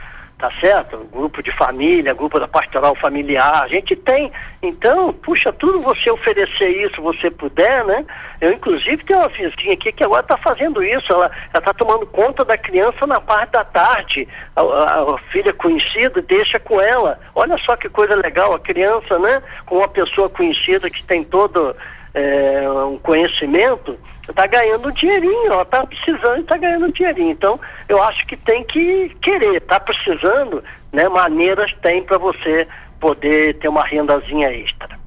Tá 0.43 0.51
certo? 0.61 0.99
Grupo 1.13 1.41
de 1.41 1.53
família, 1.53 2.13
grupo 2.13 2.41
da 2.41 2.49
pastoral 2.49 2.97
familiar, 2.97 3.63
a 3.63 3.69
gente 3.69 3.95
tem. 3.95 4.33
Então, 4.61 5.13
puxa, 5.13 5.53
tudo 5.53 5.81
você 5.81 6.11
oferecer 6.11 6.69
isso, 6.85 7.01
você 7.01 7.31
puder, 7.31 7.85
né? 7.85 8.05
Eu, 8.41 8.53
inclusive, 8.53 9.05
tenho 9.05 9.21
uma 9.21 9.29
vizinha 9.29 9.75
aqui 9.75 9.93
que 9.93 10.03
agora 10.03 10.23
está 10.23 10.37
fazendo 10.37 10.83
isso, 10.83 11.13
ela 11.13 11.31
está 11.55 11.73
tomando 11.73 12.05
conta 12.07 12.45
da 12.45 12.59
criança 12.59 13.07
na 13.07 13.21
parte 13.21 13.53
da 13.53 13.65
tarde. 13.65 14.27
A, 14.57 14.63
a, 14.63 15.15
a, 15.15 15.19
filha 15.31 15.53
conhecida 15.53 16.21
deixa 16.21 16.59
com 16.59 16.81
ela. 16.81 17.21
Olha 17.37 17.57
só 17.59 17.77
que 17.77 17.89
coisa 17.89 18.17
legal, 18.17 18.53
a 18.53 18.59
criança, 18.59 19.21
né? 19.21 19.41
Com 19.65 19.77
uma 19.77 19.89
pessoa 19.89 20.29
conhecida 20.29 20.91
que 20.91 21.05
tem 21.05 21.23
todo 21.23 21.77
é, 22.15 22.69
um 22.69 22.99
conhecimento 22.99 23.97
está 24.31 24.47
ganhando 24.47 24.89
um 24.89 24.93
dinheirinho, 24.93 25.53
ela 25.53 25.63
está 25.63 25.85
precisando 25.87 26.39
e 26.39 26.41
está 26.41 26.57
ganhando 26.57 26.87
um 26.87 26.91
dinheirinho. 26.91 27.33
Então, 27.33 27.61
eu 27.89 28.03
acho 28.03 28.27
que 28.27 28.37
tem 28.37 28.65
que 28.65 29.15
querer, 29.21 29.57
está 29.57 29.81
precisando, 29.81 30.63
né? 30.93 31.09
Maneiras 31.09 31.73
tem 31.83 32.03
para 32.03 32.19
você 32.19 32.67
poder 33.01 33.59
ter 33.59 33.69
uma 33.69 33.85
rendazinha 33.85 34.49
extra. 34.49 35.01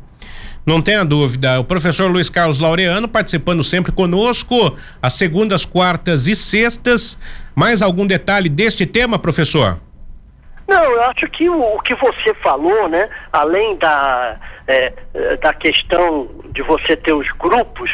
Não 0.65 0.81
tenha 0.81 1.05
dúvida. 1.05 1.59
O 1.59 1.63
professor 1.63 2.09
Luiz 2.09 2.29
Carlos 2.29 2.59
Laureano 2.59 3.07
participando 3.07 3.63
sempre 3.63 3.91
conosco, 3.91 4.55
às 5.01 5.13
segundas, 5.13 5.63
quartas 5.63 6.27
e 6.27 6.35
sextas. 6.35 7.19
Mais 7.55 7.83
algum 7.83 8.05
detalhe 8.07 8.49
deste 8.49 8.85
tema, 8.85 9.19
professor? 9.19 9.79
Não, 10.67 10.83
eu 10.83 11.03
acho 11.03 11.27
que 11.29 11.47
o, 11.47 11.61
o 11.61 11.79
que 11.81 11.93
você 11.95 12.33
falou, 12.41 12.89
né, 12.89 13.07
além 13.31 13.77
da, 13.77 14.37
é, 14.67 14.91
da 15.39 15.53
questão 15.53 16.27
de 16.51 16.63
você 16.63 16.95
ter 16.95 17.13
os 17.13 17.29
grupos, 17.33 17.91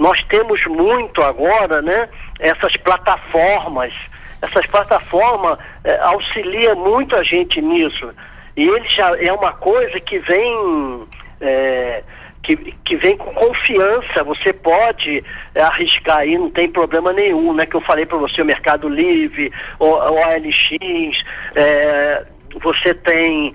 nós 0.00 0.22
temos 0.24 0.64
muito 0.64 1.22
agora, 1.22 1.82
né? 1.82 2.08
Essas 2.38 2.74
plataformas, 2.78 3.92
essas 4.40 4.66
plataformas 4.66 5.58
é, 5.84 6.00
auxiliam 6.00 6.74
muito 6.74 7.14
a 7.14 7.22
gente 7.22 7.60
nisso. 7.60 8.10
E 8.56 8.66
ele 8.66 8.88
já 8.88 9.14
é 9.22 9.30
uma 9.30 9.52
coisa 9.52 10.00
que 10.00 10.18
vem 10.20 11.06
é, 11.42 12.02
que, 12.42 12.56
que 12.82 12.96
vem 12.96 13.14
com 13.18 13.34
confiança, 13.34 14.24
você 14.24 14.54
pode 14.54 15.22
é, 15.54 15.62
arriscar 15.62 16.20
aí, 16.20 16.38
não 16.38 16.50
tem 16.50 16.70
problema 16.70 17.12
nenhum, 17.12 17.52
né? 17.52 17.66
Que 17.66 17.76
eu 17.76 17.82
falei 17.82 18.06
para 18.06 18.16
você, 18.16 18.40
o 18.40 18.46
Mercado 18.46 18.88
Livre, 18.88 19.52
o, 19.78 19.84
o 19.84 20.24
ALX, 20.24 21.22
é, 21.54 22.24
você 22.62 22.94
tem 22.94 23.52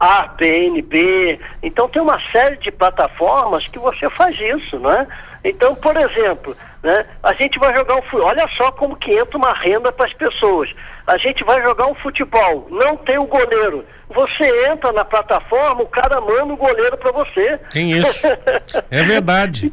a 0.00 0.28
BNB, 0.28 1.38
então 1.62 1.88
tem 1.90 2.00
uma 2.00 2.18
série 2.32 2.56
de 2.56 2.72
plataformas 2.72 3.68
que 3.68 3.78
você 3.78 4.08
faz 4.10 4.34
isso, 4.40 4.78
né? 4.78 5.06
Então, 5.44 5.74
por 5.74 5.94
exemplo, 5.96 6.56
né, 6.82 7.04
a 7.22 7.34
gente 7.34 7.58
vai 7.58 7.76
jogar 7.76 7.96
um 7.96 8.02
futebol, 8.02 8.28
olha 8.28 8.48
só 8.56 8.72
como 8.72 8.96
que 8.96 9.12
entra 9.12 9.36
uma 9.36 9.52
renda 9.52 9.92
para 9.92 10.06
as 10.06 10.14
pessoas. 10.14 10.70
A 11.06 11.18
gente 11.18 11.44
vai 11.44 11.62
jogar 11.62 11.86
um 11.86 11.94
futebol, 11.94 12.66
não 12.70 12.96
tem 12.96 13.18
o 13.18 13.26
goleiro. 13.26 13.84
Você 14.08 14.70
entra 14.70 14.90
na 14.92 15.04
plataforma, 15.04 15.82
o 15.82 15.88
cara 15.88 16.20
manda 16.20 16.54
o 16.54 16.56
goleiro 16.56 16.96
para 16.96 17.12
você. 17.12 17.58
Tem 17.70 17.92
isso. 17.92 18.26
é 18.90 19.02
verdade. 19.02 19.72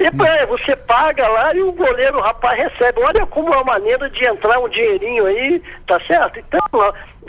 E 0.00 0.04
é, 0.04 0.46
você 0.46 0.76
paga 0.76 1.26
lá 1.26 1.52
e 1.52 1.60
o 1.60 1.72
goleiro, 1.72 2.18
o 2.18 2.22
rapaz, 2.22 2.56
recebe. 2.56 3.00
Olha 3.00 3.26
como 3.26 3.52
é 3.52 3.56
uma 3.56 3.64
maneira 3.64 4.08
de 4.08 4.24
entrar 4.24 4.60
um 4.60 4.68
dinheirinho 4.68 5.26
aí, 5.26 5.60
tá 5.88 5.98
certo? 6.06 6.38
Então, 6.38 6.60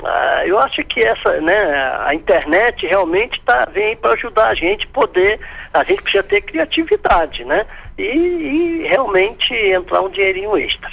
ah, 0.03 0.43
eu 0.45 0.57
acho 0.59 0.83
que 0.83 0.99
essa, 0.99 1.41
né, 1.41 1.53
a 2.05 2.13
internet 2.13 2.85
realmente 2.85 3.41
tá, 3.45 3.67
vem 3.71 3.95
para 3.97 4.13
ajudar 4.13 4.49
a 4.49 4.55
gente 4.55 4.87
poder, 4.87 5.39
a 5.73 5.83
gente 5.83 6.01
precisa 6.01 6.23
ter 6.23 6.41
criatividade, 6.41 7.43
né? 7.45 7.65
E, 7.97 8.03
e 8.03 8.87
realmente 8.87 9.53
entrar 9.53 10.01
um 10.01 10.09
dinheirinho 10.09 10.57
extra. 10.57 10.89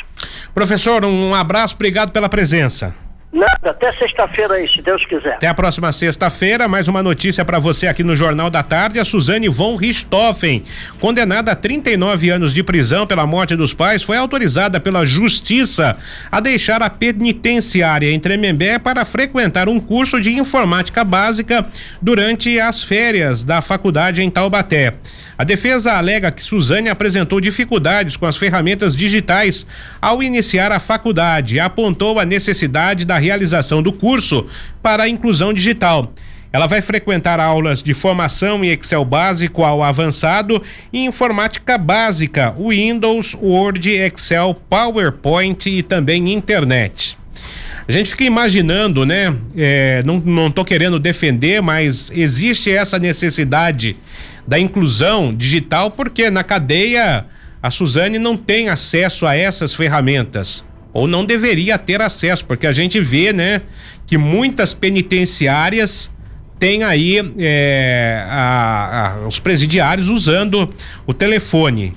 Professor, 0.52 1.04
um 1.04 1.34
abraço, 1.34 1.74
obrigado 1.74 2.10
pela 2.10 2.28
presença. 2.28 2.94
Nada, 3.36 3.68
até 3.68 3.92
sexta-feira 3.92 4.54
aí, 4.54 4.66
se 4.66 4.80
Deus 4.80 5.04
quiser. 5.04 5.34
Até 5.34 5.46
a 5.46 5.52
próxima 5.52 5.92
sexta-feira, 5.92 6.66
mais 6.66 6.88
uma 6.88 7.02
notícia 7.02 7.44
para 7.44 7.58
você 7.58 7.86
aqui 7.86 8.02
no 8.02 8.16
Jornal 8.16 8.48
da 8.48 8.62
Tarde. 8.62 8.98
A 8.98 9.04
Suzane 9.04 9.46
von 9.46 9.76
Richthofen, 9.76 10.64
condenada 10.98 11.52
a 11.52 11.54
39 11.54 12.30
anos 12.30 12.54
de 12.54 12.62
prisão 12.62 13.06
pela 13.06 13.26
morte 13.26 13.54
dos 13.54 13.74
pais, 13.74 14.02
foi 14.02 14.16
autorizada 14.16 14.80
pela 14.80 15.04
Justiça 15.04 15.98
a 16.32 16.40
deixar 16.40 16.82
a 16.82 16.88
penitenciária 16.88 18.10
em 18.10 18.18
Tremembé 18.18 18.78
para 18.78 19.04
frequentar 19.04 19.68
um 19.68 19.78
curso 19.78 20.18
de 20.18 20.32
informática 20.32 21.04
básica 21.04 21.66
durante 22.00 22.58
as 22.58 22.82
férias 22.82 23.44
da 23.44 23.60
faculdade 23.60 24.22
em 24.22 24.30
Taubaté. 24.30 24.94
A 25.36 25.44
defesa 25.44 25.92
alega 25.92 26.32
que 26.32 26.42
Suzane 26.42 26.88
apresentou 26.88 27.38
dificuldades 27.38 28.16
com 28.16 28.24
as 28.24 28.38
ferramentas 28.38 28.96
digitais 28.96 29.66
ao 30.00 30.22
iniciar 30.22 30.72
a 30.72 30.80
faculdade 30.80 31.56
e 31.56 31.60
apontou 31.60 32.18
a 32.18 32.24
necessidade 32.24 33.04
da 33.04 33.25
realização 33.26 33.82
do 33.82 33.92
curso 33.92 34.46
para 34.82 35.02
a 35.02 35.08
inclusão 35.08 35.52
digital. 35.52 36.12
Ela 36.52 36.66
vai 36.66 36.80
frequentar 36.80 37.38
aulas 37.38 37.82
de 37.82 37.92
formação 37.92 38.64
em 38.64 38.68
Excel 38.68 39.04
básico 39.04 39.62
ao 39.62 39.82
avançado 39.82 40.62
e 40.92 41.04
informática 41.04 41.76
básica, 41.76 42.54
Windows, 42.58 43.34
Word, 43.34 43.90
Excel, 43.90 44.56
PowerPoint 44.70 45.68
e 45.68 45.82
também 45.82 46.32
internet. 46.32 47.18
A 47.86 47.92
gente 47.92 48.10
fica 48.10 48.24
imaginando, 48.24 49.04
né? 49.04 49.36
É, 49.56 50.02
não, 50.04 50.18
não 50.18 50.50
querendo 50.64 50.98
defender, 50.98 51.60
mas 51.60 52.10
existe 52.14 52.70
essa 52.70 52.98
necessidade 52.98 53.96
da 54.46 54.58
inclusão 54.58 55.34
digital 55.34 55.90
porque 55.90 56.30
na 56.30 56.42
cadeia 56.42 57.26
a 57.62 57.70
Suzane 57.70 58.18
não 58.18 58.36
tem 58.36 58.68
acesso 58.68 59.26
a 59.26 59.36
essas 59.36 59.74
ferramentas 59.74 60.64
ou 60.96 61.06
não 61.06 61.26
deveria 61.26 61.78
ter 61.78 62.00
acesso, 62.00 62.46
porque 62.46 62.66
a 62.66 62.72
gente 62.72 62.98
vê, 63.02 63.30
né, 63.30 63.60
que 64.06 64.16
muitas 64.16 64.72
penitenciárias 64.72 66.10
têm 66.58 66.84
aí 66.84 67.18
é, 67.36 68.24
a, 68.30 69.12
a, 69.24 69.28
os 69.28 69.38
presidiários 69.38 70.08
usando 70.08 70.72
o 71.06 71.12
telefone. 71.12 71.92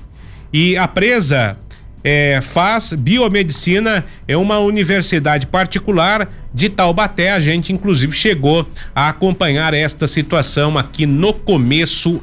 E 0.52 0.76
a 0.76 0.86
presa 0.86 1.56
é, 2.04 2.40
faz 2.42 2.92
biomedicina 2.92 4.04
é 4.28 4.36
uma 4.36 4.58
universidade 4.58 5.46
particular 5.46 6.30
de 6.52 6.68
Taubaté. 6.68 7.32
A 7.32 7.40
gente, 7.40 7.72
inclusive, 7.72 8.12
chegou 8.12 8.68
a 8.94 9.08
acompanhar 9.08 9.72
esta 9.72 10.06
situação 10.06 10.76
aqui 10.76 11.06
no 11.06 11.32
começo, 11.32 12.20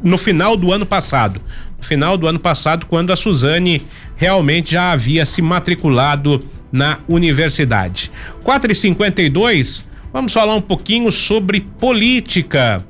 no 0.00 0.16
final 0.16 0.56
do 0.56 0.72
ano 0.72 0.86
passado 0.86 1.42
final 1.86 2.16
do 2.16 2.26
ano 2.26 2.38
passado, 2.38 2.86
quando 2.86 3.12
a 3.12 3.16
Suzane 3.16 3.82
realmente 4.16 4.72
já 4.72 4.92
havia 4.92 5.24
se 5.24 5.40
matriculado 5.40 6.44
na 6.72 6.98
universidade. 7.08 8.10
4 8.42 8.72
e 8.72 8.74
52 8.74 9.86
vamos 10.12 10.32
falar 10.32 10.54
um 10.54 10.60
pouquinho 10.60 11.12
sobre 11.12 11.60
política. 11.60 12.84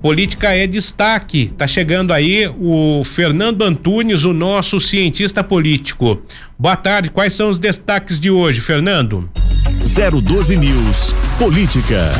Política 0.00 0.54
é 0.54 0.64
destaque. 0.64 1.52
Tá 1.56 1.66
chegando 1.66 2.12
aí 2.12 2.48
o 2.60 3.02
Fernando 3.02 3.62
Antunes, 3.62 4.24
o 4.24 4.32
nosso 4.32 4.78
cientista 4.78 5.42
político. 5.42 6.22
Boa 6.56 6.76
tarde, 6.76 7.10
quais 7.10 7.32
são 7.32 7.50
os 7.50 7.58
destaques 7.58 8.20
de 8.20 8.30
hoje, 8.30 8.60
Fernando? 8.60 9.28
012 9.82 10.56
News 10.56 11.16
Política. 11.36 12.12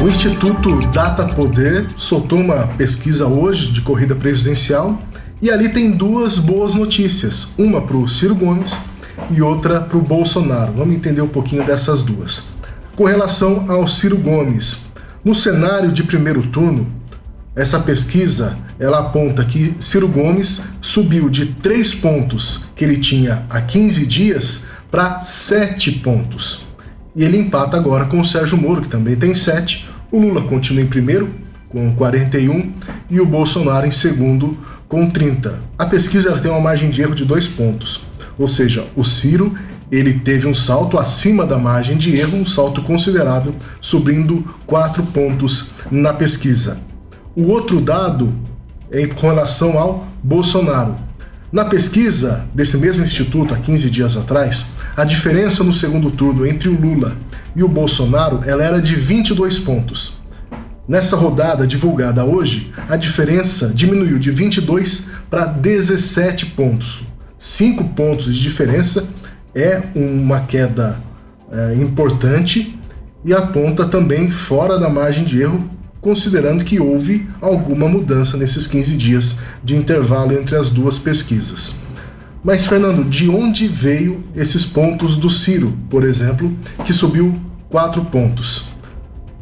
O 0.00 0.08
Instituto 0.08 0.78
Data 0.92 1.26
Poder 1.26 1.88
soltou 1.96 2.38
uma 2.38 2.68
pesquisa 2.68 3.26
hoje 3.26 3.72
de 3.72 3.80
corrida 3.80 4.14
presidencial 4.14 4.98
e 5.42 5.50
ali 5.50 5.70
tem 5.70 5.90
duas 5.90 6.38
boas 6.38 6.74
notícias, 6.74 7.54
uma 7.56 7.80
para 7.80 7.96
o 7.96 8.08
Ciro 8.08 8.34
Gomes 8.34 8.78
e 9.30 9.40
outra 9.40 9.80
para 9.80 9.96
o 9.96 10.02
Bolsonaro. 10.02 10.72
Vamos 10.72 10.94
entender 10.94 11.22
um 11.22 11.28
pouquinho 11.28 11.64
dessas 11.64 12.02
duas. 12.02 12.52
Com 12.94 13.04
relação 13.04 13.70
ao 13.70 13.88
Ciro 13.88 14.18
Gomes, 14.18 14.90
no 15.24 15.34
cenário 15.34 15.92
de 15.92 16.02
primeiro 16.02 16.42
turno, 16.48 16.86
essa 17.56 17.80
pesquisa 17.80 18.58
ela 18.78 19.00
aponta 19.00 19.44
que 19.44 19.74
Ciro 19.78 20.08
Gomes 20.08 20.62
subiu 20.80 21.28
de 21.28 21.46
três 21.46 21.94
pontos 21.94 22.64
que 22.76 22.84
ele 22.84 22.96
tinha 22.96 23.44
há 23.50 23.60
15 23.60 24.06
dias 24.06 24.66
para 24.90 25.20
sete 25.20 25.92
pontos. 25.92 26.66
E 27.14 27.24
ele 27.24 27.38
empata 27.38 27.76
agora 27.76 28.06
com 28.06 28.20
o 28.20 28.24
Sérgio 28.24 28.56
Moro, 28.56 28.82
que 28.82 28.88
também 28.88 29.16
tem 29.16 29.34
7. 29.34 29.88
O 30.10 30.18
Lula 30.18 30.42
continua 30.42 30.82
em 30.82 30.86
primeiro, 30.86 31.34
com 31.68 31.94
41, 31.94 32.72
e 33.08 33.20
o 33.20 33.26
Bolsonaro 33.26 33.86
em 33.86 33.90
segundo, 33.90 34.56
com 34.90 35.08
30. 35.08 35.62
A 35.78 35.86
pesquisa 35.86 36.36
tem 36.38 36.50
uma 36.50 36.60
margem 36.60 36.90
de 36.90 37.00
erro 37.00 37.14
de 37.14 37.24
dois 37.24 37.46
pontos. 37.46 38.04
Ou 38.36 38.48
seja, 38.48 38.84
o 38.96 39.04
Ciro 39.04 39.54
ele 39.90 40.14
teve 40.14 40.48
um 40.48 40.54
salto 40.54 40.98
acima 40.98 41.46
da 41.46 41.56
margem 41.56 41.96
de 41.96 42.16
erro, 42.16 42.36
um 42.36 42.44
salto 42.44 42.82
considerável, 42.82 43.54
subindo 43.80 44.44
quatro 44.66 45.04
pontos 45.04 45.70
na 45.90 46.12
pesquisa. 46.12 46.80
O 47.36 47.46
outro 47.46 47.80
dado 47.80 48.34
é 48.90 49.06
com 49.06 49.28
relação 49.28 49.78
ao 49.78 50.08
Bolsonaro. 50.22 50.96
Na 51.52 51.64
pesquisa 51.64 52.46
desse 52.52 52.76
mesmo 52.76 53.04
instituto, 53.04 53.54
há 53.54 53.58
15 53.58 53.90
dias 53.90 54.16
atrás, 54.16 54.72
a 54.96 55.04
diferença 55.04 55.62
no 55.62 55.72
segundo 55.72 56.10
turno 56.10 56.44
entre 56.44 56.68
o 56.68 56.78
Lula 56.78 57.16
e 57.54 57.62
o 57.62 57.68
Bolsonaro 57.68 58.40
ela 58.44 58.64
era 58.64 58.82
de 58.82 58.96
22 58.96 59.60
pontos. 59.60 60.19
Nessa 60.90 61.14
rodada 61.14 61.68
divulgada 61.68 62.24
hoje, 62.24 62.72
a 62.88 62.96
diferença 62.96 63.68
diminuiu 63.68 64.18
de 64.18 64.32
22 64.32 65.10
para 65.30 65.44
17 65.44 66.46
pontos. 66.46 67.04
5 67.38 67.90
pontos 67.90 68.34
de 68.34 68.42
diferença 68.42 69.08
é 69.54 69.84
uma 69.94 70.40
queda 70.40 71.00
é, 71.52 71.74
importante 71.76 72.76
e 73.24 73.32
aponta 73.32 73.84
também 73.86 74.32
fora 74.32 74.80
da 74.80 74.90
margem 74.90 75.22
de 75.22 75.40
erro, 75.40 75.70
considerando 76.00 76.64
que 76.64 76.80
houve 76.80 77.28
alguma 77.40 77.88
mudança 77.88 78.36
nesses 78.36 78.66
15 78.66 78.96
dias 78.96 79.38
de 79.62 79.76
intervalo 79.76 80.32
entre 80.32 80.56
as 80.56 80.70
duas 80.70 80.98
pesquisas. 80.98 81.82
Mas, 82.42 82.66
Fernando, 82.66 83.08
de 83.08 83.30
onde 83.30 83.68
veio 83.68 84.24
esses 84.34 84.64
pontos 84.64 85.16
do 85.16 85.30
Ciro, 85.30 85.72
por 85.88 86.02
exemplo, 86.02 86.52
que 86.84 86.92
subiu 86.92 87.38
quatro 87.68 88.04
pontos? 88.06 88.69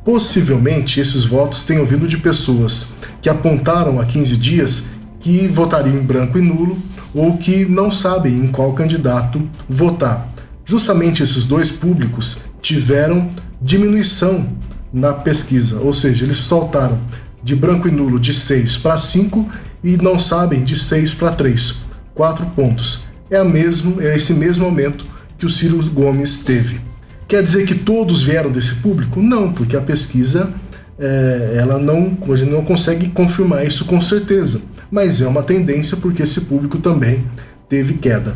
Possivelmente 0.09 1.01
esses 1.01 1.27
votos 1.27 1.65
tenham 1.65 1.85
vindo 1.85 2.09
de 2.09 2.17
pessoas 2.17 2.95
que 3.21 3.29
apontaram 3.29 4.01
há 4.01 4.07
15 4.07 4.39
dias 4.39 4.93
que 5.21 5.47
votariam 5.47 5.99
em 5.99 6.03
branco 6.03 6.39
e 6.39 6.41
nulo 6.41 6.79
ou 7.13 7.37
que 7.37 7.67
não 7.67 7.91
sabem 7.91 8.33
em 8.33 8.47
qual 8.47 8.73
candidato 8.73 9.47
votar. 9.69 10.33
Justamente 10.65 11.23
esses 11.23 11.45
dois 11.45 11.71
públicos 11.71 12.39
tiveram 12.63 13.29
diminuição 13.61 14.49
na 14.91 15.13
pesquisa, 15.13 15.79
ou 15.79 15.93
seja, 15.93 16.25
eles 16.25 16.39
soltaram 16.39 16.99
de 17.45 17.55
branco 17.55 17.87
e 17.87 17.91
nulo 17.91 18.19
de 18.19 18.33
6 18.33 18.79
para 18.79 18.97
5 18.97 19.47
e 19.85 19.99
não 19.99 20.19
sabem 20.19 20.65
de 20.65 20.75
6 20.75 21.13
para 21.13 21.33
3 21.33 21.81
quatro 22.15 22.47
pontos. 22.47 23.05
É, 23.31 23.37
a 23.37 23.45
mesmo, 23.45 24.01
é 24.01 24.17
esse 24.17 24.33
mesmo 24.33 24.65
aumento 24.65 25.05
que 25.37 25.45
o 25.45 25.51
Ciro 25.51 25.79
Gomes 25.91 26.39
teve. 26.39 26.88
Quer 27.29 27.43
dizer 27.43 27.67
que 27.67 27.75
todos 27.75 28.23
vieram 28.23 28.51
desse 28.51 28.77
público? 28.77 29.21
Não, 29.21 29.53
porque 29.53 29.77
a 29.77 29.83
pesquisa 29.83 30.51
é, 30.99 31.57
ela 31.59 31.79
não, 31.79 32.17
a 32.27 32.37
gente 32.37 32.51
não 32.51 32.65
consegue 32.65 33.11
confirmar 33.11 33.67
isso 33.67 33.85
com 33.85 34.01
certeza, 34.01 34.63
mas 34.91 35.21
é 35.21 35.29
uma 35.29 35.43
tendência 35.43 35.95
porque 35.99 36.23
esse 36.23 36.41
público 36.43 36.79
também 36.79 37.27
teve 37.69 37.95
queda. 37.99 38.35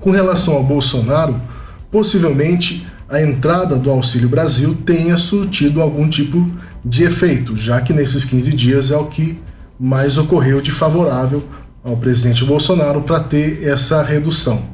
Com 0.00 0.12
relação 0.12 0.54
ao 0.54 0.62
Bolsonaro, 0.62 1.42
possivelmente 1.90 2.86
a 3.08 3.20
entrada 3.20 3.74
do 3.74 3.90
Auxílio 3.90 4.28
Brasil 4.28 4.76
tenha 4.86 5.16
surtido 5.16 5.82
algum 5.82 6.08
tipo 6.08 6.48
de 6.84 7.02
efeito, 7.02 7.56
já 7.56 7.80
que 7.80 7.92
nesses 7.92 8.24
15 8.24 8.52
dias 8.52 8.90
é 8.92 8.96
o 8.96 9.06
que 9.06 9.40
mais 9.78 10.16
ocorreu 10.18 10.60
de 10.60 10.70
favorável 10.70 11.42
ao 11.82 11.96
presidente 11.96 12.44
Bolsonaro 12.44 13.02
para 13.02 13.18
ter 13.18 13.64
essa 13.64 14.04
redução. 14.04 14.73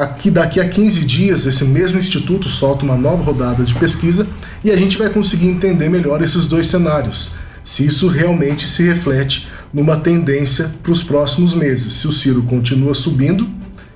Aqui, 0.00 0.30
daqui 0.30 0.58
a 0.58 0.66
15 0.66 1.04
dias, 1.04 1.44
esse 1.44 1.62
mesmo 1.62 1.98
instituto 1.98 2.48
solta 2.48 2.86
uma 2.86 2.96
nova 2.96 3.22
rodada 3.22 3.62
de 3.62 3.74
pesquisa 3.74 4.26
e 4.64 4.70
a 4.70 4.76
gente 4.76 4.96
vai 4.96 5.10
conseguir 5.10 5.46
entender 5.48 5.90
melhor 5.90 6.22
esses 6.22 6.46
dois 6.46 6.68
cenários, 6.68 7.32
se 7.62 7.84
isso 7.84 8.08
realmente 8.08 8.66
se 8.66 8.82
reflete 8.82 9.46
numa 9.74 9.98
tendência 9.98 10.72
para 10.82 10.90
os 10.90 11.02
próximos 11.02 11.52
meses, 11.52 11.92
se 11.92 12.08
o 12.08 12.12
Ciro 12.12 12.42
continua 12.44 12.94
subindo 12.94 13.46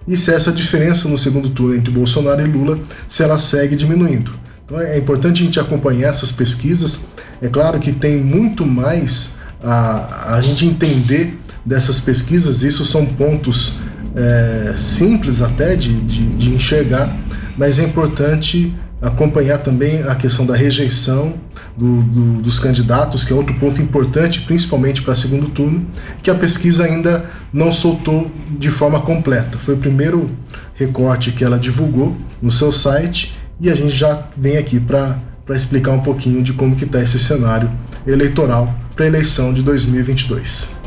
e 0.07 0.15
se 0.15 0.31
essa 0.31 0.53
diferença 0.53 1.09
no 1.09 1.17
segundo 1.17 1.49
turno 1.49 1.75
entre 1.75 1.91
Bolsonaro 1.91 2.43
e 2.43 2.53
Lula, 2.53 2.79
se 3.09 3.23
ela 3.23 3.39
segue 3.39 3.75
diminuindo. 3.75 4.35
Então 4.67 4.79
é 4.79 4.99
importante 4.99 5.43
a 5.43 5.47
gente 5.47 5.59
acompanhar 5.59 6.11
essas 6.11 6.31
pesquisas. 6.31 7.07
É 7.41 7.49
claro 7.49 7.81
que 7.81 7.93
tem 7.93 8.23
muito 8.23 8.67
mais 8.67 9.37
a, 9.63 10.35
a 10.37 10.43
gente 10.43 10.67
entender 10.67 11.41
dessas 11.65 11.99
pesquisas, 11.99 12.63
isso 12.63 12.85
são 12.85 13.07
pontos 13.07 13.79
é, 14.15 14.75
simples 14.77 15.43
até 15.43 15.75
de, 15.75 15.95
de, 16.03 16.27
de 16.37 16.55
enxergar, 16.55 17.17
mas 17.57 17.79
é 17.79 17.85
importante 17.85 18.75
acompanhar 19.03 19.59
também 19.59 20.03
a 20.03 20.15
questão 20.15 20.47
da 20.47 20.57
rejeição 20.57 21.35
do, 21.77 22.03
do, 22.03 22.43
dos 22.43 22.59
candidatos, 22.59 23.25
que 23.25 23.33
é 23.33 23.37
outro 23.37 23.55
ponto 23.57 23.83
importante, 23.83 24.41
principalmente 24.43 25.03
para 25.03 25.15
segundo 25.15 25.51
turno, 25.51 25.87
que 26.23 26.31
a 26.31 26.35
pesquisa 26.35 26.85
ainda 26.85 27.25
não 27.53 27.71
soltou 27.71 28.31
de 28.59 28.71
forma 28.71 29.01
completa. 29.01 29.59
Foi 29.59 29.75
o 29.75 29.79
primeiro 29.79 30.31
recorte 30.75 31.33
que 31.33 31.45
ela 31.45 31.59
divulgou 31.59 32.17
no 32.41 32.51
seu 32.51 32.73
site 32.73 33.37
e 33.61 33.71
a 33.71 33.75
gente 33.75 33.95
já 33.95 34.27
vem 34.37 34.57
aqui 34.57 34.81
para 34.81 35.19
explicar 35.51 35.93
um 35.93 36.01
pouquinho 36.01 36.43
de 36.43 36.53
como 36.53 36.75
que 36.75 36.85
está 36.85 37.03
esse 37.03 37.19
cenário 37.19 37.71
eleitoral 38.07 38.75
para 38.95 39.05
a 39.05 39.09
eleição 39.09 39.53
de 39.53 39.62
2022. 39.62 40.84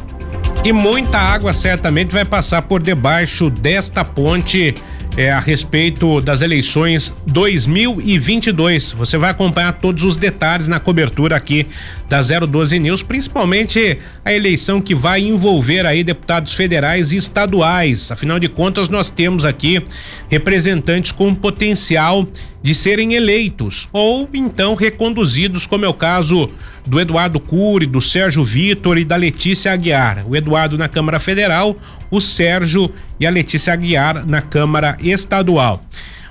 E 0.63 0.73
muita 0.73 1.17
água 1.17 1.53
certamente 1.53 2.11
vai 2.11 2.25
passar 2.25 2.63
por 2.63 2.81
debaixo 2.81 3.49
desta 3.49 4.03
ponte 4.03 4.73
é, 5.17 5.31
a 5.31 5.39
respeito 5.39 6.21
das 6.21 6.41
eleições 6.41 7.13
2022. 7.25 8.91
Você 8.91 9.17
vai 9.17 9.31
acompanhar 9.31 9.73
todos 9.73 10.03
os 10.03 10.15
detalhes 10.15 10.67
na 10.67 10.79
cobertura 10.79 11.35
aqui 11.35 11.67
da 12.07 12.21
012 12.21 12.77
News, 12.77 13.01
principalmente 13.01 13.99
a 14.23 14.31
eleição 14.31 14.79
que 14.79 14.93
vai 14.93 15.21
envolver 15.21 15.85
aí 15.85 16.03
deputados 16.03 16.53
federais 16.53 17.11
e 17.11 17.17
estaduais. 17.17 18.11
Afinal 18.11 18.37
de 18.37 18.47
contas, 18.47 18.89
nós 18.89 19.09
temos 19.09 19.43
aqui 19.43 19.83
representantes 20.29 21.11
com 21.11 21.33
potencial 21.33 22.27
de 22.68 22.76
serem 22.76 23.13
eleitos 23.13 23.88
ou 23.93 24.28
então 24.34 24.76
reconduzidos, 24.76 25.65
como 25.65 25.86
é 25.86 25.88
o 25.88 25.93
caso 25.93 26.49
do 26.86 26.99
Eduardo 26.99 27.39
Cury, 27.39 27.86
do 27.86 28.01
Sérgio 28.01 28.43
Vitor 28.43 28.97
e 28.97 29.05
da 29.05 29.15
Letícia 29.15 29.72
Aguiar. 29.72 30.26
O 30.28 30.36
Eduardo 30.36 30.78
na 30.78 30.89
Câmara 30.89 31.18
Federal, 31.18 31.78
o 32.11 32.20
Sérgio 32.20 32.91
e 33.18 33.26
a 33.26 33.30
Letícia 33.30 33.72
Aguiar 33.72 34.28
na 34.28 34.41
Câmara 34.41 34.97
Estadual. 35.01 35.82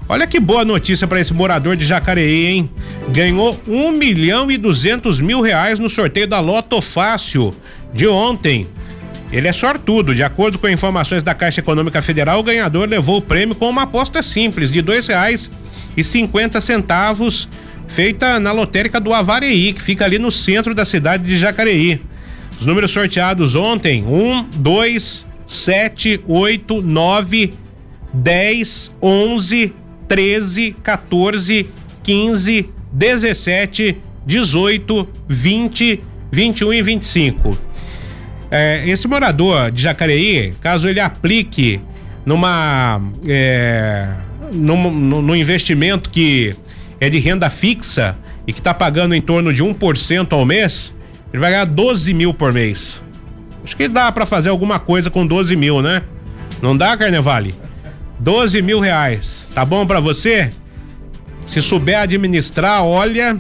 Olha 0.06 0.26
que 0.26 0.38
boa 0.38 0.62
notícia 0.62 1.06
para 1.06 1.18
esse 1.18 1.32
morador 1.32 1.74
de 1.74 1.86
Jacareí, 1.86 2.48
hein? 2.48 2.70
Ganhou 3.08 3.58
um 3.66 3.90
milhão 3.92 4.50
e 4.50 4.58
duzentos 4.58 5.22
mil 5.22 5.40
reais 5.40 5.78
no 5.78 5.88
sorteio 5.88 6.26
da 6.26 6.38
Loto 6.38 6.82
Fácil 6.82 7.56
de 7.94 8.06
ontem. 8.06 8.68
Ele 9.32 9.48
é 9.48 9.52
sortudo. 9.54 10.14
De 10.14 10.22
acordo 10.22 10.58
com 10.58 10.68
informações 10.68 11.22
da 11.22 11.32
Caixa 11.32 11.60
Econômica 11.60 12.02
Federal, 12.02 12.40
o 12.40 12.42
ganhador 12.42 12.86
levou 12.86 13.16
o 13.16 13.22
prêmio 13.22 13.54
com 13.54 13.70
uma 13.70 13.84
aposta 13.84 14.22
simples 14.22 14.70
de 14.70 14.82
dois 14.82 15.08
reais 15.08 15.50
e 15.96 16.04
cinquenta 16.04 16.60
centavos 16.60 17.48
feita 17.88 18.38
na 18.40 18.52
lotérica 18.52 19.00
do 19.00 19.12
Avareí, 19.12 19.72
que 19.72 19.82
fica 19.82 20.04
ali 20.04 20.18
no 20.18 20.30
centro 20.30 20.74
da 20.74 20.84
cidade 20.84 21.24
de 21.24 21.38
Jacareí. 21.38 22.00
Os 22.58 22.66
números 22.66 22.90
sorteados 22.90 23.54
ontem: 23.54 24.04
1, 24.04 24.44
2, 24.56 25.26
7, 25.46 26.20
8, 26.26 26.82
9, 26.82 27.54
10, 28.12 28.92
11, 29.00 29.74
13, 30.08 30.76
14, 30.82 31.70
15, 32.02 32.70
17, 32.92 33.98
18, 34.26 35.08
20, 35.28 36.00
21 36.32 36.72
e 36.72 36.82
25. 36.82 37.58
É, 38.50 38.88
esse 38.88 39.08
morador 39.08 39.70
de 39.70 39.82
Jacareí, 39.82 40.54
caso 40.60 40.88
ele 40.88 41.00
aplique 41.00 41.80
numa. 42.24 43.00
É, 43.26 44.08
no, 44.52 44.90
no, 44.90 45.22
no 45.22 45.36
investimento 45.36 46.10
que 46.10 46.54
é 47.00 47.08
de 47.08 47.18
renda 47.18 47.50
fixa 47.50 48.16
e 48.46 48.52
que 48.52 48.60
está 48.60 48.72
pagando 48.72 49.14
em 49.14 49.20
torno 49.20 49.52
de 49.52 49.62
1% 49.62 50.32
ao 50.32 50.44
mês, 50.44 50.94
ele 51.32 51.40
vai 51.40 51.50
ganhar 51.50 51.66
12 51.66 52.14
mil 52.14 52.32
por 52.32 52.52
mês. 52.52 53.02
Acho 53.64 53.76
que 53.76 53.88
dá 53.88 54.10
para 54.12 54.24
fazer 54.24 54.48
alguma 54.48 54.78
coisa 54.78 55.10
com 55.10 55.26
12 55.26 55.56
mil, 55.56 55.82
né? 55.82 56.02
Não 56.62 56.76
dá, 56.76 56.96
Carnevale? 56.96 57.54
12 58.18 58.62
mil 58.62 58.80
reais. 58.80 59.48
Tá 59.54 59.64
bom 59.64 59.84
para 59.86 60.00
você? 60.00 60.50
Se 61.44 61.60
souber 61.60 61.98
administrar, 61.98 62.84
olha, 62.84 63.38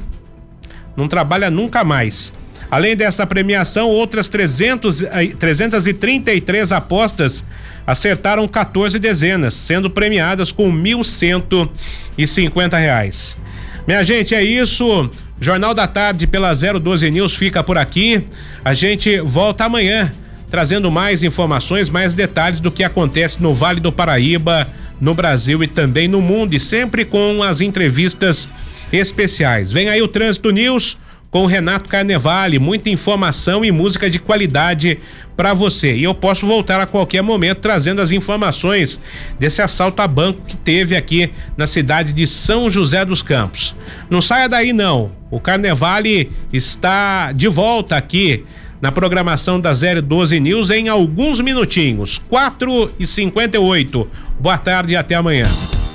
não 0.96 1.08
trabalha 1.08 1.50
nunca 1.50 1.84
mais. 1.84 2.32
Além 2.70 2.96
dessa 2.96 3.26
premiação, 3.26 3.88
outras 3.88 4.28
300, 4.28 5.04
333 5.38 6.72
apostas 6.72 7.44
acertaram 7.86 8.48
14 8.48 8.98
dezenas, 8.98 9.54
sendo 9.54 9.88
premiadas 9.88 10.50
com 10.50 10.72
1.150 10.72 12.78
reais. 12.78 13.38
Minha 13.86 14.02
gente, 14.02 14.34
é 14.34 14.42
isso. 14.42 15.08
Jornal 15.40 15.72
da 15.72 15.86
Tarde 15.86 16.26
pela 16.26 16.52
012 16.52 17.10
News 17.10 17.34
fica 17.34 17.62
por 17.62 17.78
aqui. 17.78 18.26
A 18.64 18.74
gente 18.74 19.20
volta 19.20 19.66
amanhã 19.66 20.12
trazendo 20.50 20.90
mais 20.90 21.22
informações, 21.22 21.90
mais 21.90 22.14
detalhes 22.14 22.60
do 22.60 22.70
que 22.70 22.82
acontece 22.82 23.42
no 23.42 23.52
Vale 23.52 23.80
do 23.80 23.92
Paraíba, 23.92 24.66
no 25.00 25.14
Brasil 25.14 25.62
e 25.62 25.66
também 25.66 26.08
no 26.08 26.20
mundo, 26.20 26.54
e 26.54 26.60
sempre 26.60 27.04
com 27.04 27.42
as 27.42 27.60
entrevistas 27.60 28.48
especiais. 28.92 29.72
Vem 29.72 29.88
aí 29.88 30.00
o 30.00 30.08
Trânsito 30.08 30.50
News 30.50 30.96
com 31.30 31.42
o 31.42 31.46
Renato 31.46 31.88
Carnevale, 31.88 32.58
muita 32.58 32.88
informação 32.88 33.64
e 33.64 33.70
música 33.70 34.08
de 34.08 34.18
qualidade 34.18 34.98
para 35.36 35.52
você. 35.52 35.94
E 35.94 36.04
eu 36.04 36.14
posso 36.14 36.46
voltar 36.46 36.80
a 36.80 36.86
qualquer 36.86 37.22
momento 37.22 37.58
trazendo 37.58 38.00
as 38.00 38.12
informações 38.12 39.00
desse 39.38 39.60
assalto 39.60 40.00
a 40.00 40.08
banco 40.08 40.42
que 40.46 40.56
teve 40.56 40.96
aqui 40.96 41.30
na 41.56 41.66
cidade 41.66 42.12
de 42.12 42.26
São 42.26 42.70
José 42.70 43.04
dos 43.04 43.22
Campos. 43.22 43.74
Não 44.08 44.20
saia 44.20 44.48
daí 44.48 44.72
não. 44.72 45.12
O 45.30 45.40
Carnevale 45.40 46.32
está 46.52 47.32
de 47.32 47.48
volta 47.48 47.96
aqui 47.96 48.44
na 48.80 48.92
programação 48.92 49.60
da 49.60 49.72
012 49.72 50.38
News 50.40 50.70
em 50.70 50.88
alguns 50.88 51.40
minutinhos. 51.40 52.18
4 52.28 52.92
e 52.98 53.06
58 53.06 54.08
Boa 54.38 54.58
tarde 54.58 54.92
e 54.92 54.96
até 54.96 55.14
amanhã. 55.14 55.46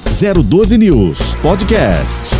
012 0.04 0.78
News 0.78 1.36
Podcast. 1.36 2.36